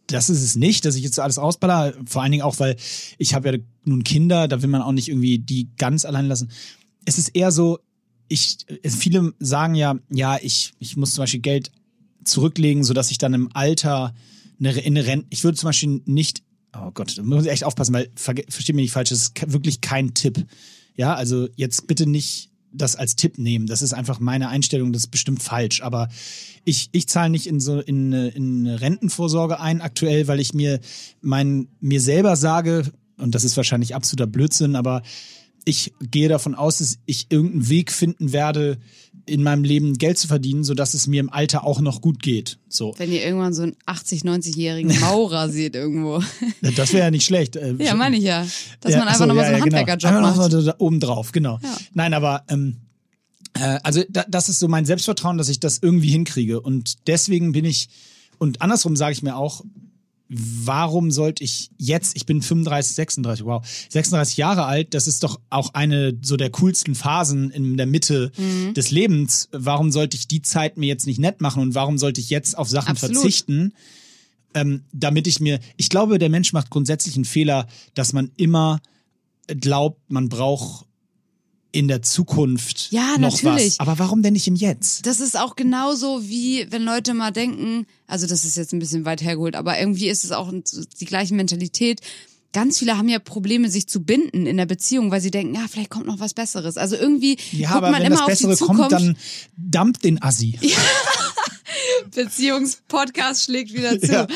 das 0.06 0.30
ist 0.30 0.42
es 0.42 0.56
nicht, 0.56 0.84
dass 0.84 0.96
ich 0.96 1.02
jetzt 1.02 1.18
alles 1.18 1.38
ausballer. 1.38 1.94
Vor 2.06 2.22
allen 2.22 2.32
Dingen 2.32 2.42
auch, 2.42 2.58
weil 2.58 2.76
ich 3.18 3.34
habe 3.34 3.50
ja 3.50 3.58
nun 3.84 4.04
Kinder, 4.04 4.48
da 4.48 4.62
will 4.62 4.68
man 4.68 4.82
auch 4.82 4.92
nicht 4.92 5.08
irgendwie 5.08 5.38
die 5.38 5.70
ganz 5.76 6.04
allein 6.04 6.26
lassen. 6.26 6.50
Es 7.04 7.18
ist 7.18 7.28
eher 7.28 7.50
so, 7.50 7.78
ich, 8.28 8.58
viele 8.84 9.34
sagen 9.38 9.74
ja, 9.74 9.98
ja, 10.10 10.38
ich, 10.40 10.72
ich 10.78 10.96
muss 10.96 11.14
zum 11.14 11.22
Beispiel 11.22 11.40
Geld 11.40 11.72
zurücklegen, 12.24 12.84
sodass 12.84 13.10
ich 13.10 13.18
dann 13.18 13.34
im 13.34 13.50
Alter 13.54 14.14
eine, 14.58 14.72
in 14.78 14.96
eine 14.96 15.06
Rente, 15.06 15.26
ich 15.30 15.44
würde 15.44 15.58
zum 15.58 15.68
Beispiel 15.68 16.02
nicht, 16.06 16.42
oh 16.74 16.90
Gott, 16.92 17.18
da 17.18 17.22
muss 17.22 17.44
ich 17.44 17.50
echt 17.50 17.64
aufpassen, 17.64 17.94
weil, 17.94 18.10
versteht 18.14 18.76
mich 18.76 18.84
nicht 18.84 18.92
falsch, 18.92 19.10
das 19.10 19.22
ist 19.22 19.52
wirklich 19.52 19.80
kein 19.80 20.14
Tipp. 20.14 20.46
Ja, 20.94 21.14
also 21.14 21.48
jetzt 21.56 21.86
bitte 21.86 22.06
nicht 22.06 22.51
das 22.72 22.96
als 22.96 23.16
Tipp 23.16 23.38
nehmen. 23.38 23.66
Das 23.66 23.82
ist 23.82 23.92
einfach 23.92 24.20
meine 24.20 24.48
Einstellung, 24.48 24.92
das 24.92 25.04
ist 25.04 25.10
bestimmt 25.10 25.42
falsch. 25.42 25.82
Aber 25.82 26.08
ich, 26.64 26.88
ich 26.92 27.08
zahle 27.08 27.30
nicht 27.30 27.46
in 27.46 27.60
so 27.60 27.80
in, 27.80 28.12
in 28.12 28.66
Rentenvorsorge 28.66 29.60
ein 29.60 29.80
aktuell, 29.80 30.28
weil 30.28 30.40
ich 30.40 30.54
mir 30.54 30.80
mein, 31.20 31.68
mir 31.80 32.00
selber 32.00 32.36
sage, 32.36 32.92
und 33.18 33.34
das 33.34 33.44
ist 33.44 33.56
wahrscheinlich 33.56 33.94
absoluter 33.94 34.26
Blödsinn, 34.26 34.76
aber 34.76 35.02
ich 35.64 35.92
gehe 36.00 36.28
davon 36.28 36.54
aus, 36.54 36.78
dass 36.78 36.98
ich 37.06 37.26
irgendeinen 37.30 37.68
Weg 37.68 37.92
finden 37.92 38.32
werde, 38.32 38.78
in 39.32 39.42
meinem 39.42 39.64
Leben 39.64 39.96
Geld 39.96 40.18
zu 40.18 40.28
verdienen, 40.28 40.62
sodass 40.62 40.92
es 40.94 41.06
mir 41.06 41.20
im 41.20 41.32
Alter 41.32 41.64
auch 41.64 41.80
noch 41.80 42.02
gut 42.02 42.22
geht. 42.22 42.58
So. 42.68 42.94
Wenn 42.98 43.10
ihr 43.10 43.24
irgendwann 43.24 43.54
so 43.54 43.62
einen 43.62 43.76
80, 43.86 44.22
90-jährigen 44.22 45.00
Maurer 45.00 45.48
seht 45.48 45.74
irgendwo. 45.74 46.22
Das 46.76 46.92
wäre 46.92 47.04
ja 47.04 47.10
nicht 47.10 47.24
schlecht. 47.24 47.56
Äh, 47.56 47.74
ja, 47.78 47.94
meine 47.94 48.16
ich 48.18 48.24
ja. 48.24 48.46
Dass 48.80 48.92
Ja, 48.92 48.98
man 48.98 49.08
einfach 49.08 49.22
achso, 49.22 49.26
nochmal 49.26 49.44
ja, 49.44 49.50
so 49.50 49.54
einen 49.56 49.64
genau. 49.64 49.76
Handwerkerjob 49.78 50.10
Einfach 50.10 50.36
macht. 50.36 50.52
noch 50.52 50.60
so 50.60 50.66
da 50.66 50.74
oben 50.78 51.00
drauf, 51.00 51.32
genau. 51.32 51.58
Ja. 51.62 51.76
Nein, 51.94 52.12
aber 52.14 52.44
ähm, 52.48 52.76
äh, 53.54 53.78
also 53.82 54.02
da, 54.10 54.24
das 54.28 54.48
ist 54.48 54.58
so 54.58 54.68
mein 54.68 54.84
Selbstvertrauen, 54.84 55.38
dass 55.38 55.48
ich 55.48 55.58
das 55.60 55.78
irgendwie 55.80 56.10
hinkriege. 56.10 56.60
Und 56.60 57.06
deswegen 57.08 57.52
bin 57.52 57.64
ich 57.64 57.88
und 58.38 58.60
andersrum 58.60 58.96
sage 58.96 59.12
ich 59.12 59.22
mir 59.22 59.36
auch, 59.36 59.64
warum 60.34 61.10
sollte 61.10 61.44
ich 61.44 61.70
jetzt, 61.78 62.16
ich 62.16 62.24
bin 62.26 62.40
35, 62.42 62.94
36, 62.94 63.44
wow, 63.44 63.62
36 63.90 64.36
Jahre 64.38 64.64
alt, 64.64 64.94
das 64.94 65.06
ist 65.06 65.22
doch 65.22 65.38
auch 65.50 65.74
eine 65.74 66.14
so 66.22 66.36
der 66.36 66.50
coolsten 66.50 66.94
Phasen 66.94 67.50
in 67.50 67.76
der 67.76 67.86
Mitte 67.86 68.32
Mhm. 68.36 68.74
des 68.74 68.90
Lebens. 68.90 69.48
Warum 69.52 69.92
sollte 69.92 70.16
ich 70.16 70.26
die 70.28 70.42
Zeit 70.42 70.76
mir 70.78 70.86
jetzt 70.86 71.06
nicht 71.06 71.18
nett 71.20 71.40
machen 71.40 71.60
und 71.62 71.74
warum 71.74 71.98
sollte 71.98 72.20
ich 72.20 72.30
jetzt 72.30 72.56
auf 72.56 72.68
Sachen 72.68 72.92
Absolut. 72.92 73.16
verzichten, 73.16 73.72
ähm, 74.54 74.82
damit 74.92 75.26
ich 75.26 75.40
mir, 75.40 75.60
ich 75.76 75.88
glaube, 75.88 76.18
der 76.18 76.28
Mensch 76.30 76.52
macht 76.52 76.70
grundsätzlich 76.70 77.14
einen 77.16 77.24
Fehler, 77.24 77.66
dass 77.94 78.12
man 78.12 78.30
immer 78.36 78.80
glaubt, 79.46 80.00
man 80.10 80.28
braucht 80.28 80.86
in 81.72 81.88
der 81.88 82.02
Zukunft 82.02 82.88
Ja, 82.92 83.16
noch 83.18 83.42
natürlich. 83.42 83.78
was. 83.78 83.80
Aber 83.80 83.98
warum 83.98 84.22
denn 84.22 84.34
nicht 84.34 84.46
im 84.46 84.54
Jetzt? 84.54 85.06
Das 85.06 85.20
ist 85.20 85.38
auch 85.38 85.56
genauso 85.56 86.22
wie 86.28 86.66
wenn 86.70 86.82
Leute 86.82 87.14
mal 87.14 87.30
denken, 87.30 87.86
also 88.06 88.26
das 88.26 88.44
ist 88.44 88.56
jetzt 88.58 88.72
ein 88.74 88.78
bisschen 88.78 89.04
weit 89.06 89.22
hergeholt, 89.22 89.56
aber 89.56 89.78
irgendwie 89.80 90.08
ist 90.08 90.22
es 90.24 90.32
auch 90.32 90.52
die 91.00 91.04
gleiche 91.06 91.34
Mentalität. 91.34 92.00
Ganz 92.52 92.78
viele 92.78 92.98
haben 92.98 93.08
ja 93.08 93.18
Probleme, 93.18 93.70
sich 93.70 93.86
zu 93.88 94.02
binden 94.04 94.44
in 94.46 94.58
der 94.58 94.66
Beziehung, 94.66 95.10
weil 95.10 95.22
sie 95.22 95.30
denken, 95.30 95.54
ja, 95.54 95.64
vielleicht 95.70 95.88
kommt 95.88 96.04
noch 96.06 96.20
was 96.20 96.34
Besseres. 96.34 96.76
Also 96.76 96.96
irgendwie 96.96 97.38
Ja, 97.52 97.68
guckt 97.70 97.76
aber 97.78 97.90
man 97.90 98.00
wenn 98.00 98.06
immer 98.08 98.16
das 98.16 98.20
auf 98.20 98.26
Bessere 98.28 98.52
die 98.52 98.58
Zukunft. 98.58 98.80
kommt, 98.90 98.92
dann 98.92 99.16
dampft 99.56 100.04
den 100.04 100.22
Assi. 100.22 100.58
Beziehungspodcast 102.14 103.44
schlägt 103.44 103.72
wieder 103.72 103.98
zu. 104.00 104.12
Ja. 104.12 104.26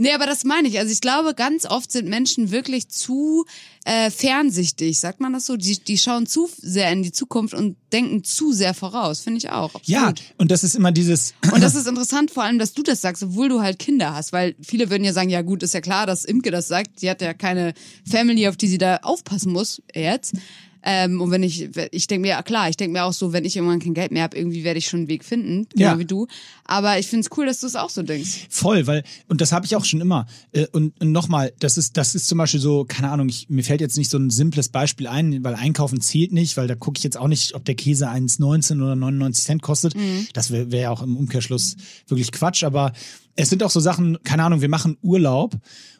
Nee, 0.00 0.12
aber 0.12 0.26
das 0.26 0.44
meine 0.44 0.68
ich. 0.68 0.78
Also 0.78 0.92
ich 0.92 1.00
glaube, 1.00 1.34
ganz 1.34 1.66
oft 1.66 1.90
sind 1.90 2.08
Menschen 2.08 2.52
wirklich 2.52 2.88
zu 2.88 3.44
äh, 3.84 4.10
fernsichtig, 4.10 5.00
sagt 5.00 5.18
man 5.18 5.32
das 5.32 5.46
so? 5.46 5.56
Die, 5.56 5.76
die 5.76 5.98
schauen 5.98 6.26
zu 6.26 6.48
sehr 6.56 6.92
in 6.92 7.02
die 7.02 7.10
Zukunft 7.10 7.52
und 7.52 7.76
denken 7.92 8.22
zu 8.22 8.52
sehr 8.52 8.74
voraus, 8.74 9.20
finde 9.20 9.38
ich 9.38 9.50
auch. 9.50 9.74
Absolut. 9.74 9.86
Ja, 9.86 10.12
und 10.36 10.52
das 10.52 10.62
ist 10.62 10.76
immer 10.76 10.92
dieses, 10.92 11.34
Und 11.52 11.62
das 11.62 11.74
ist 11.74 11.88
interessant, 11.88 12.30
vor 12.30 12.44
allem, 12.44 12.60
dass 12.60 12.74
du 12.74 12.84
das 12.84 13.00
sagst, 13.00 13.24
obwohl 13.24 13.48
du 13.48 13.60
halt 13.60 13.80
Kinder 13.80 14.14
hast, 14.14 14.32
weil 14.32 14.54
viele 14.62 14.88
würden 14.88 15.02
ja 15.02 15.12
sagen, 15.12 15.30
ja 15.30 15.42
gut, 15.42 15.64
ist 15.64 15.74
ja 15.74 15.80
klar, 15.80 16.06
dass 16.06 16.24
Imke 16.24 16.52
das 16.52 16.68
sagt, 16.68 17.02
die 17.02 17.10
hat 17.10 17.20
ja 17.20 17.34
keine 17.34 17.74
Family, 18.08 18.46
auf 18.46 18.56
die 18.56 18.68
sie 18.68 18.78
da 18.78 18.98
aufpassen 18.98 19.52
muss 19.52 19.82
jetzt. 19.92 20.34
Ähm, 20.82 21.20
und 21.20 21.30
wenn 21.30 21.42
ich, 21.42 21.68
ich 21.90 22.06
denke 22.06 22.22
mir, 22.22 22.28
ja 22.28 22.42
klar, 22.42 22.68
ich 22.68 22.76
denke 22.76 22.92
mir 22.92 23.04
auch 23.04 23.12
so, 23.12 23.32
wenn 23.32 23.44
ich 23.44 23.56
irgendwann 23.56 23.80
kein 23.80 23.94
Geld 23.94 24.12
mehr 24.12 24.22
habe, 24.22 24.36
irgendwie 24.36 24.64
werde 24.64 24.78
ich 24.78 24.86
schon 24.88 25.00
einen 25.00 25.08
Weg 25.08 25.24
finden, 25.24 25.66
genau 25.74 25.92
Ja. 25.92 25.98
wie 25.98 26.04
du. 26.04 26.26
Aber 26.64 26.98
ich 26.98 27.06
finde 27.06 27.26
es 27.28 27.36
cool, 27.36 27.46
dass 27.46 27.60
du 27.60 27.66
es 27.66 27.74
auch 27.76 27.90
so 27.90 28.02
denkst. 28.02 28.46
Voll, 28.50 28.86
weil, 28.86 29.02
und 29.28 29.40
das 29.40 29.52
habe 29.52 29.66
ich 29.66 29.74
auch 29.76 29.84
schon 29.84 30.00
immer. 30.00 30.26
Äh, 30.52 30.66
Und, 30.72 31.00
und 31.00 31.12
nochmal, 31.12 31.52
das 31.58 31.78
ist, 31.78 31.96
das 31.96 32.14
ist 32.14 32.28
zum 32.28 32.38
Beispiel 32.38 32.60
so, 32.60 32.84
keine 32.84 33.10
Ahnung, 33.10 33.28
ich, 33.28 33.48
mir 33.48 33.64
fällt 33.64 33.80
jetzt 33.80 33.96
nicht 33.96 34.10
so 34.10 34.18
ein 34.18 34.30
simples 34.30 34.68
Beispiel 34.68 35.06
ein, 35.08 35.42
weil 35.44 35.54
Einkaufen 35.54 36.00
zählt 36.00 36.32
nicht, 36.32 36.56
weil 36.56 36.68
da 36.68 36.74
gucke 36.74 36.98
ich 36.98 37.04
jetzt 37.04 37.16
auch 37.16 37.28
nicht, 37.28 37.54
ob 37.54 37.64
der 37.64 37.74
Käse 37.74 38.08
1,19 38.08 38.76
oder 38.82 38.94
99 38.96 39.44
Cent 39.44 39.62
kostet. 39.62 39.94
Das 40.32 40.50
wäre 40.50 40.70
wär 40.70 40.80
ja 40.82 40.90
auch 40.90 41.02
im 41.02 41.16
Umkehrschluss 41.16 41.76
wirklich 42.06 42.30
Quatsch. 42.32 42.62
Aber 42.64 42.92
es 43.34 43.50
sind 43.50 43.62
auch 43.62 43.70
so 43.70 43.80
Sachen, 43.80 44.18
keine 44.24 44.44
Ahnung, 44.44 44.60
wir 44.60 44.68
machen 44.68 44.96
Urlaub 45.02 45.56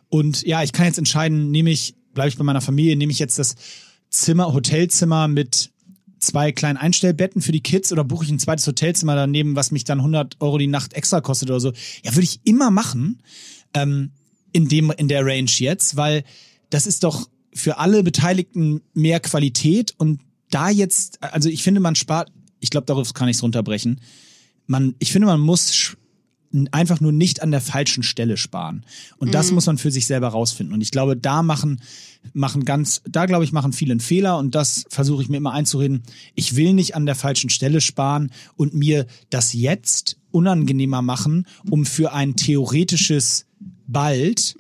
und 0.09 0.43
ja, 0.47 0.63
ich 0.63 0.73
kann 0.73 0.87
jetzt 0.87 0.99
entscheiden, 0.99 1.51
nehme 1.51 1.71
ich, 1.71 1.95
bleibe 2.15 2.29
ich 2.31 2.37
bei 2.37 2.45
meiner 2.45 2.61
Familie, 2.61 2.97
nehme 2.97 3.13
ich 3.13 3.19
jetzt 3.19 3.39
das 3.39 3.55
Zimmer, 4.11 4.53
Hotelzimmer 4.53 5.29
mit 5.29 5.71
zwei 6.19 6.53
kleinen 6.53 6.77
Einstellbetten 6.77 7.43
für 7.43 7.53
die 7.53 7.63
Kids 7.63 7.93
oder 7.93 8.05
buche 8.05 8.25
ich 8.25 8.31
ein 8.31 8.39
zweites 8.39 8.67
Hotelzimmer 8.67 9.15
daneben, 9.15 9.57
was 9.57 9.71
mich 9.71 9.85
dann 9.85 9.99
100 9.99 10.37
Euro 10.41 10.59
die 10.59 10.67
Nacht 10.67 10.95
extra 10.95 11.21
kostet 11.21 11.51
oder 11.51 11.61
so. 11.61 11.73
Ja, 12.03 12.15
würde 12.15 12.25
ich 12.25 12.41
immer 12.45 12.71
machen 12.71 13.23
ähm, 13.75 14.11
in 14.53 14.69
dem 14.69 14.91
in 14.91 15.09
der 15.09 15.25
Range 15.25 15.51
jetzt, 15.59 15.97
weil 15.97 16.25
das 16.71 16.87
ist 16.87 17.05
doch 17.05 17.29
für 17.55 17.79
alle 17.79 18.03
Beteiligten 18.03 18.83
mehr 18.95 19.21
Qualität 19.21 19.95
und 19.99 20.21
da 20.51 20.71
jetzt, 20.71 21.23
also 21.23 21.49
ich 21.49 21.63
finde, 21.63 21.81
man 21.81 21.95
spart, 21.95 22.33
ich 22.61 22.71
glaube, 22.71 22.87
darauf 22.87 23.13
kann 23.15 23.29
ich 23.29 23.37
es 23.37 23.43
runterbrechen. 23.43 24.01
Man, 24.67 24.95
ich 24.99 25.13
finde, 25.13 25.27
man 25.27 25.41
muss 25.41 25.97
einfach 26.71 27.01
nur 27.01 27.13
nicht 27.13 27.43
an 27.43 27.51
der 27.51 27.61
falschen 27.61 28.03
Stelle 28.03 28.37
sparen. 28.37 28.85
Und 29.19 29.35
das 29.35 29.53
muss 29.53 29.67
man 29.67 29.79
für 29.79 29.91
sich 29.91 30.07
selber 30.07 30.29
rausfinden. 30.29 30.75
Und 30.75 30.81
ich 30.81 30.91
glaube, 30.91 31.17
da 31.17 31.43
machen, 31.43 31.81
machen 32.33 32.65
ganz, 32.65 33.03
da 33.09 33.27
glaube 33.27 33.45
ich, 33.45 33.53
machen 33.53 33.73
viele 33.73 33.93
einen 33.93 34.01
Fehler 34.01 34.39
und 34.39 34.55
das 34.55 34.85
versuche 34.89 35.23
ich 35.23 35.29
mir 35.29 35.37
immer 35.37 35.53
einzureden. 35.53 36.03
Ich 36.35 36.57
will 36.57 36.73
nicht 36.73 36.95
an 36.95 37.07
der 37.07 37.15
falschen 37.15 37.51
Stelle 37.51 37.81
sparen 37.81 38.31
und 38.57 38.75
mir 38.75 39.07
das 39.31 39.53
jetzt 39.53 40.19
unangenehmer 40.31 41.03
machen, 41.03 41.47
um 41.71 41.85
für 41.85 42.13
ein 42.13 42.37
theoretisches 42.37 43.47
bald 43.87 44.55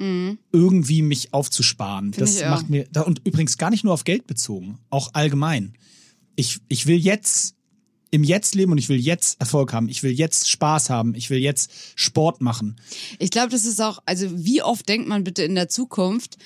irgendwie 0.53 1.03
mich 1.03 1.33
aufzusparen. 1.35 2.12
das 2.12 2.37
ich 2.37 2.44
auch. 2.44 2.51
macht 2.51 2.70
mir, 2.70 2.87
da- 2.92 3.03
und 3.03 3.20
übrigens 3.24 3.59
gar 3.59 3.70
nicht 3.70 3.85
nur 3.85 3.92
auf 3.92 4.05
Geld 4.05 4.27
bezogen, 4.27 4.79
auch 4.90 5.11
allgemein. 5.14 5.74
Ich, 6.35 6.61
ich 6.68 6.87
will 6.87 6.96
jetzt 6.96 7.55
im 8.11 8.25
Jetzt 8.25 8.55
leben 8.55 8.73
und 8.73 8.79
ich 8.79 8.88
will 8.88 8.99
jetzt 8.99 9.40
Erfolg 9.40 9.73
haben. 9.73 9.88
Ich 9.88 10.03
will 10.03 10.12
jetzt 10.12 10.49
Spaß 10.49 10.90
haben. 10.90 11.14
Ich 11.14 11.31
will 11.31 11.38
jetzt 11.38 11.71
Sport 11.94 12.40
machen. 12.40 12.77
Ich 13.18 13.31
glaube, 13.31 13.51
das 13.51 13.66
ist 13.66 13.81
auch, 13.81 14.01
also 14.07 14.27
wie 14.33 14.62
oft 14.62 14.88
denkt 14.88 15.09
man 15.09 15.25
bitte 15.25 15.42
in 15.42 15.55
der 15.55 15.68
Zukunft, 15.68 16.38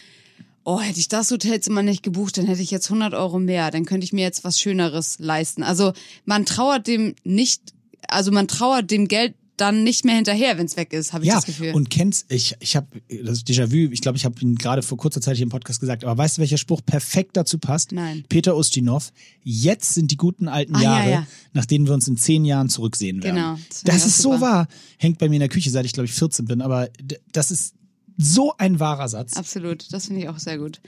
oh, 0.65 0.81
hätte 0.81 1.01
ich 1.01 1.09
das 1.09 1.31
Hotelzimmer 1.31 1.83
nicht 1.83 2.03
gebucht, 2.03 2.39
dann 2.39 2.47
hätte 2.47 2.63
ich 2.63 2.71
jetzt 2.71 2.87
100 2.87 3.15
Euro 3.15 3.39
mehr, 3.39 3.71
dann 3.71 3.85
könnte 3.85 4.05
ich 4.05 4.13
mir 4.13 4.23
jetzt 4.23 4.45
was 4.45 4.61
Schöneres 4.61 5.19
leisten. 5.19 5.63
Also 5.63 5.93
man 6.25 6.47
trauert 6.47 6.87
dem 6.87 7.15
nicht, 7.25 7.75
also 8.09 8.31
man 8.31 8.49
trauert 8.49 8.91
dem 8.91 9.09
Geld 9.09 9.35
dann 9.63 9.85
nicht 9.85 10.05
mehr 10.05 10.17
hinterher, 10.17 10.59
wenn 10.59 10.67
es 10.67 10.77
weg 10.77 10.93
ist, 10.93 11.13
habe 11.13 11.25
ich 11.25 11.29
ja, 11.29 11.37
das 11.37 11.47
Gefühl. 11.47 11.73
und 11.73 11.89
kennst, 11.89 12.31
ich, 12.33 12.57
ich 12.59 12.75
habe 12.75 12.89
das 13.25 13.47
Déjà-vu, 13.47 13.93
ich 13.93 14.01
glaube, 14.01 14.19
ich 14.19 14.25
habe 14.25 14.35
ihn 14.41 14.57
gerade 14.57 14.83
vor 14.83 14.99
kurzer 14.99 15.21
Zeit 15.21 15.37
hier 15.37 15.45
im 15.45 15.51
Podcast 15.51 15.79
gesagt, 15.79 16.05
aber 16.05 16.19
weißt 16.19 16.37
du, 16.37 16.41
welcher 16.41 16.59
Spruch 16.59 16.81
perfekt 16.85 17.37
dazu 17.37 17.59
passt? 17.59 17.93
Nein. 17.93 18.25
Peter 18.29 18.57
Ustinov, 18.57 19.13
jetzt 19.45 19.95
sind 19.95 20.11
die 20.11 20.17
guten 20.17 20.49
alten 20.49 20.75
ja, 20.75 20.83
Jahre, 20.83 21.11
ja. 21.11 21.27
nach 21.53 21.65
denen 21.65 21.87
wir 21.87 21.95
uns 21.95 22.09
in 22.09 22.17
zehn 22.17 22.45
Jahren 22.45 22.69
zurücksehen 22.69 23.23
werden. 23.23 23.37
Genau, 23.37 23.59
das 23.69 23.83
Das, 23.83 24.07
ist 24.07 24.19
so 24.19 24.41
wahr. 24.41 24.67
Hängt 24.99 25.19
bei 25.19 25.29
mir 25.29 25.37
in 25.37 25.41
der 25.41 25.49
Küche, 25.49 25.71
seit 25.71 25.87
ich, 25.87 25.93
glaube 25.93 26.07
ich, 26.07 26.13
14 26.13 26.47
bin, 26.47 26.61
aber 26.61 26.89
das 27.31 27.53
ist 27.53 27.75
so 28.19 28.55
ein 28.59 28.81
wahrer 28.81 29.09
Satz. 29.09 29.37
Absolut, 29.37 29.93
das 29.93 30.07
finde 30.07 30.23
ich 30.23 30.29
auch 30.29 30.39
sehr 30.39 30.59
gut. 30.59 30.81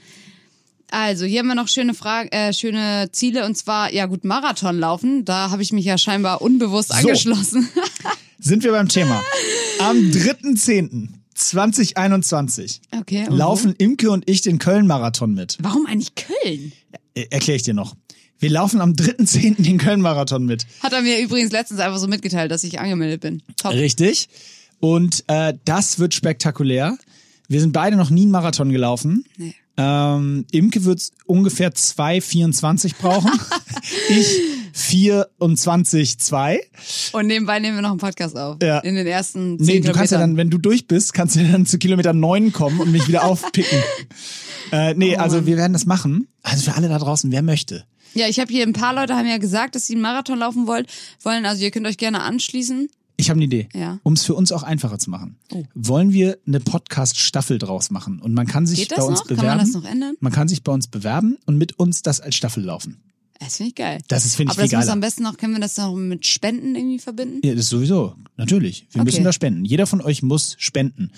Also, 0.91 1.25
hier 1.25 1.39
haben 1.39 1.47
wir 1.47 1.55
noch 1.55 1.67
schöne 1.67 1.93
Fragen, 1.93 2.29
äh, 2.29 2.53
schöne 2.53 3.09
Ziele 3.11 3.45
und 3.45 3.55
zwar, 3.55 3.91
ja 3.93 4.05
gut, 4.05 4.23
Marathon 4.23 4.77
laufen. 4.77 5.25
Da 5.25 5.49
habe 5.49 5.61
ich 5.63 5.71
mich 5.71 5.85
ja 5.85 5.97
scheinbar 5.97 6.41
unbewusst 6.41 6.93
angeschlossen. 6.93 7.67
Sind 8.45 8.63
wir 8.63 8.71
beim 8.73 8.87
Thema. 8.87 9.23
Am 9.79 9.97
3.10.2021 9.97 12.79
Okay. 12.99 13.25
laufen 13.27 13.73
Imke 13.75 14.11
und 14.11 14.29
ich 14.29 14.43
den 14.43 14.59
Köln-Marathon 14.59 15.33
mit. 15.33 15.57
Warum 15.61 15.87
eigentlich 15.87 16.13
Köln? 16.13 16.71
Äh, 17.15 17.25
Erkläre 17.31 17.55
ich 17.55 17.63
dir 17.63 17.73
noch. 17.73 17.95
Wir 18.37 18.51
laufen 18.51 18.81
am 18.81 18.91
3.10. 18.91 19.63
den 19.63 19.79
Köln-Marathon 19.79 20.45
mit. 20.45 20.67
Hat 20.83 20.93
er 20.93 21.01
mir 21.01 21.19
übrigens 21.21 21.51
letztens 21.53 21.79
einfach 21.79 21.97
so 21.97 22.07
mitgeteilt, 22.07 22.51
dass 22.51 22.63
ich 22.63 22.79
angemeldet 22.79 23.21
bin. 23.21 23.41
Top. 23.57 23.73
Richtig. 23.73 24.29
Und 24.79 25.23
äh, 25.25 25.55
das 25.65 25.97
wird 25.97 26.13
spektakulär. 26.13 26.99
Wir 27.47 27.61
sind 27.61 27.73
beide 27.73 27.95
noch 27.97 28.11
nie 28.11 28.21
einen 28.23 28.31
Marathon 28.31 28.69
gelaufen. 28.69 29.25
Nee. 29.37 29.55
Ähm, 29.77 30.45
Imke 30.51 30.85
wird 30.85 31.01
ungefähr 31.25 31.73
2,24 31.73 32.93
brauchen. 32.99 33.31
ich 34.09 34.39
24,2. 34.75 36.57
Und 37.13 37.27
nebenbei 37.27 37.59
nehmen 37.59 37.77
wir 37.77 37.81
noch 37.81 37.91
einen 37.91 37.99
Podcast 37.99 38.37
auf. 38.37 38.57
Ja. 38.61 38.79
In 38.79 38.95
den 38.95 39.07
ersten 39.07 39.57
zehn 39.57 39.65
Nee, 39.65 39.79
du 39.81 39.91
kannst 39.93 40.11
ja 40.11 40.17
dann, 40.19 40.37
wenn 40.37 40.49
du 40.49 40.57
durch 40.57 40.87
bist, 40.87 41.13
kannst 41.13 41.35
du 41.35 41.41
ja 41.41 41.51
dann 41.51 41.65
zu 41.65 41.77
Kilometer 41.77 42.13
9 42.13 42.51
kommen 42.51 42.79
und 42.79 42.91
mich 42.91 43.07
wieder 43.07 43.23
aufpicken. 43.25 43.79
äh, 44.71 44.93
nee, 44.93 45.15
Oh 45.17 45.21
also 45.21 45.45
wir 45.45 45.57
werden 45.57 45.73
das 45.73 45.85
machen. 45.85 46.27
Also 46.43 46.69
für 46.69 46.75
alle 46.77 46.89
da 46.89 46.97
draußen, 46.99 47.31
wer 47.31 47.41
möchte. 47.41 47.85
Ja, 48.13 48.27
ich 48.27 48.39
habe 48.39 48.51
hier 48.51 48.63
ein 48.65 48.73
paar 48.73 48.93
Leute 48.93 49.15
haben 49.15 49.27
ja 49.27 49.37
gesagt, 49.37 49.75
dass 49.75 49.87
sie 49.87 49.93
einen 49.93 50.01
Marathon 50.01 50.39
laufen 50.39 50.67
wollt, 50.67 50.87
wollen. 51.21 51.45
Also 51.45 51.63
ihr 51.63 51.71
könnt 51.71 51.85
euch 51.87 51.97
gerne 51.97 52.21
anschließen. 52.21 52.87
Ich 53.17 53.29
habe 53.29 53.37
eine 53.37 53.45
Idee, 53.45 53.69
Ja. 53.73 53.99
um 54.03 54.11
es 54.13 54.23
für 54.25 54.33
uns 54.35 54.51
auch 54.51 54.63
einfacher 54.63 54.99
zu 54.99 55.09
machen. 55.09 55.37
Oh. 55.53 55.63
Wollen 55.73 56.11
wir 56.11 56.37
eine 56.45 56.59
Podcast-Staffel 56.59 57.59
draus 57.59 57.89
machen? 57.89 58.19
Und 58.19 58.33
man 58.33 58.45
kann 58.45 58.65
sich 58.65 58.89
bei 58.89 59.01
uns 59.01 59.19
noch? 59.19 59.27
bewerben. 59.27 59.47
Kann 59.47 59.57
man 59.57 59.65
das 59.65 59.73
noch 59.73 59.85
ändern? 59.89 60.15
Man 60.19 60.33
kann 60.33 60.49
sich 60.49 60.63
bei 60.63 60.73
uns 60.73 60.87
bewerben 60.87 61.37
und 61.45 61.57
mit 61.57 61.79
uns 61.79 62.01
das 62.01 62.19
als 62.19 62.35
Staffel 62.35 62.63
laufen. 62.63 62.97
Das 63.39 63.57
finde 63.57 63.69
ich 63.69 63.75
geil. 63.75 63.99
Das 64.07 64.25
ist, 64.25 64.35
finde 64.35 64.51
ich, 64.53 64.57
Aber 64.57 64.63
das 64.63 64.71
muss 64.71 64.81
geiler. 64.81 64.93
am 64.93 64.99
besten 65.01 65.23
noch, 65.23 65.37
können 65.37 65.53
wir 65.53 65.59
das 65.59 65.77
noch 65.77 65.93
mit 65.95 66.25
Spenden 66.25 66.75
irgendwie 66.75 66.99
verbinden? 66.99 67.41
Ja, 67.43 67.51
das 67.53 67.65
ist 67.65 67.69
sowieso, 67.69 68.15
natürlich. 68.37 68.87
Wir 68.91 69.01
Okay. 69.01 69.11
müssen 69.11 69.23
da 69.23 69.33
spenden. 69.33 69.65
Jeder 69.65 69.85
von 69.87 70.01
euch 70.01 70.23
muss 70.23 70.55
spenden. 70.57 71.11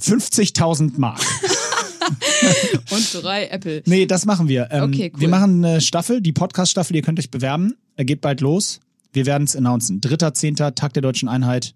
50.000 0.00 0.92
Mark. 0.98 1.20
Und 2.90 3.22
drei 3.22 3.46
Apple. 3.48 3.82
Nee, 3.86 4.06
das 4.06 4.24
machen 4.26 4.48
wir. 4.48 4.68
Ähm, 4.70 4.84
Okay, 4.84 5.10
cool. 5.14 5.20
Wir 5.20 5.28
machen 5.28 5.64
eine 5.64 5.80
Staffel, 5.80 6.20
die 6.20 6.32
Podcast-Staffel, 6.32 6.96
ihr 6.96 7.02
könnt 7.02 7.18
euch 7.18 7.30
bewerben. 7.30 7.74
Er 7.96 8.04
geht 8.04 8.20
bald 8.20 8.40
los. 8.40 8.80
Wir 9.12 9.26
werden 9.26 9.44
es 9.44 9.54
announcen. 9.54 10.00
Dritter, 10.00 10.32
zehnter, 10.34 10.74
Tag 10.74 10.94
der 10.94 11.02
Deutschen 11.02 11.28
Einheit. 11.28 11.74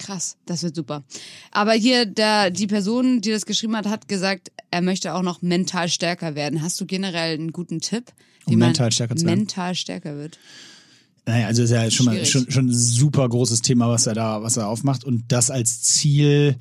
Krass, 0.00 0.38
das 0.46 0.62
wird 0.62 0.74
super. 0.74 1.04
Aber 1.50 1.72
hier, 1.72 2.06
der, 2.06 2.50
die 2.50 2.66
Person, 2.66 3.20
die 3.20 3.30
das 3.30 3.44
geschrieben 3.44 3.76
hat, 3.76 3.86
hat 3.86 4.08
gesagt, 4.08 4.50
er 4.70 4.80
möchte 4.80 5.12
auch 5.14 5.22
noch 5.22 5.42
mental 5.42 5.90
stärker 5.90 6.34
werden. 6.34 6.62
Hast 6.62 6.80
du 6.80 6.86
generell 6.86 7.34
einen 7.34 7.52
guten 7.52 7.80
Tipp? 7.80 8.04
Um 8.46 8.56
mental 8.56 8.90
stärker 8.90 9.14
zu 9.14 9.26
werden? 9.26 9.40
mental 9.40 9.74
stärker 9.74 10.16
wird. 10.16 10.38
Naja, 11.26 11.48
also 11.48 11.62
ist 11.62 11.70
ja 11.70 11.90
schon 11.90 12.06
mal 12.06 12.24
schon, 12.24 12.50
schon 12.50 12.68
ein 12.68 12.72
super 12.72 13.28
großes 13.28 13.60
Thema, 13.60 13.90
was 13.90 14.06
er 14.06 14.14
da, 14.14 14.42
was 14.42 14.56
er 14.56 14.68
aufmacht. 14.68 15.04
Und 15.04 15.24
das 15.28 15.50
als 15.50 15.82
Ziel 15.82 16.56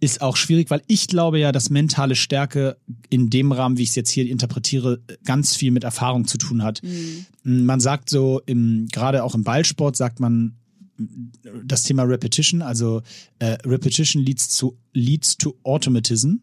ist 0.00 0.20
auch 0.20 0.36
schwierig, 0.36 0.68
weil 0.68 0.82
ich 0.86 1.08
glaube 1.08 1.38
ja, 1.38 1.52
dass 1.52 1.70
mentale 1.70 2.16
Stärke 2.16 2.76
in 3.08 3.30
dem 3.30 3.50
Rahmen, 3.50 3.78
wie 3.78 3.82
ich 3.82 3.88
es 3.88 3.94
jetzt 3.94 4.10
hier 4.10 4.28
interpretiere, 4.28 5.00
ganz 5.24 5.56
viel 5.56 5.70
mit 5.70 5.84
Erfahrung 5.84 6.26
zu 6.26 6.36
tun 6.36 6.62
hat. 6.62 6.82
Mhm. 6.82 7.64
Man 7.64 7.80
sagt 7.80 8.10
so, 8.10 8.42
im, 8.44 8.88
gerade 8.92 9.24
auch 9.24 9.34
im 9.34 9.42
Ballsport 9.42 9.96
sagt 9.96 10.20
man, 10.20 10.56
das 11.64 11.82
Thema 11.82 12.04
Repetition, 12.04 12.62
also 12.62 13.02
äh, 13.38 13.56
Repetition 13.64 14.22
leads 14.22 14.56
to, 14.56 14.76
leads 14.92 15.36
to 15.36 15.56
Automatism. 15.64 16.36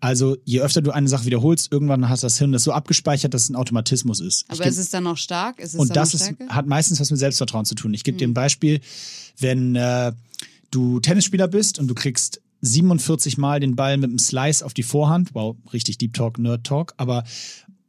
Also 0.00 0.36
je 0.44 0.60
öfter 0.60 0.80
du 0.80 0.92
eine 0.92 1.08
Sache 1.08 1.26
wiederholst, 1.26 1.72
irgendwann 1.72 2.08
hat 2.08 2.22
das 2.22 2.38
Hirn 2.38 2.52
das 2.52 2.62
so 2.62 2.72
abgespeichert, 2.72 3.34
dass 3.34 3.44
es 3.44 3.50
ein 3.50 3.56
Automatismus 3.56 4.20
ist. 4.20 4.44
Aber 4.48 4.64
ist 4.64 4.78
es 4.78 4.90
dann 4.90 5.04
noch 5.04 5.16
stark? 5.16 5.58
Ist 5.58 5.74
es 5.74 5.80
und 5.80 5.90
dann 5.90 5.94
das 5.94 6.14
ist? 6.14 6.28
Hm. 6.28 6.48
hat 6.50 6.66
meistens 6.66 7.00
was 7.00 7.10
mit 7.10 7.18
Selbstvertrauen 7.18 7.64
zu 7.64 7.74
tun. 7.74 7.94
Ich 7.94 8.04
gebe 8.04 8.16
dir 8.16 8.28
ein 8.28 8.34
Beispiel, 8.34 8.80
wenn 9.38 9.74
äh, 9.74 10.12
du 10.70 11.00
Tennisspieler 11.00 11.48
bist 11.48 11.80
und 11.80 11.88
du 11.88 11.94
kriegst 11.94 12.40
47 12.60 13.38
Mal 13.38 13.60
den 13.60 13.76
Ball 13.76 13.96
mit 13.96 14.10
dem 14.10 14.18
Slice 14.18 14.64
auf 14.64 14.74
die 14.74 14.82
Vorhand, 14.82 15.34
wow, 15.34 15.56
richtig 15.72 15.98
Deep 15.98 16.14
Talk, 16.14 16.38
Nerd 16.38 16.64
Talk, 16.64 16.94
aber 16.96 17.24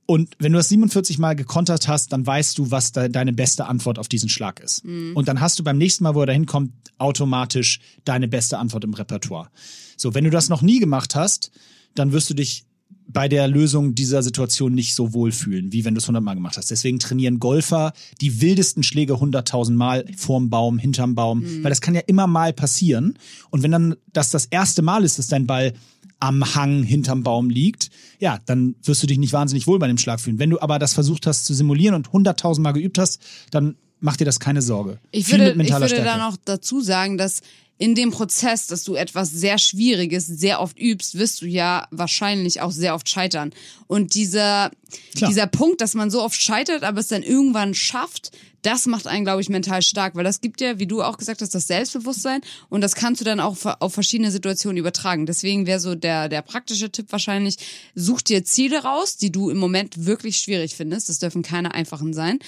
und 0.09 0.31
wenn 0.39 0.53
du 0.53 0.57
das 0.57 0.69
47 0.69 1.19
Mal 1.19 1.35
gekontert 1.35 1.87
hast, 1.87 2.13
dann 2.13 2.25
weißt 2.25 2.57
du, 2.57 2.71
was 2.71 2.93
de 2.93 3.09
deine 3.09 3.31
beste 3.31 3.67
Antwort 3.67 3.99
auf 3.99 4.07
diesen 4.07 4.27
Schlag 4.27 4.59
ist. 4.59 4.83
Und 5.13 5.27
dann 5.27 5.39
hast 5.39 5.59
du 5.59 5.63
beim 5.63 5.77
nächsten 5.77 6.03
Mal, 6.03 6.15
wo 6.15 6.21
er 6.21 6.25
dahin 6.25 6.47
kommt, 6.47 6.71
automatisch 6.97 7.79
deine 8.05 8.27
beste 8.27 8.57
Antwort 8.57 8.83
im 8.85 8.95
Repertoire. 8.95 9.51
So, 9.97 10.15
wenn 10.15 10.23
du 10.23 10.31
das 10.31 10.49
noch 10.49 10.63
nie 10.63 10.79
gemacht 10.79 11.13
hast, 11.13 11.51
dann 11.93 12.11
wirst 12.11 12.27
du 12.27 12.33
dich 12.33 12.65
bei 13.07 13.27
der 13.27 13.47
Lösung 13.47 13.93
dieser 13.93 14.23
Situation 14.23 14.73
nicht 14.73 14.95
so 14.95 15.13
wohlfühlen, 15.13 15.73
wie 15.73 15.85
wenn 15.85 15.93
du 15.93 15.99
es 15.99 16.05
100 16.05 16.23
Mal 16.23 16.33
gemacht 16.33 16.57
hast. 16.57 16.71
Deswegen 16.71 16.97
trainieren 16.97 17.39
Golfer 17.39 17.93
die 18.19 18.41
wildesten 18.41 18.81
Schläge 18.81 19.13
100.000 19.13 19.73
Mal 19.73 20.05
vorm 20.17 20.49
Baum, 20.49 20.79
hinterm 20.79 21.13
Baum, 21.13 21.43
weil 21.61 21.69
das 21.69 21.81
kann 21.81 21.93
ja 21.93 22.01
immer 22.07 22.25
mal 22.25 22.51
passieren. 22.51 23.19
Und 23.51 23.61
wenn 23.61 23.71
dann 23.71 23.95
das 24.11 24.31
das 24.31 24.47
erste 24.47 24.81
Mal 24.81 25.03
ist, 25.03 25.19
dass 25.19 25.27
dein 25.27 25.45
Ball 25.45 25.73
am 26.19 26.55
Hang 26.55 26.83
hinterm 26.83 27.23
Baum 27.23 27.49
liegt, 27.49 27.89
ja, 28.19 28.39
dann 28.45 28.75
wirst 28.83 29.01
du 29.03 29.07
dich 29.07 29.17
nicht 29.17 29.33
wahnsinnig 29.33 29.67
wohl 29.67 29.79
bei 29.79 29.87
dem 29.87 29.97
Schlag 29.97 30.19
fühlen. 30.19 30.39
Wenn 30.39 30.49
du 30.49 30.59
aber 30.61 30.79
das 30.79 30.93
versucht 30.93 31.25
hast 31.27 31.45
zu 31.45 31.53
simulieren 31.53 31.95
und 31.95 32.09
100.000 32.09 32.61
Mal 32.61 32.73
geübt 32.73 32.97
hast, 32.97 33.21
dann 33.51 33.75
mach 33.99 34.17
dir 34.17 34.25
das 34.25 34.39
keine 34.39 34.61
Sorge. 34.61 34.99
Ich 35.11 35.25
Viel 35.25 35.39
würde, 35.39 35.61
ich 35.63 35.71
würde 35.71 35.87
Stärke. 35.87 36.05
da 36.05 36.17
noch 36.17 36.37
dazu 36.43 36.81
sagen, 36.81 37.17
dass 37.17 37.41
in 37.79 37.95
dem 37.95 38.11
Prozess, 38.11 38.67
dass 38.67 38.83
du 38.83 38.95
etwas 38.95 39.31
sehr 39.31 39.57
Schwieriges 39.57 40.27
sehr 40.27 40.59
oft 40.59 40.77
übst, 40.77 41.17
wirst 41.17 41.41
du 41.41 41.45
ja 41.45 41.87
wahrscheinlich 41.91 42.59
auch 42.59 42.71
sehr 42.71 42.93
oft 42.93 43.07
scheitern. 43.07 43.51
Und 43.87 44.15
dieser, 44.15 44.69
Klar. 45.15 45.29
dieser 45.29 45.47
Punkt, 45.47 45.79
dass 45.79 45.93
man 45.93 46.11
so 46.11 46.21
oft 46.21 46.39
scheitert, 46.39 46.83
aber 46.83 46.99
es 46.99 47.07
dann 47.07 47.23
irgendwann 47.23 47.73
schafft, 47.73 48.31
das 48.63 48.85
macht 48.85 49.07
einen, 49.07 49.23
glaube 49.23 49.39
ich, 49.39 49.47
mental 49.47 49.81
stark, 49.81 50.15
weil 50.15 50.25
das 50.25 50.41
gibt 50.41 50.59
ja, 50.59 50.77
wie 50.77 50.87
du 50.87 51.01
auch 51.01 51.17
gesagt 51.17 51.41
hast, 51.41 51.55
das 51.55 51.67
Selbstbewusstsein 51.67 52.41
und 52.67 52.81
das 52.81 52.95
kannst 52.95 53.21
du 53.21 53.25
dann 53.25 53.39
auch 53.39 53.55
auf 53.79 53.93
verschiedene 53.93 54.31
Situationen 54.31 54.75
übertragen. 54.75 55.25
Deswegen 55.25 55.65
wäre 55.65 55.79
so 55.79 55.95
der, 55.95 56.27
der 56.27 56.41
praktische 56.41 56.91
Tipp 56.91 57.07
wahrscheinlich, 57.11 57.55
such 57.95 58.21
dir 58.21 58.43
Ziele 58.43 58.83
raus, 58.83 59.15
die 59.15 59.31
du 59.31 59.49
im 59.49 59.57
Moment 59.57 60.05
wirklich 60.05 60.37
schwierig 60.37 60.75
findest. 60.75 61.07
Das 61.07 61.19
dürfen 61.19 61.43
keine 61.43 61.73
einfachen 61.73 62.13
sein. 62.13 62.39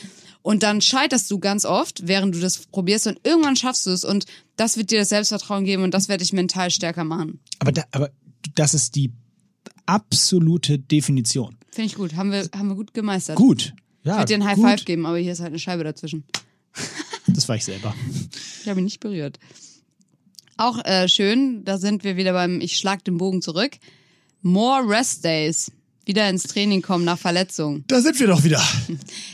Und 0.41 0.63
dann 0.63 0.82
scheiterst 0.82 1.29
du 1.29 1.39
ganz 1.39 1.65
oft, 1.65 2.07
während 2.07 2.36
du 2.36 2.39
das 2.39 2.57
probierst 2.57 3.07
und 3.07 3.19
irgendwann 3.23 3.55
schaffst 3.55 3.86
du 3.86 3.91
es 3.91 4.03
und 4.03 4.25
das 4.56 4.78
wird 4.78 4.91
dir 4.91 4.99
das 4.99 5.10
Selbstvertrauen 5.10 5.66
geben 5.66 5.84
und 5.84 5.93
das 5.93 6.10
wird 6.10 6.22
dich 6.22 6.34
mental 6.34 6.72
stärker 6.72 7.04
machen. 7.04 7.39
Aber, 7.60 7.72
da, 7.72 7.84
aber 7.91 8.12
das 8.56 8.74
ist 8.74 8.95
die 8.95 9.12
absolute 9.86 10.80
Definition. 10.80 11.58
Finde 11.72 11.88
ich 11.88 11.95
gut. 11.95 12.16
Haben 12.16 12.32
wir, 12.32 12.47
haben 12.56 12.68
wir 12.70 12.76
gut 12.76 12.93
gemeistert. 12.93 13.36
Gut. 13.36 13.74
Ja, 14.04 14.14
Ich 14.14 14.18
würde 14.20 14.26
dir 14.26 14.36
ein 14.36 14.45
High 14.45 14.56
gut. 14.56 14.66
Five 14.66 14.86
geben, 14.86 15.06
aber 15.06 15.18
hier 15.18 15.32
ist 15.32 15.39
halt 15.39 15.49
eine 15.49 15.60
Scheibe 15.60 15.84
dazwischen. 15.84 16.24
Das 17.28 17.47
war 17.47 17.56
ich 17.56 17.64
selber. 17.64 17.95
Ich 18.62 18.68
habe 18.68 18.82
ihn 18.82 18.84
nicht 18.84 18.99
berührt. 18.99 19.39
Auch 20.58 20.84
äh, 20.84 21.08
schön, 21.08 21.64
da 21.64 21.78
sind 21.78 22.04
wir 22.04 22.18
wieder 22.18 22.34
beim 22.34 22.60
Ich 22.60 22.76
schlag 22.76 23.06
den 23.06 23.18
Bogen 23.18 23.41
zurück. 23.41 23.78
More 24.41 24.86
Rest 24.86 25.24
Days. 25.24 25.72
Wieder 26.04 26.30
ins 26.30 26.43
Training 26.43 26.82
kommen 26.82 27.06
nach 27.06 27.20
Verletzung. 27.20 27.86
Da 27.88 28.02
sind 28.02 28.20
wir 28.20 28.28
doch 28.28 28.43
wieder. 28.43 28.62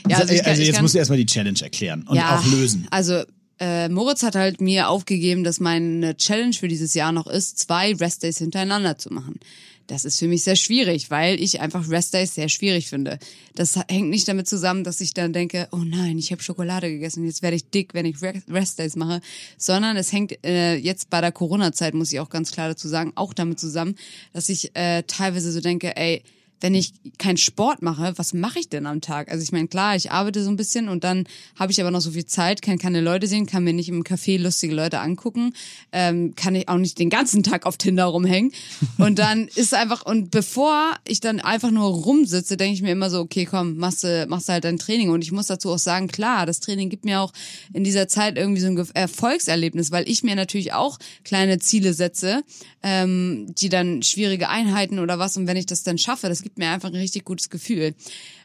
Ja, 0.06 0.18
also 0.18 0.32
ich 0.32 0.46
also 0.46 0.60
ich 0.60 0.68
jetzt 0.68 0.82
musst 0.82 0.94
du 0.94 0.98
erstmal 0.98 1.18
die 1.18 1.26
Challenge 1.26 1.58
erklären 1.60 2.06
und 2.06 2.18
auch 2.18 2.46
lösen. 2.46 2.86
Also 2.90 3.24
äh, 3.60 3.88
Moritz 3.88 4.22
hat 4.22 4.34
halt 4.34 4.60
mir 4.60 4.88
aufgegeben, 4.88 5.44
dass 5.44 5.60
meine 5.60 6.16
Challenge 6.16 6.54
für 6.54 6.68
dieses 6.68 6.94
Jahr 6.94 7.12
noch 7.12 7.26
ist, 7.26 7.58
zwei 7.58 7.94
Restdays 7.94 8.38
hintereinander 8.38 8.98
zu 8.98 9.12
machen. 9.12 9.40
Das 9.86 10.04
ist 10.04 10.18
für 10.18 10.28
mich 10.28 10.44
sehr 10.44 10.56
schwierig, 10.56 11.10
weil 11.10 11.40
ich 11.40 11.62
einfach 11.62 11.88
Restdays 11.88 12.34
sehr 12.34 12.50
schwierig 12.50 12.88
finde. 12.88 13.18
Das 13.54 13.80
hängt 13.88 14.10
nicht 14.10 14.28
damit 14.28 14.46
zusammen, 14.46 14.84
dass 14.84 15.00
ich 15.00 15.14
dann 15.14 15.32
denke, 15.32 15.66
oh 15.72 15.78
nein, 15.78 16.18
ich 16.18 16.30
habe 16.30 16.42
Schokolade 16.42 16.90
gegessen, 16.90 17.24
jetzt 17.24 17.40
werde 17.40 17.56
ich 17.56 17.70
dick, 17.70 17.94
wenn 17.94 18.04
ich 18.04 18.20
Re- 18.20 18.42
Restdays 18.50 18.96
mache, 18.96 19.22
sondern 19.56 19.96
es 19.96 20.12
hängt 20.12 20.44
äh, 20.44 20.76
jetzt 20.76 21.08
bei 21.08 21.22
der 21.22 21.32
Corona-Zeit, 21.32 21.94
muss 21.94 22.12
ich 22.12 22.20
auch 22.20 22.28
ganz 22.28 22.52
klar 22.52 22.68
dazu 22.68 22.86
sagen, 22.86 23.12
auch 23.14 23.32
damit 23.32 23.58
zusammen, 23.58 23.94
dass 24.34 24.50
ich 24.50 24.76
äh, 24.76 25.04
teilweise 25.04 25.50
so 25.52 25.62
denke, 25.62 25.96
ey, 25.96 26.22
wenn 26.60 26.74
ich 26.74 26.92
keinen 27.18 27.36
Sport 27.36 27.82
mache, 27.82 28.14
was 28.16 28.34
mache 28.34 28.58
ich 28.58 28.68
denn 28.68 28.86
am 28.86 29.00
Tag? 29.00 29.30
Also 29.30 29.42
ich 29.42 29.52
meine, 29.52 29.68
klar, 29.68 29.96
ich 29.96 30.10
arbeite 30.10 30.42
so 30.42 30.50
ein 30.50 30.56
bisschen 30.56 30.88
und 30.88 31.04
dann 31.04 31.24
habe 31.56 31.72
ich 31.72 31.80
aber 31.80 31.90
noch 31.90 32.00
so 32.00 32.10
viel 32.10 32.26
Zeit, 32.26 32.62
kann 32.62 32.78
keine 32.78 33.00
Leute 33.00 33.26
sehen, 33.26 33.46
kann 33.46 33.64
mir 33.64 33.72
nicht 33.72 33.88
im 33.88 34.02
Café 34.02 34.38
lustige 34.40 34.74
Leute 34.74 35.00
angucken, 35.00 35.52
ähm, 35.92 36.34
kann 36.34 36.54
ich 36.54 36.68
auch 36.68 36.78
nicht 36.78 36.98
den 36.98 37.10
ganzen 37.10 37.42
Tag 37.42 37.66
auf 37.66 37.76
Tinder 37.76 38.06
rumhängen. 38.06 38.52
Und 38.98 39.18
dann 39.18 39.48
ist 39.54 39.74
einfach, 39.74 40.04
und 40.04 40.30
bevor 40.30 40.94
ich 41.06 41.20
dann 41.20 41.40
einfach 41.40 41.70
nur 41.70 41.86
rumsitze, 41.86 42.56
denke 42.56 42.74
ich 42.74 42.82
mir 42.82 42.92
immer 42.92 43.10
so, 43.10 43.20
okay, 43.20 43.44
komm, 43.44 43.76
machst 43.76 44.04
du, 44.04 44.26
machst 44.28 44.48
du 44.48 44.52
halt 44.54 44.64
dein 44.64 44.78
Training. 44.78 45.10
Und 45.10 45.22
ich 45.22 45.32
muss 45.32 45.46
dazu 45.46 45.70
auch 45.70 45.78
sagen, 45.78 46.08
klar, 46.08 46.46
das 46.46 46.60
Training 46.60 46.88
gibt 46.88 47.04
mir 47.04 47.20
auch 47.20 47.32
in 47.72 47.84
dieser 47.84 48.08
Zeit 48.08 48.36
irgendwie 48.36 48.60
so 48.60 48.66
ein 48.66 48.88
Erfolgserlebnis, 48.94 49.90
weil 49.90 50.08
ich 50.08 50.22
mir 50.22 50.34
natürlich 50.34 50.72
auch 50.72 50.98
kleine 51.24 51.58
Ziele 51.58 51.92
setze, 51.92 52.42
ähm, 52.82 53.46
die 53.58 53.68
dann 53.68 54.02
schwierige 54.02 54.48
Einheiten 54.48 54.98
oder 54.98 55.18
was. 55.18 55.36
Und 55.36 55.46
wenn 55.46 55.56
ich 55.56 55.66
das 55.66 55.82
dann 55.82 55.98
schaffe, 55.98 56.28
das 56.28 56.42
gibt 56.48 56.58
mir 56.58 56.70
einfach 56.70 56.88
ein 56.88 56.94
richtig 56.96 57.24
gutes 57.24 57.50
Gefühl. 57.50 57.94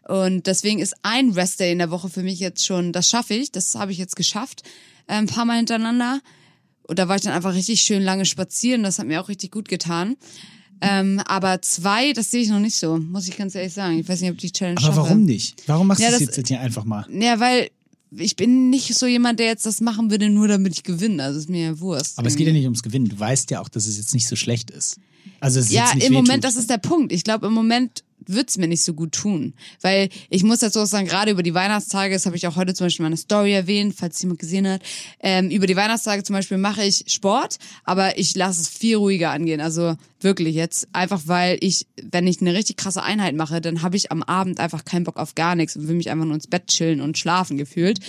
Und 0.07 0.45
deswegen 0.47 0.79
ist 0.79 0.93
ein 1.03 1.31
Restday 1.31 1.71
in 1.71 1.77
der 1.77 1.89
Woche 1.89 2.09
für 2.09 2.21
mich 2.21 2.39
jetzt 2.39 2.65
schon, 2.65 2.91
das 2.91 3.07
schaffe 3.09 3.33
ich, 3.33 3.51
das 3.51 3.75
habe 3.75 3.93
ich 3.93 3.97
jetzt 3.97 4.17
geschafft, 4.17 4.63
äh, 5.07 5.13
ein 5.13 5.27
paar 5.27 5.45
Mal 5.45 5.55
hintereinander. 5.57 6.19
Und 6.85 6.99
da 6.99 7.07
war 7.07 7.15
ich 7.15 7.21
dann 7.21 7.31
einfach 7.31 7.53
richtig 7.53 7.81
schön 7.81 8.03
lange 8.03 8.25
spazieren, 8.25 8.83
das 8.83 8.99
hat 8.99 9.07
mir 9.07 9.21
auch 9.21 9.29
richtig 9.29 9.51
gut 9.51 9.69
getan. 9.69 10.17
Ähm, 10.81 11.21
aber 11.25 11.61
zwei, 11.61 12.11
das 12.11 12.29
sehe 12.29 12.41
ich 12.41 12.49
noch 12.49 12.59
nicht 12.59 12.75
so, 12.75 12.97
muss 12.97 13.29
ich 13.29 13.37
ganz 13.37 13.55
ehrlich 13.55 13.71
sagen. 13.71 13.97
Ich 13.99 14.09
weiß 14.09 14.19
nicht, 14.19 14.31
ob 14.31 14.35
ich 14.35 14.51
die 14.51 14.51
Challenge 14.51 14.77
Aber 14.79 14.87
schaffe. 14.87 14.97
warum 14.97 15.23
nicht? 15.23 15.63
Warum 15.67 15.87
machst 15.87 16.01
Ja, 16.01 16.11
du 16.11 16.25
das- 16.25 16.35
jetzt 16.35 16.47
hier 16.49 16.59
einfach 16.59 16.83
mal? 16.83 17.07
Ja, 17.09 17.39
weil 17.39 17.69
ich 18.17 18.35
bin 18.35 18.69
nicht 18.69 18.93
so 18.93 19.05
jemand, 19.07 19.39
der 19.39 19.45
jetzt 19.47 19.65
das 19.65 19.79
machen 19.79 20.11
würde, 20.11 20.29
nur 20.29 20.49
damit 20.49 20.73
ich 20.75 20.83
gewinne. 20.83 21.23
Also 21.23 21.39
ist 21.39 21.49
mir 21.49 21.63
ja 21.67 21.79
Wurst. 21.79 22.19
Aber 22.19 22.27
es 22.27 22.35
geht 22.35 22.47
ja 22.47 22.51
nicht 22.53 22.65
ums 22.65 22.83
Gewinnen. 22.83 23.07
Du 23.07 23.17
weißt 23.17 23.49
ja 23.51 23.61
auch, 23.61 23.69
dass 23.69 23.85
es 23.87 23.95
jetzt 23.95 24.13
nicht 24.13 24.27
so 24.27 24.35
schlecht 24.35 24.69
ist. 24.71 24.97
Also 25.39 25.59
es 25.59 25.67
ist 25.67 25.71
Ja, 25.73 25.91
im 25.99 26.13
Moment, 26.13 26.29
wehtut. 26.29 26.43
das 26.45 26.55
ist 26.55 26.69
der 26.69 26.77
Punkt. 26.77 27.11
Ich 27.11 27.23
glaube, 27.23 27.47
im 27.47 27.53
Moment 27.53 28.03
wird's 28.25 28.57
mir 28.57 28.67
nicht 28.67 28.83
so 28.83 28.93
gut 28.93 29.11
tun. 29.11 29.53
Weil 29.81 30.09
ich 30.29 30.43
muss 30.43 30.59
dazu 30.59 30.79
auch 30.79 30.85
sagen, 30.85 31.07
gerade 31.07 31.31
über 31.31 31.43
die 31.43 31.53
Weihnachtstage, 31.53 32.13
das 32.13 32.25
habe 32.25 32.35
ich 32.35 32.47
auch 32.47 32.55
heute 32.55 32.73
zum 32.73 32.85
Beispiel 32.85 33.03
in 33.03 33.09
meiner 33.11 33.17
Story 33.17 33.51
erwähnt, 33.53 33.95
falls 33.97 34.21
jemand 34.21 34.39
gesehen 34.39 34.67
hat, 34.67 34.81
ähm, 35.19 35.49
über 35.49 35.67
die 35.67 35.75
Weihnachtstage 35.75 36.23
zum 36.23 36.33
Beispiel 36.35 36.57
mache 36.57 36.83
ich 36.83 37.03
Sport, 37.07 37.57
aber 37.83 38.17
ich 38.17 38.35
lasse 38.35 38.61
es 38.61 38.69
viel 38.69 38.95
ruhiger 38.97 39.31
angehen. 39.31 39.61
Also 39.61 39.95
wirklich 40.21 40.55
jetzt, 40.55 40.87
einfach 40.93 41.23
weil 41.25 41.57
ich, 41.59 41.85
wenn 42.01 42.27
ich 42.27 42.39
eine 42.39 42.53
richtig 42.53 42.77
krasse 42.77 43.03
Einheit 43.03 43.35
mache, 43.35 43.59
dann 43.59 43.81
habe 43.81 43.97
ich 43.97 44.11
am 44.11 44.23
Abend 44.23 44.59
einfach 44.59 44.85
keinen 44.85 45.03
Bock 45.03 45.17
auf 45.17 45.35
gar 45.35 45.55
nichts 45.55 45.75
und 45.75 45.87
will 45.87 45.95
mich 45.95 46.09
einfach 46.09 46.25
nur 46.25 46.35
ins 46.35 46.47
Bett 46.47 46.67
chillen 46.67 47.01
und 47.01 47.17
schlafen 47.17 47.57
gefühlt. 47.57 47.99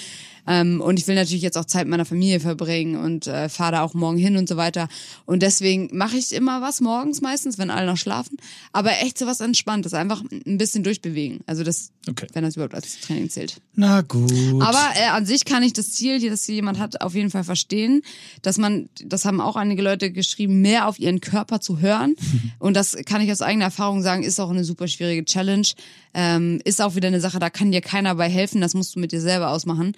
Ähm, 0.46 0.80
und 0.80 0.98
ich 0.98 1.06
will 1.06 1.14
natürlich 1.14 1.42
jetzt 1.42 1.56
auch 1.56 1.64
Zeit 1.64 1.82
mit 1.82 1.90
meiner 1.90 2.04
Familie 2.04 2.40
verbringen 2.40 2.96
und 2.96 3.26
äh, 3.26 3.48
fahre 3.48 3.72
da 3.72 3.82
auch 3.82 3.94
morgen 3.94 4.18
hin 4.18 4.36
und 4.36 4.48
so 4.48 4.56
weiter. 4.56 4.88
Und 5.26 5.42
deswegen 5.42 5.88
mache 5.92 6.16
ich 6.16 6.32
immer 6.32 6.60
was 6.60 6.80
morgens 6.80 7.20
meistens, 7.20 7.58
wenn 7.58 7.70
alle 7.70 7.86
noch 7.86 7.96
schlafen. 7.96 8.36
Aber 8.72 8.90
echt 9.00 9.18
so 9.18 9.26
was 9.26 9.40
Entspanntes, 9.40 9.94
einfach 9.94 10.22
ein 10.30 10.58
bisschen 10.58 10.84
durchbewegen. 10.84 11.40
Also 11.46 11.64
das, 11.64 11.90
Okay. 12.08 12.26
wenn 12.34 12.44
das 12.44 12.56
überhaupt 12.56 12.74
als 12.74 13.00
Training 13.00 13.30
zählt. 13.30 13.56
Na 13.74 14.02
gut. 14.02 14.30
Aber 14.60 14.82
äh, 14.96 15.08
an 15.08 15.24
sich 15.24 15.44
kann 15.46 15.62
ich 15.62 15.72
das 15.72 15.92
Ziel, 15.92 16.20
das 16.28 16.44
hier 16.44 16.56
jemand 16.56 16.78
hat, 16.78 17.00
auf 17.00 17.14
jeden 17.14 17.30
Fall 17.30 17.44
verstehen, 17.44 18.02
dass 18.42 18.58
man, 18.58 18.90
das 19.04 19.24
haben 19.24 19.40
auch 19.40 19.56
einige 19.56 19.82
Leute 19.82 20.10
geschrieben, 20.12 20.60
mehr 20.60 20.86
auf 20.88 20.98
ihren 20.98 21.20
Körper 21.20 21.60
zu 21.60 21.80
hören. 21.80 22.14
Und 22.58 22.74
das 22.74 22.96
kann 23.06 23.22
ich 23.22 23.32
aus 23.32 23.40
eigener 23.40 23.64
Erfahrung 23.66 24.02
sagen, 24.02 24.22
ist 24.22 24.38
auch 24.40 24.50
eine 24.50 24.64
super 24.64 24.88
schwierige 24.88 25.24
Challenge. 25.24 25.66
Ähm, 26.12 26.60
ist 26.64 26.80
auch 26.82 26.94
wieder 26.94 27.08
eine 27.08 27.20
Sache, 27.20 27.38
da 27.38 27.50
kann 27.50 27.72
dir 27.72 27.80
keiner 27.80 28.14
bei 28.14 28.28
helfen, 28.28 28.60
das 28.60 28.74
musst 28.74 28.94
du 28.94 29.00
mit 29.00 29.10
dir 29.12 29.20
selber 29.20 29.48
ausmachen. 29.50 29.96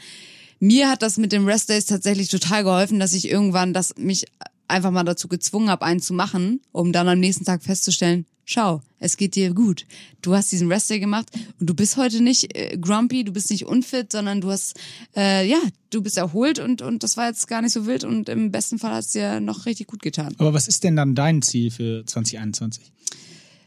Mir 0.58 0.88
hat 0.88 1.02
das 1.02 1.18
mit 1.18 1.32
dem 1.32 1.46
Rest 1.46 1.68
Days 1.68 1.86
tatsächlich 1.86 2.28
total 2.28 2.64
geholfen, 2.64 2.98
dass 2.98 3.12
ich 3.12 3.30
irgendwann 3.30 3.74
das 3.74 3.94
mich 3.96 4.24
einfach 4.68 4.90
mal 4.90 5.04
dazu 5.04 5.28
gezwungen 5.28 5.70
habe, 5.70 5.84
einen 5.84 6.00
zu 6.00 6.14
machen, 6.14 6.60
um 6.72 6.92
dann 6.92 7.08
am 7.08 7.20
nächsten 7.20 7.44
Tag 7.44 7.62
festzustellen, 7.62 8.26
schau, 8.44 8.80
es 8.98 9.16
geht 9.16 9.34
dir 9.34 9.52
gut. 9.52 9.84
Du 10.22 10.34
hast 10.34 10.50
diesen 10.50 10.72
Rest 10.72 10.88
Day 10.88 10.98
gemacht 10.98 11.28
und 11.60 11.68
du 11.68 11.74
bist 11.74 11.96
heute 11.96 12.22
nicht 12.22 12.56
äh, 12.56 12.78
grumpy, 12.78 13.24
du 13.24 13.32
bist 13.32 13.50
nicht 13.50 13.66
unfit, 13.66 14.12
sondern 14.12 14.40
du 14.40 14.50
hast, 14.50 14.78
äh, 15.14 15.46
ja, 15.46 15.58
du 15.90 16.02
bist 16.02 16.16
erholt 16.16 16.58
und, 16.58 16.80
und 16.80 17.02
das 17.02 17.16
war 17.16 17.28
jetzt 17.28 17.46
gar 17.48 17.60
nicht 17.60 17.72
so 17.72 17.86
wild 17.86 18.04
und 18.04 18.28
im 18.28 18.50
besten 18.50 18.78
Fall 18.78 18.92
hat 18.92 19.04
es 19.04 19.10
dir 19.10 19.40
noch 19.40 19.66
richtig 19.66 19.88
gut 19.88 20.02
getan. 20.02 20.34
Aber 20.38 20.54
was 20.54 20.68
ist 20.68 20.84
denn 20.84 20.96
dann 20.96 21.14
dein 21.14 21.42
Ziel 21.42 21.70
für 21.70 22.04
2021? 22.06 22.92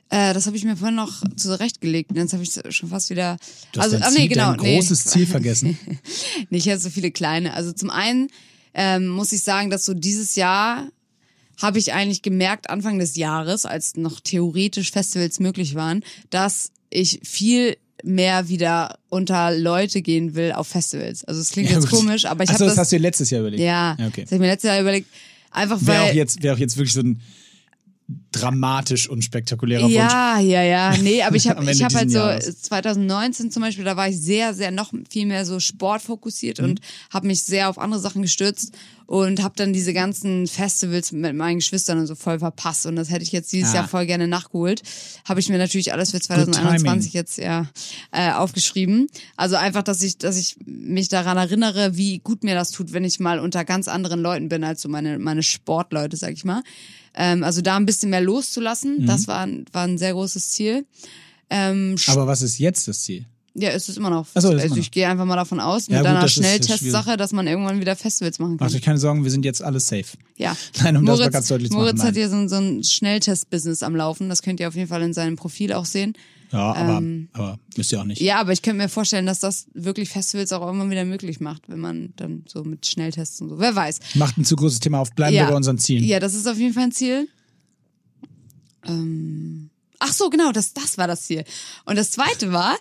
Äh, 0.10 0.34
das 0.34 0.48
habe 0.48 0.58
ich 0.58 0.64
mir 0.64 0.76
vorhin 0.76 0.96
noch 0.96 1.22
zurechtgelegt 1.36 2.10
und 2.12 2.18
jetzt 2.18 2.34
habe 2.34 2.44
ich 2.44 2.52
schon 2.70 2.90
fast 2.90 3.10
wieder... 3.10 3.38
Du 3.72 3.80
hast 3.80 3.86
also, 3.86 3.98
dein, 3.98 4.04
ah, 4.04 4.12
Ziel, 4.12 4.22
nee, 4.22 4.28
genau, 4.28 4.52
dein 4.54 4.62
nee. 4.62 4.76
großes 4.76 5.06
Ziel 5.06 5.28
vergessen. 5.28 5.78
nicht 6.50 6.66
jetzt 6.66 6.84
so 6.84 6.90
viele 6.90 7.12
kleine. 7.12 7.54
Also 7.54 7.72
zum 7.72 7.90
einen 7.90 8.30
ähm, 8.74 9.08
muss 9.08 9.32
ich 9.32 9.42
sagen, 9.44 9.70
dass 9.70 9.86
so 9.86 9.94
dieses 9.94 10.36
Jahr 10.36 10.90
habe 11.62 11.78
ich 11.78 11.94
eigentlich 11.94 12.22
gemerkt, 12.22 12.70
Anfang 12.70 13.00
des 13.00 13.16
Jahres, 13.18 13.66
als 13.66 13.96
noch 13.98 14.20
theoretisch 14.20 14.92
Festivals 14.92 15.40
möglich 15.40 15.76
waren, 15.76 16.04
dass 16.30 16.72
ich 16.90 17.20
viel 17.24 17.78
mehr 18.04 18.48
wieder 18.48 18.98
unter 19.10 19.52
Leute 19.52 20.02
gehen 20.02 20.36
will 20.36 20.54
auf 20.54 20.68
Festivals. 20.68 21.26
Also 21.26 21.42
es 21.42 21.50
klingt 21.50 21.70
Ja, 21.70 21.76
jetzt 21.76 21.90
gut. 21.90 22.00
komisch, 22.00 22.26
aber 22.26 22.44
ich 22.46 22.50
habe 22.50 22.60
so, 22.60 22.66
das, 22.66 22.76
das 22.76 22.82
hast 22.84 22.92
du 22.94 22.96
dir 22.96 23.02
letztes 23.02 23.30
Jahr 23.30 23.42
überlegt. 23.42 23.62
ja, 23.62 23.98
Ja, 24.00 24.08
okay. 24.08 24.22
das 24.22 24.32
habe 24.32 24.36
ich 24.36 24.40
mir 24.40 24.48
letztes 24.48 24.70
Jahr 24.70 24.80
überlegt, 24.80 25.08
einfach 25.52 25.82
Wäre 25.82 26.04
weil 26.04 26.12
auch, 26.12 26.16
jetzt, 26.16 26.42
wär 26.42 26.54
auch 26.54 26.58
jetzt 26.58 26.78
wirklich 26.78 26.94
so 26.94 27.02
ein 27.02 27.22
dramatisch 28.32 29.08
und 29.10 29.24
spektakulärer 29.24 29.84
Wunsch. 29.84 29.94
Ja, 29.94 30.40
ja, 30.40 30.64
ja. 30.64 30.98
Nee, 30.98 31.22
aber 31.24 31.36
ich 31.36 31.48
habe 31.50 31.70
ich 31.72 31.84
hab 31.84 31.94
halt 31.94 32.10
so 32.12 32.18
Jahres. 32.18 32.62
2019 32.62 33.52
zum 33.52 33.62
Beispiel, 33.62 33.86
da 33.86 33.96
war 33.98 34.08
ich 34.10 34.20
sehr, 34.20 34.54
sehr 34.54 34.72
noch 34.72 34.92
viel 35.10 35.26
mehr 35.26 35.46
so 35.46 35.60
sportfokussiert 35.60 36.60
Mhm. 36.60 36.66
und 36.66 36.80
habe 37.12 37.28
mich 37.28 37.44
sehr 37.44 37.70
auf 37.70 37.78
andere 37.78 38.00
Sachen 38.00 38.22
gestürzt 38.22 38.74
und 39.06 39.42
habe 39.44 39.54
dann 39.58 39.74
diese 39.74 39.94
ganzen 39.94 40.46
Festivals 40.48 41.12
mit 41.12 41.36
meinen 41.36 41.58
Geschwistern 41.60 41.98
und 42.00 42.08
so 42.08 42.16
voll 42.16 42.40
verpasst 42.40 42.86
und 42.86 42.96
das 42.96 43.10
hätte 43.10 43.24
ich 43.24 43.32
jetzt 43.32 43.52
dieses 43.52 43.72
Ah. 43.72 43.78
Jahr 43.78 43.88
voll 43.88 44.06
gerne 44.06 44.28
nachgeholt. 44.28 44.82
Habe 45.28 45.40
ich 45.40 45.50
mir 45.50 45.58
natürlich 45.58 45.92
alles 45.94 46.12
für 46.12 46.20
timing. 46.20 46.54
2021 46.54 47.14
jetzt 47.14 47.38
ja 47.38 47.68
äh, 48.12 48.32
aufgeschrieben. 48.32 49.08
Also 49.36 49.56
einfach, 49.56 49.84
dass 49.84 50.02
ich, 50.04 50.18
dass 50.18 50.38
ich 50.38 50.58
mich 50.66 51.10
daran 51.10 51.38
erinnere, 51.38 51.96
wie 51.98 52.20
gut 52.20 52.44
mir 52.44 52.56
das 52.56 52.72
tut, 52.72 52.94
wenn 52.94 53.04
ich 53.04 53.20
mal 53.20 53.40
unter 53.40 53.66
ganz 53.66 53.88
anderen 53.88 54.20
Leuten 54.22 54.50
bin 54.50 54.64
als 54.64 54.82
so 54.82 54.90
meine 54.90 55.20
meine 55.20 55.44
Sportleute, 55.44 56.16
sag 56.18 56.34
ich 56.34 56.46
mal. 56.46 56.62
Ähm, 57.22 57.44
also 57.44 57.62
da 57.62 57.76
ein 57.76 57.86
bisschen 57.86 58.10
mehr 58.12 58.22
Mhm. 58.22 58.28
loszulassen, 58.28 59.06
das 59.06 59.28
war, 59.28 59.40
ein- 59.42 59.66
war 59.74 59.84
ein 59.84 59.98
sehr 59.98 60.14
großes 60.14 60.52
Ziel. 60.52 60.86
Ähm, 61.50 61.96
Aber 62.08 62.28
was 62.28 62.42
ist 62.42 62.60
jetzt 62.60 62.88
das 62.88 63.02
Ziel? 63.04 63.26
Ja, 63.56 63.72
ist 63.72 63.90
es 63.90 63.98
immer 63.98 64.10
noch. 64.12 64.28
Ach 64.36 64.42
so, 64.42 64.50
ist 64.50 64.54
also 64.54 64.66
immer 64.68 64.76
noch. 64.76 64.78
ich 64.82 64.92
gehe 64.92 65.08
einfach 65.10 65.26
mal 65.26 65.36
davon 65.36 65.60
aus, 65.60 65.88
mit 65.90 65.96
Ja, 65.96 66.02
gut, 66.02 66.08
einer 66.12 66.22
das 66.22 66.32
ist 66.32 66.38
Schnelltestsache, 66.38 67.18
dass 67.18 67.34
man 67.34 67.46
irgendwann 67.48 67.82
wieder 67.82 67.96
Festivals 67.96 68.40
machen 68.40 68.58
kann. 68.58 68.68
Macht 68.68 68.76
euch 68.76 68.82
keine 68.84 69.00
Sorgen, 69.00 69.24
wir 69.24 69.32
sind 69.32 69.44
jetzt 69.44 69.62
alle 69.62 69.80
safe. 69.80 70.06
ja. 70.38 70.56
Nein, 70.82 70.96
um 70.96 71.06
das 71.06 71.18
mal 71.18 71.20
Moritz, 71.24 71.34
ganz 71.34 71.48
deutlich 71.48 71.70
zu 71.72 71.76
Moritz 71.76 71.98
machen, 71.98 72.08
hat 72.08 72.16
nein. 72.16 72.30
hier 72.30 72.30
so, 72.30 72.48
so 72.48 72.56
ein 72.56 72.84
Schnelltest-Business 72.84 73.84
am 73.84 73.96
Laufen. 73.96 74.30
Das 74.30 74.42
könnt 74.44 74.60
ihr 74.62 74.68
auf 74.68 74.76
jeden 74.76 74.88
Fall 74.88 75.02
in 75.02 75.14
seinem 75.14 75.36
Profil 75.36 75.74
auch 75.74 75.86
sehen. 75.86 76.14
Ja, 76.52 76.74
aber, 76.74 76.98
Ähm, 76.98 77.30
aber 77.34 77.60
müsst 77.78 77.92
ihr 77.92 78.00
auch 78.00 78.06
nicht. 78.06 78.22
Ja, 78.22 78.40
aber 78.40 78.52
ich 78.52 78.62
könnte 78.62 78.82
mir 78.82 78.90
vorstellen, 78.90 79.26
dass 79.26 79.40
das 79.40 79.68
wirklich 79.74 80.10
Festivals 80.10 80.52
auch 80.52 80.66
irgendwann 80.66 80.90
wieder 80.90 81.06
möglich 81.06 81.40
macht, 81.40 81.70
wenn 81.70 81.80
man 81.80 82.14
dann 82.16 82.44
so 82.48 82.64
mit 82.64 82.86
Schnelltests 82.86 83.40
und 83.42 83.50
so. 83.50 83.60
Wer 83.60 83.76
weiß. 83.76 84.00
Macht 84.16 84.38
ein 84.38 84.46
zu 84.46 84.56
großes 84.56 84.80
Thema 84.80 85.00
auf, 85.00 85.12
bleiben 85.14 85.36
wir 85.36 85.46
bei 85.46 85.56
unseren 85.56 85.78
Zielen. 85.78 86.04
Ja, 86.04 86.20
das 86.20 86.34
ist 86.34 86.48
auf 86.48 86.58
jeden 86.58 86.74
Fall 86.74 86.84
ein 86.84 86.92
Ziel. 86.92 87.28
Ähm, 88.86 89.70
ach 90.00 90.14
so, 90.14 90.30
genau, 90.30 90.52
das, 90.52 90.74
das 90.74 90.98
war 90.98 91.08
das 91.08 91.24
Ziel. 91.24 91.44
Und 91.86 91.98
das 91.98 92.12
zweite 92.12 92.52
war, 92.52 92.76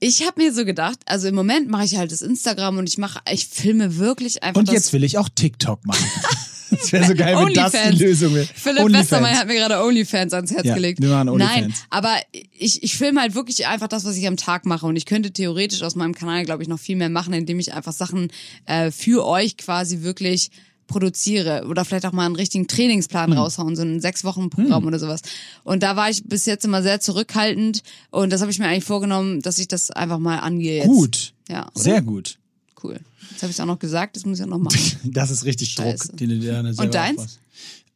ich 0.00 0.26
habe 0.26 0.42
mir 0.42 0.52
so 0.52 0.64
gedacht, 0.64 0.98
also 1.06 1.28
im 1.28 1.34
Moment 1.34 1.68
mache 1.68 1.84
ich 1.84 1.96
halt 1.96 2.10
das 2.10 2.22
Instagram 2.22 2.78
und 2.78 2.88
ich 2.88 2.98
mache, 2.98 3.20
ich 3.30 3.46
filme 3.46 3.96
wirklich 3.98 4.42
einfach 4.42 4.58
Und 4.58 4.72
jetzt 4.72 4.92
will 4.92 5.04
ich 5.04 5.18
auch 5.18 5.28
TikTok 5.28 5.84
machen. 5.86 6.04
Das 6.70 6.92
wäre 6.92 7.04
so 7.06 7.14
geil, 7.14 7.36
wenn 7.36 7.54
das 7.54 7.72
die 7.72 7.78
OnlyFans. 7.78 8.00
Lösung 8.00 8.34
wäre. 8.34 8.48
Philipp 8.54 8.92
Westermeier 8.92 9.36
hat 9.38 9.46
mir 9.46 9.54
gerade 9.54 9.82
OnlyFans 9.84 10.32
ans 10.32 10.50
Herz 10.52 10.64
Ja, 10.66 10.74
gelegt. 10.74 11.00
wir 11.00 11.08
machen 11.08 11.36
Nein, 11.38 11.64
OnlyFans. 11.64 11.84
aber 11.90 12.14
ich, 12.52 12.82
ich 12.82 12.96
filme 12.96 13.20
halt 13.20 13.34
wirklich 13.34 13.66
einfach 13.66 13.88
das, 13.88 14.04
was 14.04 14.16
ich 14.16 14.26
am 14.26 14.36
Tag 14.36 14.66
mache. 14.66 14.86
Und 14.86 14.96
ich 14.96 15.06
könnte 15.06 15.30
theoretisch 15.32 15.82
aus 15.82 15.94
meinem 15.96 16.14
Kanal, 16.14 16.44
glaube 16.44 16.62
ich, 16.62 16.68
noch 16.68 16.78
viel 16.80 16.96
mehr 16.96 17.10
machen, 17.10 17.32
indem 17.32 17.58
ich 17.60 17.74
einfach 17.74 17.92
Sachen 17.92 18.28
äh, 18.66 18.90
für 18.90 19.26
euch 19.26 19.56
quasi 19.56 20.02
wirklich 20.02 20.50
produziere 20.86 21.66
oder 21.68 21.84
vielleicht 21.84 22.04
auch 22.04 22.10
mal 22.12 22.26
einen 22.26 22.34
richtigen 22.34 22.64
Hm. 22.64 22.68
Trainingsplan 22.68 23.32
raushauen, 23.32 23.76
so 23.76 23.82
ein 23.82 24.00
sechs 24.00 24.24
Wochen 24.24 24.50
Programm 24.50 24.84
oder 24.86 24.98
sowas. 24.98 25.20
Und 25.62 25.84
da 25.84 25.94
war 25.94 26.10
ich 26.10 26.24
bis 26.24 26.46
jetzt 26.46 26.64
immer 26.64 26.82
sehr 26.82 26.98
zurückhaltend 26.98 27.82
und 28.10 28.32
das 28.32 28.40
habe 28.40 28.50
ich 28.50 28.58
mir 28.58 28.66
eigentlich 28.66 28.84
vorgenommen, 28.84 29.40
dass 29.40 29.58
ich 29.58 29.68
das 29.68 29.92
einfach 29.92 30.18
mal 30.18 30.38
angehe 30.40 30.78
jetzt. 30.78 30.86
Gut. 30.88 31.32
Ja? 31.48 31.68
Sehr 31.74 32.02
gut. 32.02 32.38
Cool. 32.82 33.00
Jetzt 33.30 33.42
habe 33.42 33.50
ich 33.50 33.56
es 33.56 33.60
auch 33.60 33.66
noch 33.66 33.78
gesagt, 33.78 34.16
das 34.16 34.24
muss 34.24 34.38
ich 34.38 34.44
auch 34.44 34.48
noch 34.48 34.58
machen. 34.58 34.78
Das 35.04 35.30
ist 35.30 35.44
richtig 35.44 35.70
Scheiße. 35.70 36.08
Druck, 36.08 36.16
den 36.16 36.30
du 36.30 36.38
dir 36.38 36.52
dann 36.52 36.66
Und 36.66 36.94
deins? 36.94 37.22
Hm? 37.22 37.28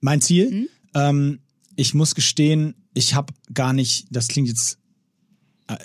Mein 0.00 0.20
Ziel? 0.20 0.68
Ähm, 0.94 1.40
ich 1.76 1.94
muss 1.94 2.14
gestehen, 2.14 2.74
ich 2.94 3.14
habe 3.14 3.32
gar 3.52 3.72
nicht, 3.72 4.06
das 4.10 4.28
klingt 4.28 4.48
jetzt, 4.48 4.78
äh, 5.66 5.76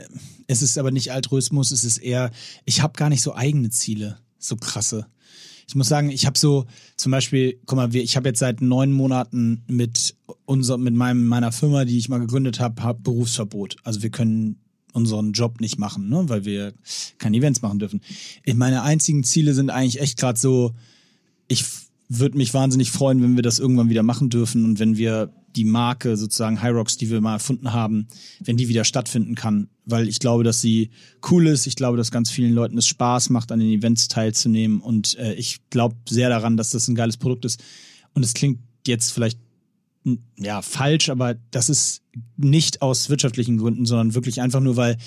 es 0.47 0.61
ist 0.61 0.77
aber 0.77 0.91
nicht 0.91 1.11
Altruismus, 1.11 1.71
es 1.71 1.83
ist 1.83 1.97
eher, 1.97 2.31
ich 2.65 2.81
habe 2.81 2.93
gar 2.93 3.09
nicht 3.09 3.21
so 3.21 3.35
eigene 3.35 3.69
Ziele, 3.69 4.19
so 4.37 4.55
krasse. 4.55 5.07
Ich 5.67 5.75
muss 5.75 5.87
sagen, 5.87 6.09
ich 6.09 6.25
habe 6.25 6.37
so 6.37 6.65
zum 6.95 7.11
Beispiel, 7.11 7.59
guck 7.65 7.75
mal, 7.75 7.95
ich 7.95 8.17
habe 8.17 8.29
jetzt 8.29 8.39
seit 8.39 8.59
neun 8.59 8.91
Monaten 8.91 9.63
mit 9.67 10.15
unser, 10.45 10.77
mit 10.77 10.95
meinem 10.95 11.27
meiner 11.27 11.51
Firma, 11.51 11.85
die 11.85 11.97
ich 11.97 12.09
mal 12.09 12.19
gegründet 12.19 12.59
habe, 12.59 12.81
hab 12.81 13.03
Berufsverbot. 13.03 13.75
Also 13.83 14.01
wir 14.01 14.09
können 14.09 14.59
unseren 14.93 15.33
Job 15.33 15.61
nicht 15.61 15.79
machen, 15.79 16.09
ne, 16.09 16.23
weil 16.27 16.45
wir 16.45 16.73
keine 17.17 17.37
Events 17.37 17.61
machen 17.61 17.79
dürfen. 17.79 18.01
Meine 18.55 18.83
einzigen 18.83 19.23
Ziele 19.23 19.53
sind 19.53 19.69
eigentlich 19.69 20.01
echt 20.01 20.17
gerade 20.17 20.39
so, 20.39 20.73
ich 21.47 21.65
würde 22.09 22.37
mich 22.37 22.53
wahnsinnig 22.53 22.89
freuen, 22.89 23.21
wenn 23.21 23.35
wir 23.35 23.43
das 23.43 23.59
irgendwann 23.59 23.89
wieder 23.89 24.03
machen 24.03 24.29
dürfen 24.29 24.65
und 24.65 24.79
wenn 24.79 24.97
wir 24.97 25.31
die 25.55 25.65
Marke 25.65 26.17
sozusagen 26.17 26.61
High 26.61 26.73
Rocks, 26.73 26.97
die 26.97 27.09
wir 27.09 27.21
mal 27.21 27.33
erfunden 27.33 27.73
haben, 27.73 28.07
wenn 28.39 28.57
die 28.57 28.67
wieder 28.67 28.83
stattfinden 28.83 29.35
kann, 29.35 29.69
weil 29.85 30.07
ich 30.07 30.19
glaube, 30.19 30.43
dass 30.43 30.61
sie 30.61 30.89
cool 31.29 31.47
ist. 31.47 31.67
Ich 31.67 31.75
glaube, 31.75 31.97
dass 31.97 32.11
ganz 32.11 32.29
vielen 32.29 32.53
Leuten 32.53 32.77
es 32.77 32.87
Spaß 32.87 33.29
macht, 33.29 33.51
an 33.51 33.59
den 33.59 33.69
Events 33.69 34.07
teilzunehmen 34.07 34.79
und 34.81 35.17
äh, 35.17 35.33
ich 35.33 35.59
glaube 35.69 35.95
sehr 36.07 36.29
daran, 36.29 36.57
dass 36.57 36.69
das 36.71 36.87
ein 36.87 36.95
geiles 36.95 37.17
Produkt 37.17 37.45
ist. 37.45 37.63
Und 38.13 38.23
es 38.23 38.33
klingt 38.33 38.59
jetzt 38.85 39.11
vielleicht 39.11 39.39
ja 40.37 40.61
falsch, 40.61 41.09
aber 41.09 41.35
das 41.51 41.69
ist 41.69 42.01
nicht 42.37 42.81
aus 42.81 43.09
wirtschaftlichen 43.09 43.57
Gründen, 43.57 43.85
sondern 43.85 44.15
wirklich 44.15 44.41
einfach 44.41 44.61
nur, 44.61 44.75
weil 44.75 44.97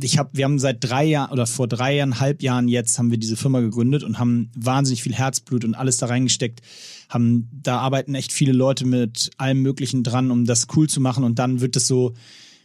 ich 0.00 0.18
habe, 0.18 0.30
wir 0.32 0.44
haben 0.44 0.58
seit 0.58 0.84
drei 0.84 1.04
Jahren 1.04 1.32
oder 1.32 1.46
vor 1.46 1.66
dreieinhalb 1.66 2.42
Jahren 2.42 2.68
jetzt 2.68 2.98
haben 2.98 3.10
wir 3.10 3.18
diese 3.18 3.36
Firma 3.36 3.60
gegründet 3.60 4.04
und 4.04 4.18
haben 4.18 4.50
wahnsinnig 4.54 5.02
viel 5.02 5.14
Herzblut 5.14 5.64
und 5.64 5.74
alles 5.74 5.96
da 5.96 6.06
reingesteckt. 6.06 6.60
Haben, 7.08 7.48
da 7.52 7.78
arbeiten 7.78 8.14
echt 8.14 8.32
viele 8.32 8.52
Leute 8.52 8.86
mit 8.86 9.30
allem 9.38 9.62
Möglichen 9.62 10.02
dran, 10.04 10.30
um 10.30 10.44
das 10.44 10.66
cool 10.76 10.88
zu 10.88 11.00
machen 11.00 11.24
und 11.24 11.38
dann 11.38 11.60
wird 11.60 11.76
es 11.76 11.88
so, 11.88 12.14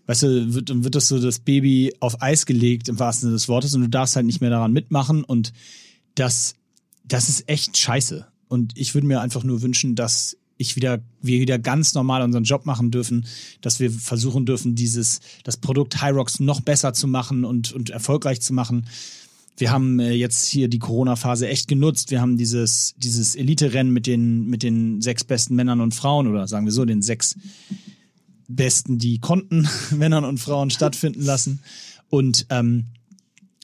weißt 0.05 0.23
du, 0.23 0.53
wird, 0.53 0.83
wird 0.83 0.95
das 0.95 1.07
so 1.07 1.19
das 1.19 1.39
Baby 1.39 1.93
auf 1.99 2.21
Eis 2.21 2.45
gelegt 2.45 2.89
im 2.89 2.99
wahrsten 2.99 3.27
Sinne 3.27 3.33
des 3.33 3.47
Wortes 3.47 3.73
und 3.73 3.81
du 3.81 3.89
darfst 3.89 4.15
halt 4.15 4.25
nicht 4.25 4.41
mehr 4.41 4.49
daran 4.49 4.73
mitmachen 4.73 5.23
und 5.23 5.53
das, 6.15 6.55
das 7.05 7.29
ist 7.29 7.49
echt 7.49 7.77
scheiße. 7.77 8.27
Und 8.47 8.77
ich 8.77 8.93
würde 8.93 9.07
mir 9.07 9.21
einfach 9.21 9.43
nur 9.43 9.63
wünschen, 9.63 9.95
dass 9.95 10.37
ich 10.57 10.75
wieder, 10.75 10.99
wir 11.21 11.39
wieder 11.39 11.59
ganz 11.59 11.93
normal 11.93 12.21
unseren 12.21 12.43
Job 12.43 12.65
machen 12.65 12.91
dürfen, 12.91 13.25
dass 13.61 13.79
wir 13.79 13.91
versuchen 13.91 14.45
dürfen, 14.45 14.75
dieses, 14.75 15.19
das 15.43 15.57
Produkt 15.57 16.01
Rocks 16.03 16.39
noch 16.39 16.61
besser 16.61 16.93
zu 16.93 17.07
machen 17.07 17.45
und, 17.45 17.73
und 17.73 17.89
erfolgreich 17.89 18.41
zu 18.41 18.53
machen. 18.53 18.87
Wir 19.57 19.71
haben 19.71 19.99
äh, 19.99 20.13
jetzt 20.13 20.47
hier 20.47 20.67
die 20.67 20.79
Corona-Phase 20.79 21.47
echt 21.47 21.67
genutzt. 21.67 22.11
Wir 22.11 22.21
haben 22.21 22.37
dieses, 22.37 22.95
dieses 22.97 23.35
Elite-Rennen 23.35 23.91
mit 23.91 24.07
den, 24.07 24.47
mit 24.47 24.63
den 24.63 25.01
sechs 25.01 25.23
besten 25.23 25.55
Männern 25.55 25.81
und 25.81 25.93
Frauen 25.93 26.27
oder 26.27 26.47
sagen 26.47 26.65
wir 26.65 26.71
so, 26.71 26.85
den 26.85 27.01
sechs 27.01 27.35
besten, 28.47 28.97
die 28.97 29.19
konnten, 29.19 29.67
Männern 29.91 30.25
und 30.25 30.39
Frauen 30.39 30.69
stattfinden 30.69 31.21
lassen. 31.21 31.59
Und, 32.09 32.47
ähm, 32.49 32.85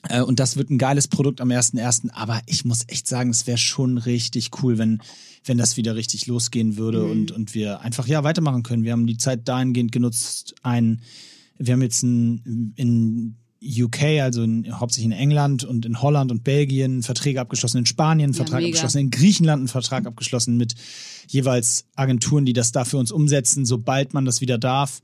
äh, 0.08 0.22
und 0.22 0.38
das 0.40 0.56
wird 0.56 0.70
ein 0.70 0.78
geiles 0.78 1.08
Produkt 1.08 1.40
am 1.40 1.50
1.1. 1.50 2.10
Aber 2.12 2.40
ich 2.46 2.64
muss 2.64 2.84
echt 2.86 3.08
sagen, 3.08 3.30
es 3.30 3.46
wäre 3.46 3.58
schon 3.58 3.98
richtig 3.98 4.50
cool, 4.62 4.78
wenn, 4.78 5.00
wenn 5.44 5.58
das 5.58 5.76
wieder 5.76 5.94
richtig 5.96 6.26
losgehen 6.26 6.76
würde 6.76 7.04
und, 7.04 7.32
und 7.32 7.54
wir 7.54 7.80
einfach 7.80 8.06
ja 8.06 8.24
weitermachen 8.24 8.62
können. 8.62 8.84
Wir 8.84 8.92
haben 8.92 9.06
die 9.06 9.16
Zeit 9.16 9.48
dahingehend 9.48 9.90
genutzt, 9.92 10.54
ein, 10.62 11.00
wir 11.58 11.72
haben 11.72 11.82
jetzt 11.82 12.02
ein, 12.02 12.72
in 12.76 13.36
UK, 13.62 14.20
also 14.22 14.42
in, 14.42 14.80
hauptsächlich 14.80 15.12
in 15.12 15.18
England 15.18 15.64
und 15.64 15.84
in 15.84 16.00
Holland 16.00 16.30
und 16.30 16.44
Belgien 16.44 17.02
Verträge 17.02 17.40
abgeschlossen, 17.40 17.78
in 17.78 17.86
Spanien 17.86 18.26
einen 18.26 18.32
Ja, 18.32 18.38
Vertrag 18.38 18.60
mega. 18.60 18.68
abgeschlossen, 18.68 18.98
in 18.98 19.10
Griechenland 19.10 19.60
einen 19.60 19.68
Vertrag 19.68 20.06
abgeschlossen 20.06 20.56
mit 20.56 20.74
jeweils 21.28 21.86
Agenturen, 21.94 22.44
die 22.46 22.52
das 22.52 22.72
da 22.72 22.84
für 22.84 22.96
uns 22.96 23.12
umsetzen, 23.12 23.66
sobald 23.66 24.14
man 24.14 24.24
das 24.24 24.40
wieder 24.40 24.58
darf. 24.58 25.02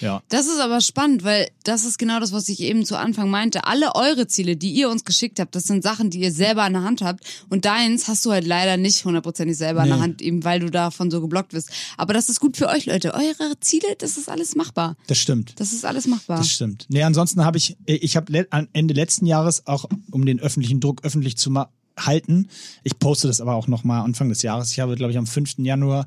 Ja. 0.00 0.22
Das 0.28 0.46
ist 0.46 0.60
aber 0.60 0.80
spannend, 0.80 1.24
weil 1.24 1.48
das 1.64 1.84
ist 1.84 1.98
genau 1.98 2.20
das, 2.20 2.32
was 2.32 2.48
ich 2.48 2.60
eben 2.60 2.84
zu 2.86 2.96
Anfang 2.96 3.28
meinte. 3.30 3.64
Alle 3.66 3.94
eure 3.94 4.26
Ziele, 4.26 4.56
die 4.56 4.70
ihr 4.72 4.88
uns 4.88 5.04
geschickt 5.04 5.38
habt, 5.40 5.54
das 5.54 5.64
sind 5.64 5.82
Sachen, 5.82 6.10
die 6.10 6.20
ihr 6.20 6.32
selber 6.32 6.66
in 6.66 6.72
der 6.72 6.82
Hand 6.82 7.02
habt. 7.02 7.24
Und 7.50 7.64
deins 7.64 8.08
hast 8.08 8.24
du 8.24 8.30
halt 8.32 8.46
leider 8.46 8.76
nicht 8.76 9.04
hundertprozentig 9.04 9.56
selber 9.58 9.82
in 9.82 9.88
der 9.88 9.96
Nee. 9.96 10.02
Hand, 10.02 10.22
eben 10.22 10.44
weil 10.44 10.60
du 10.60 10.70
davon 10.70 11.10
so 11.10 11.20
geblockt 11.20 11.52
bist. 11.52 11.70
Aber 11.96 12.14
das 12.14 12.28
ist 12.28 12.40
gut 12.40 12.56
für 12.56 12.68
euch, 12.68 12.86
Leute. 12.86 13.12
Eure 13.14 13.58
Ziele, 13.60 13.96
das 13.98 14.16
ist 14.16 14.28
alles 14.28 14.54
machbar. 14.56 14.96
Das 15.06 15.18
stimmt. 15.18 15.54
Das 15.56 15.72
ist 15.72 15.84
alles 15.84 16.06
machbar. 16.06 16.38
Das 16.38 16.50
stimmt. 16.50 16.86
Nee, 16.88 17.02
ansonsten 17.02 17.44
habe 17.44 17.58
ich, 17.58 17.76
ich 17.86 18.16
habe 18.16 18.46
Ende 18.72 18.94
letzten 18.94 19.26
Jahres 19.26 19.66
auch, 19.66 19.84
um 20.10 20.24
den 20.24 20.40
öffentlichen 20.40 20.80
Druck 20.80 21.04
öffentlich 21.04 21.36
zu 21.36 21.50
ma- 21.50 21.70
halten, 22.06 22.48
ich 22.82 22.98
poste 22.98 23.28
das 23.28 23.40
aber 23.40 23.54
auch 23.54 23.68
nochmal 23.68 24.02
Anfang 24.02 24.28
des 24.28 24.42
Jahres. 24.42 24.72
Ich 24.72 24.80
habe, 24.80 24.96
glaube 24.96 25.12
ich, 25.12 25.18
am 25.18 25.26
5. 25.26 25.58
Januar 25.58 26.06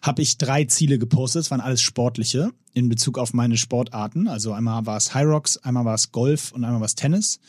habe 0.00 0.22
ich 0.22 0.38
drei 0.38 0.64
Ziele 0.64 0.98
gepostet. 0.98 1.42
Es 1.42 1.50
waren 1.50 1.60
alles 1.60 1.80
sportliche 1.80 2.50
in 2.74 2.88
Bezug 2.88 3.18
auf 3.18 3.34
meine 3.34 3.56
Sportarten. 3.56 4.28
Also 4.28 4.52
einmal 4.52 4.86
war 4.86 4.96
es 4.96 5.14
High 5.14 5.26
Rocks, 5.26 5.56
einmal 5.58 5.84
war 5.84 5.94
es 5.94 6.12
Golf 6.12 6.52
und 6.52 6.64
einmal 6.64 6.80
war 6.80 6.86
es 6.86 6.94
Tennis. 6.94 7.40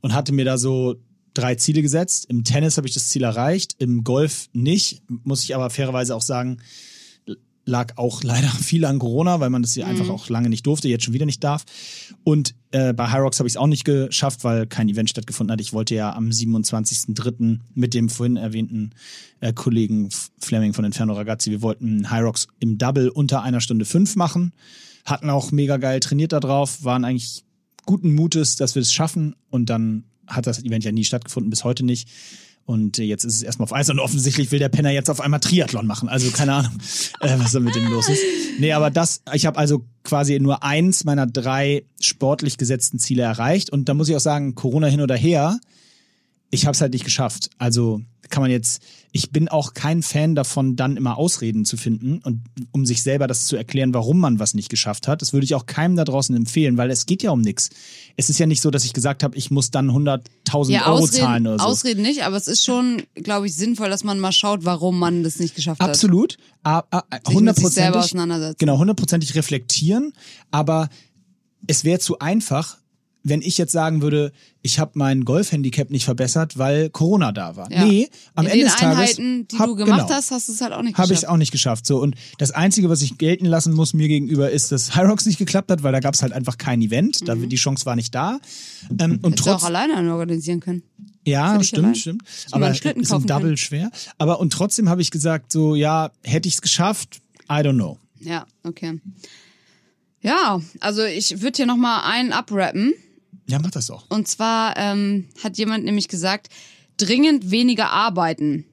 Und 0.00 0.14
hatte 0.14 0.32
mir 0.32 0.44
da 0.44 0.58
so 0.58 0.96
drei 1.34 1.54
Ziele 1.54 1.82
gesetzt. 1.82 2.26
Im 2.28 2.44
Tennis 2.44 2.76
habe 2.76 2.88
ich 2.88 2.94
das 2.94 3.08
Ziel 3.08 3.22
erreicht, 3.22 3.76
im 3.78 4.04
Golf 4.04 4.48
nicht. 4.52 5.02
Muss 5.08 5.44
ich 5.44 5.54
aber 5.54 5.70
fairerweise 5.70 6.14
auch 6.14 6.22
sagen, 6.22 6.58
lag 7.64 7.96
auch 7.96 8.22
leider 8.22 8.48
viel 8.60 8.84
an 8.84 8.98
Corona, 8.98 9.40
weil 9.40 9.50
man 9.50 9.62
das 9.62 9.74
hier 9.74 9.86
einfach 9.86 10.08
auch 10.08 10.28
lange 10.28 10.48
nicht 10.48 10.66
durfte, 10.66 10.88
jetzt 10.88 11.04
schon 11.04 11.14
wieder 11.14 11.26
nicht 11.26 11.42
darf. 11.44 11.64
Und 12.24 12.54
äh, 12.70 12.92
bei 12.92 13.08
High 13.08 13.20
Rocks 13.20 13.38
habe 13.38 13.46
ich 13.46 13.54
es 13.54 13.56
auch 13.56 13.66
nicht 13.66 13.84
geschafft, 13.84 14.44
weil 14.44 14.66
kein 14.66 14.88
Event 14.88 15.10
stattgefunden 15.10 15.52
hat. 15.52 15.60
Ich 15.60 15.72
wollte 15.72 15.94
ja 15.94 16.12
am 16.14 16.28
27.03. 16.28 17.60
mit 17.74 17.94
dem 17.94 18.08
vorhin 18.08 18.36
erwähnten 18.36 18.90
äh, 19.40 19.52
Kollegen 19.52 20.08
Fleming 20.38 20.72
von 20.72 20.84
Inferno 20.84 21.14
Ragazzi, 21.14 21.50
wir 21.50 21.62
wollten 21.62 22.10
High 22.10 22.22
Rocks 22.22 22.48
im 22.60 22.78
Double 22.78 23.08
unter 23.08 23.42
einer 23.42 23.60
Stunde 23.60 23.84
fünf 23.84 24.16
machen. 24.16 24.52
Hatten 25.04 25.30
auch 25.30 25.50
mega 25.50 25.78
geil 25.78 26.00
trainiert 26.00 26.32
da 26.32 26.40
drauf, 26.40 26.84
waren 26.84 27.04
eigentlich 27.04 27.44
guten 27.84 28.14
Mutes, 28.14 28.56
dass 28.56 28.74
wir 28.74 28.82
es 28.82 28.92
schaffen 28.92 29.34
und 29.50 29.68
dann 29.68 30.04
hat 30.26 30.46
das 30.46 30.62
Event 30.62 30.84
ja 30.84 30.92
nie 30.92 31.04
stattgefunden, 31.04 31.50
bis 31.50 31.64
heute 31.64 31.84
nicht. 31.84 32.08
Und 32.64 32.98
äh, 32.98 33.02
jetzt 33.02 33.24
ist 33.24 33.36
es 33.36 33.42
erstmal 33.42 33.64
auf 33.64 33.72
Eis 33.72 33.90
und 33.90 33.98
offensichtlich 33.98 34.52
will 34.52 34.58
der 34.58 34.68
Penner 34.68 34.90
jetzt 34.90 35.10
auf 35.10 35.20
einmal 35.20 35.40
Triathlon 35.40 35.86
machen. 35.86 36.08
Also 36.08 36.30
keine 36.30 36.54
Ahnung, 36.54 36.72
äh, 37.20 37.34
was 37.38 37.52
da 37.52 37.60
mit 37.60 37.74
dem 37.74 37.88
los 37.88 38.08
ist. 38.08 38.22
Nee, 38.58 38.72
aber 38.72 38.90
das, 38.90 39.22
ich 39.32 39.46
habe 39.46 39.58
also 39.58 39.84
quasi 40.04 40.38
nur 40.38 40.62
eins 40.62 41.04
meiner 41.04 41.26
drei 41.26 41.84
sportlich 42.00 42.58
gesetzten 42.58 42.98
Ziele 42.98 43.22
erreicht. 43.22 43.70
Und 43.70 43.88
da 43.88 43.94
muss 43.94 44.08
ich 44.08 44.16
auch 44.16 44.20
sagen, 44.20 44.54
Corona 44.54 44.86
hin 44.86 45.00
oder 45.00 45.16
her, 45.16 45.58
ich 46.52 46.66
habe 46.66 46.74
es 46.74 46.80
halt 46.80 46.92
nicht 46.92 47.04
geschafft. 47.04 47.50
Also 47.58 48.02
kann 48.28 48.42
man 48.42 48.50
jetzt, 48.50 48.82
ich 49.10 49.30
bin 49.30 49.48
auch 49.48 49.74
kein 49.74 50.02
Fan 50.02 50.34
davon, 50.34 50.76
dann 50.76 50.96
immer 50.96 51.16
Ausreden 51.18 51.64
zu 51.64 51.76
finden 51.76 52.18
und 52.18 52.44
um 52.70 52.86
sich 52.86 53.02
selber 53.02 53.26
das 53.26 53.46
zu 53.46 53.56
erklären, 53.56 53.94
warum 53.94 54.20
man 54.20 54.38
was 54.38 54.54
nicht 54.54 54.68
geschafft 54.68 55.08
hat. 55.08 55.22
Das 55.22 55.32
würde 55.32 55.44
ich 55.44 55.54
auch 55.54 55.66
keinem 55.66 55.96
da 55.96 56.04
draußen 56.04 56.36
empfehlen, 56.36 56.76
weil 56.76 56.90
es 56.90 57.06
geht 57.06 57.22
ja 57.22 57.30
um 57.30 57.40
nichts. 57.40 57.70
Es 58.16 58.30
ist 58.30 58.38
ja 58.38 58.46
nicht 58.46 58.60
so, 58.60 58.70
dass 58.70 58.84
ich 58.84 58.92
gesagt 58.92 59.22
habe, 59.22 59.36
ich 59.36 59.50
muss 59.50 59.70
dann 59.70 59.90
100.000 59.90 60.70
Ja, 60.70 60.86
Euro 60.86 60.98
Ausreden, 60.98 61.22
zahlen 61.24 61.46
oder 61.46 61.58
so. 61.58 61.64
Ausreden 61.64 62.02
nicht, 62.02 62.22
aber 62.22 62.36
es 62.36 62.48
ist 62.48 62.64
schon, 62.64 63.02
glaube 63.14 63.46
ich, 63.46 63.54
sinnvoll, 63.54 63.88
dass 63.88 64.04
man 64.04 64.20
mal 64.20 64.32
schaut, 64.32 64.64
warum 64.64 64.98
man 64.98 65.22
das 65.22 65.38
nicht 65.38 65.54
geschafft 65.54 65.80
hat. 65.80 65.90
Absolut. 65.90 66.32
Sich 66.32 66.38
selber 66.62 66.94
Hundertprozentig. 67.28 68.58
Genau, 68.58 68.78
hundertprozentig 68.78 69.34
reflektieren. 69.34 70.12
Aber 70.50 70.90
es 71.66 71.84
wäre 71.84 71.98
zu 71.98 72.18
einfach, 72.18 72.78
wenn 73.24 73.40
ich 73.42 73.56
jetzt 73.58 73.72
sagen 73.72 74.02
würde, 74.02 74.32
ich 74.62 74.78
habe 74.78 74.92
mein 74.94 75.24
Golfhandicap 75.24 75.90
nicht 75.90 76.04
verbessert, 76.04 76.58
weil 76.58 76.90
Corona 76.90 77.30
da 77.32 77.56
war. 77.56 77.70
Ja. 77.70 77.84
Nee, 77.84 78.08
am 78.34 78.46
In 78.46 78.52
Ende 78.52 78.64
des 78.64 78.76
Tages 78.76 79.18
Einheiten, 79.18 79.48
die 79.48 79.58
hab- 79.58 79.66
du 79.66 79.76
gemacht 79.76 80.06
genau. 80.06 80.10
hast, 80.14 80.30
hast 80.30 80.48
du 80.48 80.52
es 80.52 80.60
halt 80.60 80.72
auch 80.72 80.82
nicht 80.82 80.96
Habe 80.98 81.06
ich 81.12 81.20
geschafft. 81.20 81.32
auch 81.32 81.36
nicht 81.36 81.52
geschafft. 81.52 81.86
So 81.86 81.98
und 82.00 82.14
das 82.38 82.50
Einzige, 82.50 82.88
was 82.90 83.02
ich 83.02 83.18
gelten 83.18 83.46
lassen 83.46 83.72
muss 83.74 83.94
mir 83.94 84.08
gegenüber, 84.08 84.50
ist, 84.50 84.72
dass 84.72 84.96
Hyrox 84.96 85.26
nicht 85.26 85.38
geklappt 85.38 85.70
hat, 85.70 85.82
weil 85.82 85.92
da 85.92 86.00
gab 86.00 86.14
es 86.14 86.22
halt 86.22 86.32
einfach 86.32 86.58
kein 86.58 86.82
Event. 86.82 87.26
Da 87.28 87.34
die 87.34 87.56
Chance 87.56 87.86
war 87.86 87.96
nicht 87.96 88.14
da. 88.14 88.40
Ähm, 88.90 88.98
und 88.98 89.00
Mhm. 89.22 89.28
Hättest 89.30 89.46
du 89.46 89.50
auch 89.50 89.54
trotz 89.58 89.64
alleine 89.64 90.12
organisieren 90.12 90.60
können. 90.60 90.82
ja, 91.24 91.62
stimmt, 91.62 91.84
allein. 91.84 91.94
stimmt. 91.94 92.22
Aber 92.50 92.70
ist 92.70 92.82
kaufen 93.08 93.26
Double 93.26 93.42
können. 93.44 93.56
schwer. 93.56 93.90
Aber 94.18 94.40
und 94.40 94.52
trotzdem 94.52 94.88
habe 94.88 95.00
ich 95.02 95.10
gesagt, 95.10 95.52
so 95.52 95.74
ja, 95.74 96.10
hätte 96.24 96.48
ich 96.48 96.54
es 96.54 96.62
geschafft? 96.62 97.20
I 97.48 97.54
don't 97.54 97.74
know. 97.74 97.98
Ja, 98.20 98.46
okay. 98.64 99.00
Ja, 100.20 100.60
also 100.80 101.02
ich 101.04 101.40
würde 101.42 101.56
hier 101.56 101.66
nochmal 101.66 102.02
einen 102.04 102.32
abrappen. 102.32 102.92
Ja, 103.46 103.58
mach 103.58 103.70
das 103.70 103.86
doch. 103.86 104.04
Und 104.08 104.28
zwar 104.28 104.76
ähm, 104.76 105.28
hat 105.42 105.58
jemand 105.58 105.84
nämlich 105.84 106.08
gesagt, 106.08 106.48
dringend 106.96 107.50
weniger 107.50 107.90
arbeiten. 107.90 108.66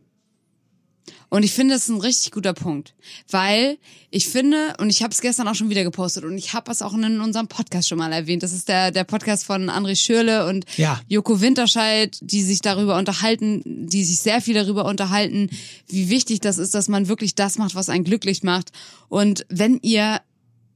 Und 1.29 1.43
ich 1.43 1.53
finde, 1.53 1.75
das 1.75 1.83
ist 1.83 1.89
ein 1.89 2.01
richtig 2.01 2.31
guter 2.31 2.53
Punkt, 2.53 2.95
weil 3.29 3.77
ich 4.09 4.27
finde, 4.27 4.73
und 4.79 4.89
ich 4.89 5.03
habe 5.03 5.13
es 5.13 5.21
gestern 5.21 5.47
auch 5.47 5.53
schon 5.53 5.69
wieder 5.69 5.83
gepostet 5.83 6.23
und 6.23 6.35
ich 6.37 6.53
habe 6.53 6.71
es 6.71 6.81
auch 6.81 6.93
in 6.95 7.21
unserem 7.21 7.47
Podcast 7.47 7.87
schon 7.87 7.99
mal 7.99 8.11
erwähnt, 8.11 8.41
das 8.41 8.51
ist 8.51 8.67
der, 8.67 8.89
der 8.89 9.03
Podcast 9.03 9.45
von 9.45 9.69
André 9.69 9.95
Schürle 9.95 10.47
und 10.47 10.65
Ja. 10.77 10.99
Joko 11.07 11.39
Winterscheid, 11.39 12.17
die 12.21 12.41
sich 12.41 12.61
darüber 12.61 12.97
unterhalten, 12.97 13.61
die 13.65 14.03
sich 14.03 14.19
sehr 14.19 14.41
viel 14.41 14.55
darüber 14.55 14.85
unterhalten, 14.85 15.51
wie 15.87 16.09
wichtig 16.09 16.39
das 16.39 16.57
ist, 16.57 16.73
dass 16.73 16.87
man 16.87 17.07
wirklich 17.07 17.35
das 17.35 17.59
macht, 17.59 17.75
was 17.75 17.89
einen 17.89 18.03
glücklich 18.03 18.41
macht. 18.41 18.71
Und 19.07 19.45
wenn 19.49 19.79
ihr 19.83 20.21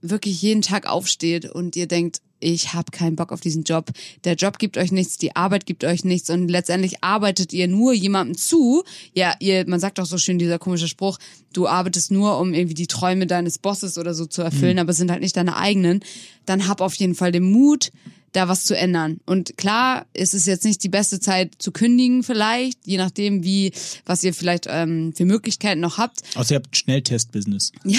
wirklich 0.02 0.39
jeden 0.41 0.62
Tag 0.62 0.86
aufsteht 0.86 1.50
und 1.50 1.76
ihr 1.76 1.88
denkt, 1.88 2.22
ich 2.44 2.74
habe 2.74 2.91
keinen 2.91 3.16
Bock 3.16 3.32
auf 3.32 3.41
diesen 3.41 3.64
Job. 3.64 3.91
Der 4.24 4.36
Job 4.36 4.60
gibt 4.60 4.78
euch 4.78 4.91
nichts, 4.91 5.18
die 5.18 5.36
Arbeit 5.36 5.66
gibt 5.66 5.84
euch 5.84 6.04
nichts 6.04 6.30
und 6.30 6.50
letztendlich 6.50 7.04
arbeitet 7.04 7.54
ihr 7.54 7.68
nur 7.68 7.94
jemandem 7.94 8.38
zu. 8.38 8.84
Ja, 9.14 9.36
ihr, 9.39 9.68
man 9.68 9.80
sagt 9.80 10.00
auch 10.00 10.06
so 10.06 10.18
schön 10.18 10.39
dieser 10.39 10.60
komische 10.60 10.88
Spruch, 10.88 11.18
du 11.54 11.68
arbeitest 11.68 12.12
nur, 12.12 12.39
um 12.39 12.54
irgendwie 12.54 12.74
die 12.74 12.88
Träume 12.88 13.28
deines 13.28 13.58
Bosses 13.58 13.98
oder 13.98 14.14
so 14.14 14.26
zu 14.26 14.41
erfüllen, 14.41 14.80
aber 14.80 14.91
es 14.91 14.98
sind 14.98 15.12
halt 15.12 15.22
nicht 15.22 15.38
deine 15.38 15.56
eigenen. 15.56 16.02
Dann 16.46 16.68
hab 16.68 16.82
auf 16.82 16.94
jeden 16.96 17.16
Fall 17.16 17.32
den 17.32 17.44
Mut, 17.44 17.91
da 18.34 18.48
was 18.48 18.66
zu 18.66 18.76
ändern. 18.76 19.20
Und 19.26 19.58
klar, 19.58 20.06
es 20.14 20.34
ist 20.34 20.48
jetzt 20.48 20.66
nicht 20.66 20.84
die 20.84 20.89
beste 20.89 21.20
Zeit 21.20 21.54
zu 21.60 21.72
kündigen 21.72 22.24
vielleicht, 22.24 22.80
je 22.86 22.98
nachdem 22.98 23.44
wie, 23.44 23.72
was 24.06 24.24
ihr 24.24 24.34
vielleicht 24.34 24.66
ähm, 24.68 25.14
für 25.16 25.26
Möglichkeiten 25.26 25.80
noch 25.80 25.98
habt. 25.98 26.22
Außer 26.36 26.56
ihr 26.56 26.58
habt 26.58 26.76
Schnelltest-Business. 26.76 27.72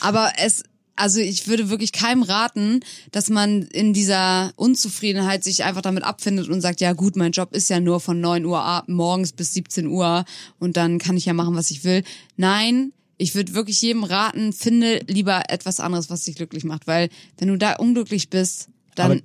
Aber 0.00 0.32
es, 0.38 0.64
also 1.00 1.18
ich 1.20 1.48
würde 1.48 1.70
wirklich 1.70 1.92
keinem 1.92 2.22
raten, 2.22 2.80
dass 3.10 3.30
man 3.30 3.62
in 3.62 3.92
dieser 3.92 4.52
Unzufriedenheit 4.56 5.42
sich 5.42 5.64
einfach 5.64 5.82
damit 5.82 6.04
abfindet 6.04 6.48
und 6.48 6.60
sagt, 6.60 6.80
ja 6.80 6.92
gut, 6.92 7.16
mein 7.16 7.32
Job 7.32 7.54
ist 7.54 7.70
ja 7.70 7.80
nur 7.80 8.00
von 8.00 8.20
9 8.20 8.44
Uhr 8.44 8.84
morgens 8.86 9.32
bis 9.32 9.54
17 9.54 9.86
Uhr 9.86 10.24
und 10.58 10.76
dann 10.76 10.98
kann 10.98 11.16
ich 11.16 11.24
ja 11.24 11.32
machen, 11.32 11.54
was 11.54 11.70
ich 11.70 11.84
will. 11.84 12.04
Nein, 12.36 12.92
ich 13.16 13.34
würde 13.34 13.54
wirklich 13.54 13.80
jedem 13.82 14.04
raten, 14.04 14.52
finde 14.52 15.00
lieber 15.06 15.44
etwas 15.48 15.80
anderes, 15.80 16.10
was 16.10 16.24
dich 16.24 16.36
glücklich 16.36 16.64
macht, 16.64 16.86
weil 16.86 17.08
wenn 17.38 17.48
du 17.48 17.56
da 17.56 17.76
unglücklich 17.76 18.30
bist, 18.30 18.68
dann 18.94 19.12
Aber 19.12 19.20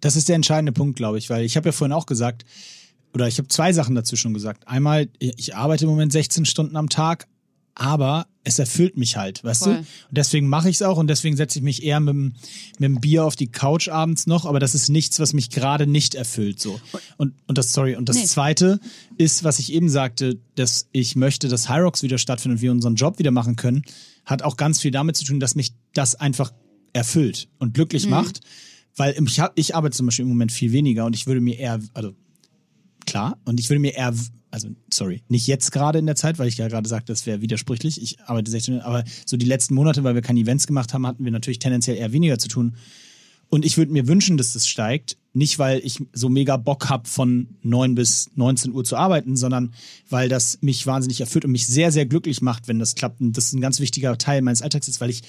das 0.00 0.16
ist 0.16 0.28
der 0.28 0.36
entscheidende 0.36 0.72
Punkt, 0.72 0.96
glaube 0.96 1.18
ich, 1.18 1.30
weil 1.30 1.44
ich 1.44 1.56
habe 1.56 1.68
ja 1.68 1.72
vorhin 1.72 1.92
auch 1.92 2.06
gesagt, 2.06 2.44
oder 3.14 3.26
ich 3.26 3.38
habe 3.38 3.48
zwei 3.48 3.72
Sachen 3.72 3.94
dazu 3.94 4.16
schon 4.16 4.34
gesagt. 4.34 4.68
Einmal, 4.68 5.08
ich 5.18 5.56
arbeite 5.56 5.84
im 5.84 5.90
Moment 5.90 6.12
16 6.12 6.44
Stunden 6.44 6.76
am 6.76 6.90
Tag, 6.90 7.26
aber 7.78 8.26
es 8.42 8.58
erfüllt 8.58 8.96
mich 8.96 9.16
halt, 9.16 9.44
weißt 9.44 9.64
Voll. 9.64 9.72
du? 9.74 9.78
Und 9.80 9.86
deswegen 10.10 10.48
mache 10.48 10.70
ich 10.70 10.76
es 10.76 10.82
auch 10.82 10.96
und 10.98 11.08
deswegen 11.08 11.36
setze 11.36 11.58
ich 11.58 11.62
mich 11.62 11.82
eher 11.82 12.00
mit, 12.00 12.14
dem- 12.14 12.32
mit 12.78 12.88
dem 12.88 13.00
Bier 13.00 13.24
auf 13.24 13.36
die 13.36 13.48
Couch 13.48 13.88
abends 13.88 14.26
noch, 14.26 14.46
aber 14.46 14.60
das 14.60 14.74
ist 14.74 14.88
nichts, 14.88 15.20
was 15.20 15.32
mich 15.34 15.50
gerade 15.50 15.86
nicht 15.86 16.14
erfüllt 16.14 16.58
so. 16.60 16.80
Und, 17.18 17.34
und 17.46 17.58
das, 17.58 17.72
sorry, 17.72 17.94
und 17.96 18.08
das 18.08 18.16
Nee. 18.16 18.24
zweite 18.24 18.80
ist, 19.18 19.44
was 19.44 19.58
ich 19.58 19.72
eben 19.72 19.88
sagte, 19.90 20.38
dass 20.54 20.88
ich 20.92 21.16
möchte, 21.16 21.48
dass 21.48 21.68
Hyrox 21.68 22.02
wieder 22.02 22.18
stattfindet 22.18 22.58
und 22.58 22.62
wir 22.62 22.72
unseren 22.72 22.94
Job 22.94 23.18
wieder 23.18 23.30
machen 23.30 23.56
können, 23.56 23.82
hat 24.24 24.42
auch 24.42 24.56
ganz 24.56 24.80
viel 24.80 24.90
damit 24.90 25.16
zu 25.16 25.24
tun, 25.24 25.38
dass 25.38 25.54
mich 25.54 25.72
das 25.92 26.14
einfach 26.14 26.52
erfüllt 26.94 27.48
und 27.58 27.74
glücklich 27.74 28.08
macht. 28.08 28.40
Weil 28.96 29.14
ich, 29.22 29.42
ich 29.56 29.74
arbeite 29.74 29.94
zum 29.94 30.06
Beispiel 30.06 30.22
im 30.22 30.30
Moment 30.30 30.50
viel 30.50 30.72
weniger 30.72 31.04
und 31.04 31.14
ich 31.14 31.26
würde 31.26 31.42
mir 31.42 31.58
eher, 31.58 31.80
also 31.92 32.14
klar, 33.06 33.38
und 33.44 33.60
ich 33.60 33.70
würde 33.70 33.80
mir 33.80 33.94
eher, 33.94 34.14
also 34.50 34.68
sorry, 34.92 35.22
nicht 35.28 35.46
jetzt 35.46 35.72
gerade 35.72 35.98
in 35.98 36.06
der 36.06 36.16
Zeit, 36.16 36.38
weil 36.38 36.48
ich 36.48 36.56
ja 36.56 36.68
gerade 36.68 36.88
sagte, 36.88 37.12
das 37.12 37.26
wäre 37.26 37.40
widersprüchlich. 37.40 38.02
Ich 38.02 38.20
arbeite 38.22 38.50
16 38.50 38.74
Stunden, 38.74 38.86
aber 38.86 39.04
so 39.24 39.36
die 39.36 39.46
letzten 39.46 39.74
Monate, 39.74 40.04
weil 40.04 40.14
wir 40.14 40.22
keine 40.22 40.40
Events 40.40 40.66
gemacht 40.66 40.92
haben, 40.94 41.06
hatten 41.06 41.24
wir 41.24 41.32
natürlich 41.32 41.58
tendenziell 41.58 41.96
eher 41.96 42.12
weniger 42.12 42.38
zu 42.38 42.48
tun. 42.48 42.76
Und 43.48 43.64
ich 43.64 43.76
würde 43.76 43.92
mir 43.92 44.08
wünschen, 44.08 44.36
dass 44.36 44.52
das 44.52 44.66
steigt. 44.66 45.16
Nicht, 45.32 45.58
weil 45.58 45.80
ich 45.84 46.02
so 46.12 46.28
mega 46.28 46.56
Bock 46.56 46.88
hab, 46.88 47.06
von 47.06 47.48
9 47.62 47.94
bis 47.94 48.30
19 48.34 48.72
Uhr 48.72 48.84
zu 48.84 48.96
arbeiten, 48.96 49.36
sondern 49.36 49.72
weil 50.08 50.28
das 50.28 50.58
mich 50.62 50.86
wahnsinnig 50.86 51.20
erfüllt 51.20 51.44
und 51.44 51.52
mich 51.52 51.66
sehr, 51.66 51.92
sehr 51.92 52.06
glücklich 52.06 52.42
macht, 52.42 52.66
wenn 52.68 52.78
das 52.78 52.94
klappt. 52.94 53.20
Und 53.20 53.36
das 53.36 53.46
ist 53.46 53.52
ein 53.52 53.60
ganz 53.60 53.78
wichtiger 53.78 54.18
Teil 54.18 54.42
meines 54.42 54.62
Alltags 54.62 54.88
ist, 54.88 55.00
weil 55.00 55.10
ich 55.10 55.22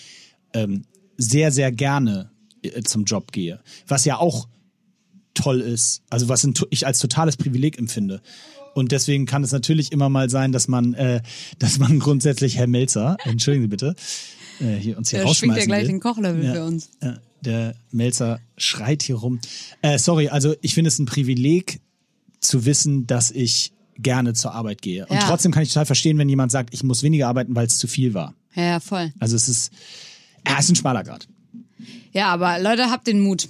ähm, 0.54 0.86
sehr, 1.18 1.52
sehr 1.52 1.72
gerne 1.72 2.32
äh, 2.64 2.82
zum 2.84 3.04
Job 3.04 3.32
gehe. 3.32 3.60
Was 3.88 4.06
ja 4.06 4.18
auch 4.18 4.48
toll 5.38 5.62
ist, 5.62 6.02
also 6.10 6.28
was 6.30 6.48
ich 6.70 6.86
als 6.88 7.00
totales 7.00 7.38
Privileg 7.38 7.78
empfinde. 7.78 8.22
Und 8.74 8.92
deswegen 8.92 9.26
kann 9.26 9.44
es 9.44 9.52
natürlich 9.52 9.92
immer 9.92 10.10
mal 10.10 10.30
sein, 10.30 10.52
dass 10.52 10.68
man, 10.68 10.94
äh, 10.94 11.22
dass 11.60 11.80
man 11.80 12.00
grundsätzlich 12.00 12.58
Herr 12.58 12.68
Melzer, 12.68 13.18
entschuldigen 13.26 13.64
Sie 13.66 13.70
bitte, 13.70 13.96
äh, 14.60 14.76
hier 14.76 14.98
uns 14.98 15.10
hier 15.10 15.24
der 15.24 15.34
schwingt 15.34 15.58
ja 15.58 15.66
gleich 15.66 15.88
den 15.88 16.00
Kochlöffel 16.00 16.44
Ja. 16.44 16.54
für 16.54 16.66
uns. 16.66 16.90
Ja, 17.02 17.18
der 17.42 17.76
Melzer 17.92 18.40
schreit 18.58 19.04
hier 19.04 19.16
rum. 19.16 19.40
Äh, 19.82 19.98
sorry, 20.00 20.30
also 20.30 20.56
ich 20.62 20.74
finde 20.74 20.90
es 20.90 21.00
ein 21.00 21.06
Privileg 21.06 21.80
zu 22.40 22.66
wissen, 22.66 23.08
dass 23.08 23.32
ich 23.32 23.72
gerne 23.98 24.34
zur 24.34 24.54
Arbeit 24.54 24.82
gehe. 24.82 25.06
Und 25.08 25.16
Ja. 25.16 25.28
trotzdem 25.28 25.52
kann 25.52 25.64
ich 25.64 25.70
total 25.70 25.86
verstehen, 25.88 26.18
wenn 26.20 26.30
jemand 26.30 26.52
sagt, 26.52 26.74
ich 26.74 26.84
muss 26.84 27.02
weniger 27.04 27.28
arbeiten, 27.28 27.56
weil 27.56 27.66
es 27.66 27.78
zu 27.78 27.88
viel 27.88 28.14
war. 28.14 28.36
Ja, 28.54 28.64
ja, 28.64 28.80
voll. 28.80 29.12
Also 29.20 29.36
es 29.36 29.50
ist, 29.50 29.72
ja, 30.48 30.54
es 30.60 30.66
ist 30.66 30.72
ein 30.72 30.76
schmaler 30.76 31.04
Grad. 31.04 31.28
Ja, 32.12 32.28
aber 32.28 32.60
Leute, 32.60 32.90
habt 32.92 33.08
den 33.08 33.20
Mut. 33.22 33.50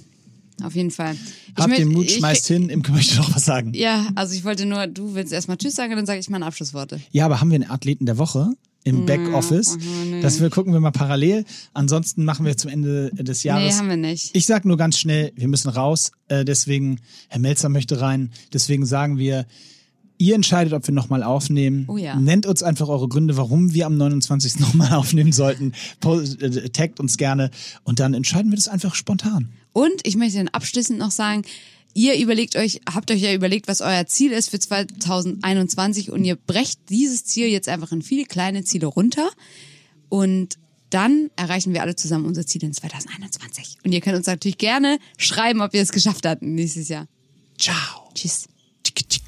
Auf 0.62 0.74
jeden 0.74 0.90
Fall. 0.90 1.16
Ich 1.56 1.64
den 1.76 1.88
Mut, 1.88 2.10
schmeißt 2.10 2.46
hin. 2.46 2.68
Imke 2.68 2.92
möchte 2.92 3.16
noch 3.16 3.34
was 3.34 3.44
sagen. 3.44 3.72
Ja, 3.74 4.08
also 4.14 4.34
ich 4.34 4.44
wollte 4.44 4.66
nur, 4.66 4.86
du 4.86 5.14
willst 5.14 5.32
erstmal 5.32 5.56
Tschüss 5.56 5.74
sagen, 5.74 5.94
dann 5.94 6.06
sage 6.06 6.20
ich 6.20 6.28
meine 6.30 6.46
Abschlussworte. 6.46 7.00
Ja, 7.12 7.26
aber 7.26 7.40
haben 7.40 7.50
wir 7.50 7.56
einen 7.56 7.70
Athleten 7.70 8.06
der 8.06 8.18
Woche 8.18 8.50
im 8.84 9.06
Backoffice? 9.06 9.76
Das 10.22 10.40
wir 10.40 10.50
gucken 10.50 10.72
wir 10.72 10.80
mal 10.80 10.90
parallel. 10.90 11.44
Ansonsten 11.74 12.24
machen 12.24 12.46
wir 12.46 12.56
zum 12.56 12.70
Ende 12.70 13.10
des 13.10 13.42
Jahres. 13.42 13.74
Nee, 13.74 13.78
haben 13.78 13.88
wir 13.88 13.96
nicht. 13.96 14.34
Ich 14.34 14.46
sag 14.46 14.64
nur 14.64 14.76
ganz 14.76 14.98
schnell, 14.98 15.32
wir 15.36 15.48
müssen 15.48 15.68
raus. 15.68 16.12
Äh, 16.28 16.44
deswegen, 16.44 17.00
Herr 17.28 17.40
Melzer 17.40 17.68
möchte 17.68 18.00
rein. 18.00 18.30
Deswegen 18.52 18.86
sagen 18.86 19.18
wir, 19.18 19.46
ihr 20.18 20.34
entscheidet, 20.34 20.72
ob 20.72 20.86
wir 20.86 20.94
nochmal 20.94 21.22
aufnehmen. 21.22 21.84
Oh 21.88 21.96
ja. 21.96 22.16
Nennt 22.16 22.44
uns 22.46 22.62
einfach 22.62 22.88
eure 22.88 23.08
Gründe, 23.08 23.36
warum 23.36 23.72
wir 23.72 23.86
am 23.86 23.96
29. 23.96 24.58
nochmal 24.60 24.92
aufnehmen 24.92 25.32
sollten. 25.32 25.72
Äh, 26.04 26.68
taggt 26.70 27.00
uns 27.00 27.16
gerne. 27.16 27.50
Und 27.84 28.00
dann 28.00 28.14
entscheiden 28.14 28.50
wir 28.50 28.56
das 28.56 28.68
einfach 28.68 28.94
spontan. 28.94 29.48
Und 29.72 30.04
ich 30.04 30.16
möchte 30.16 30.38
dann 30.38 30.48
abschließend 30.48 30.98
noch 30.98 31.12
sagen, 31.12 31.42
ihr 31.94 32.18
überlegt 32.18 32.56
euch, 32.56 32.80
habt 32.92 33.10
euch 33.10 33.20
ja 33.20 33.32
überlegt, 33.32 33.68
was 33.68 33.80
euer 33.80 34.06
Ziel 34.06 34.32
ist 34.32 34.50
für 34.50 34.58
2021 34.58 36.10
und 36.10 36.24
ihr 36.24 36.36
brecht 36.36 36.80
dieses 36.90 37.24
Ziel 37.24 37.48
jetzt 37.48 37.68
einfach 37.68 37.92
in 37.92 38.02
viele 38.02 38.24
kleine 38.24 38.64
Ziele 38.64 38.86
runter 38.86 39.28
und 40.08 40.58
dann 40.90 41.30
erreichen 41.36 41.74
wir 41.74 41.82
alle 41.82 41.96
zusammen 41.96 42.24
unser 42.24 42.46
Ziel 42.46 42.64
in 42.64 42.72
2021. 42.72 43.76
Und 43.84 43.92
ihr 43.92 44.00
könnt 44.00 44.16
uns 44.16 44.26
natürlich 44.26 44.58
gerne 44.58 44.98
schreiben, 45.18 45.60
ob 45.60 45.74
ihr 45.74 45.82
es 45.82 45.92
geschafft 45.92 46.24
habt 46.26 46.42
nächstes 46.42 46.88
Jahr. 46.88 47.06
Ciao. 47.58 48.08
Tschüss. 48.14 48.48
Tschicka, 48.82 49.02
tschicka. 49.06 49.27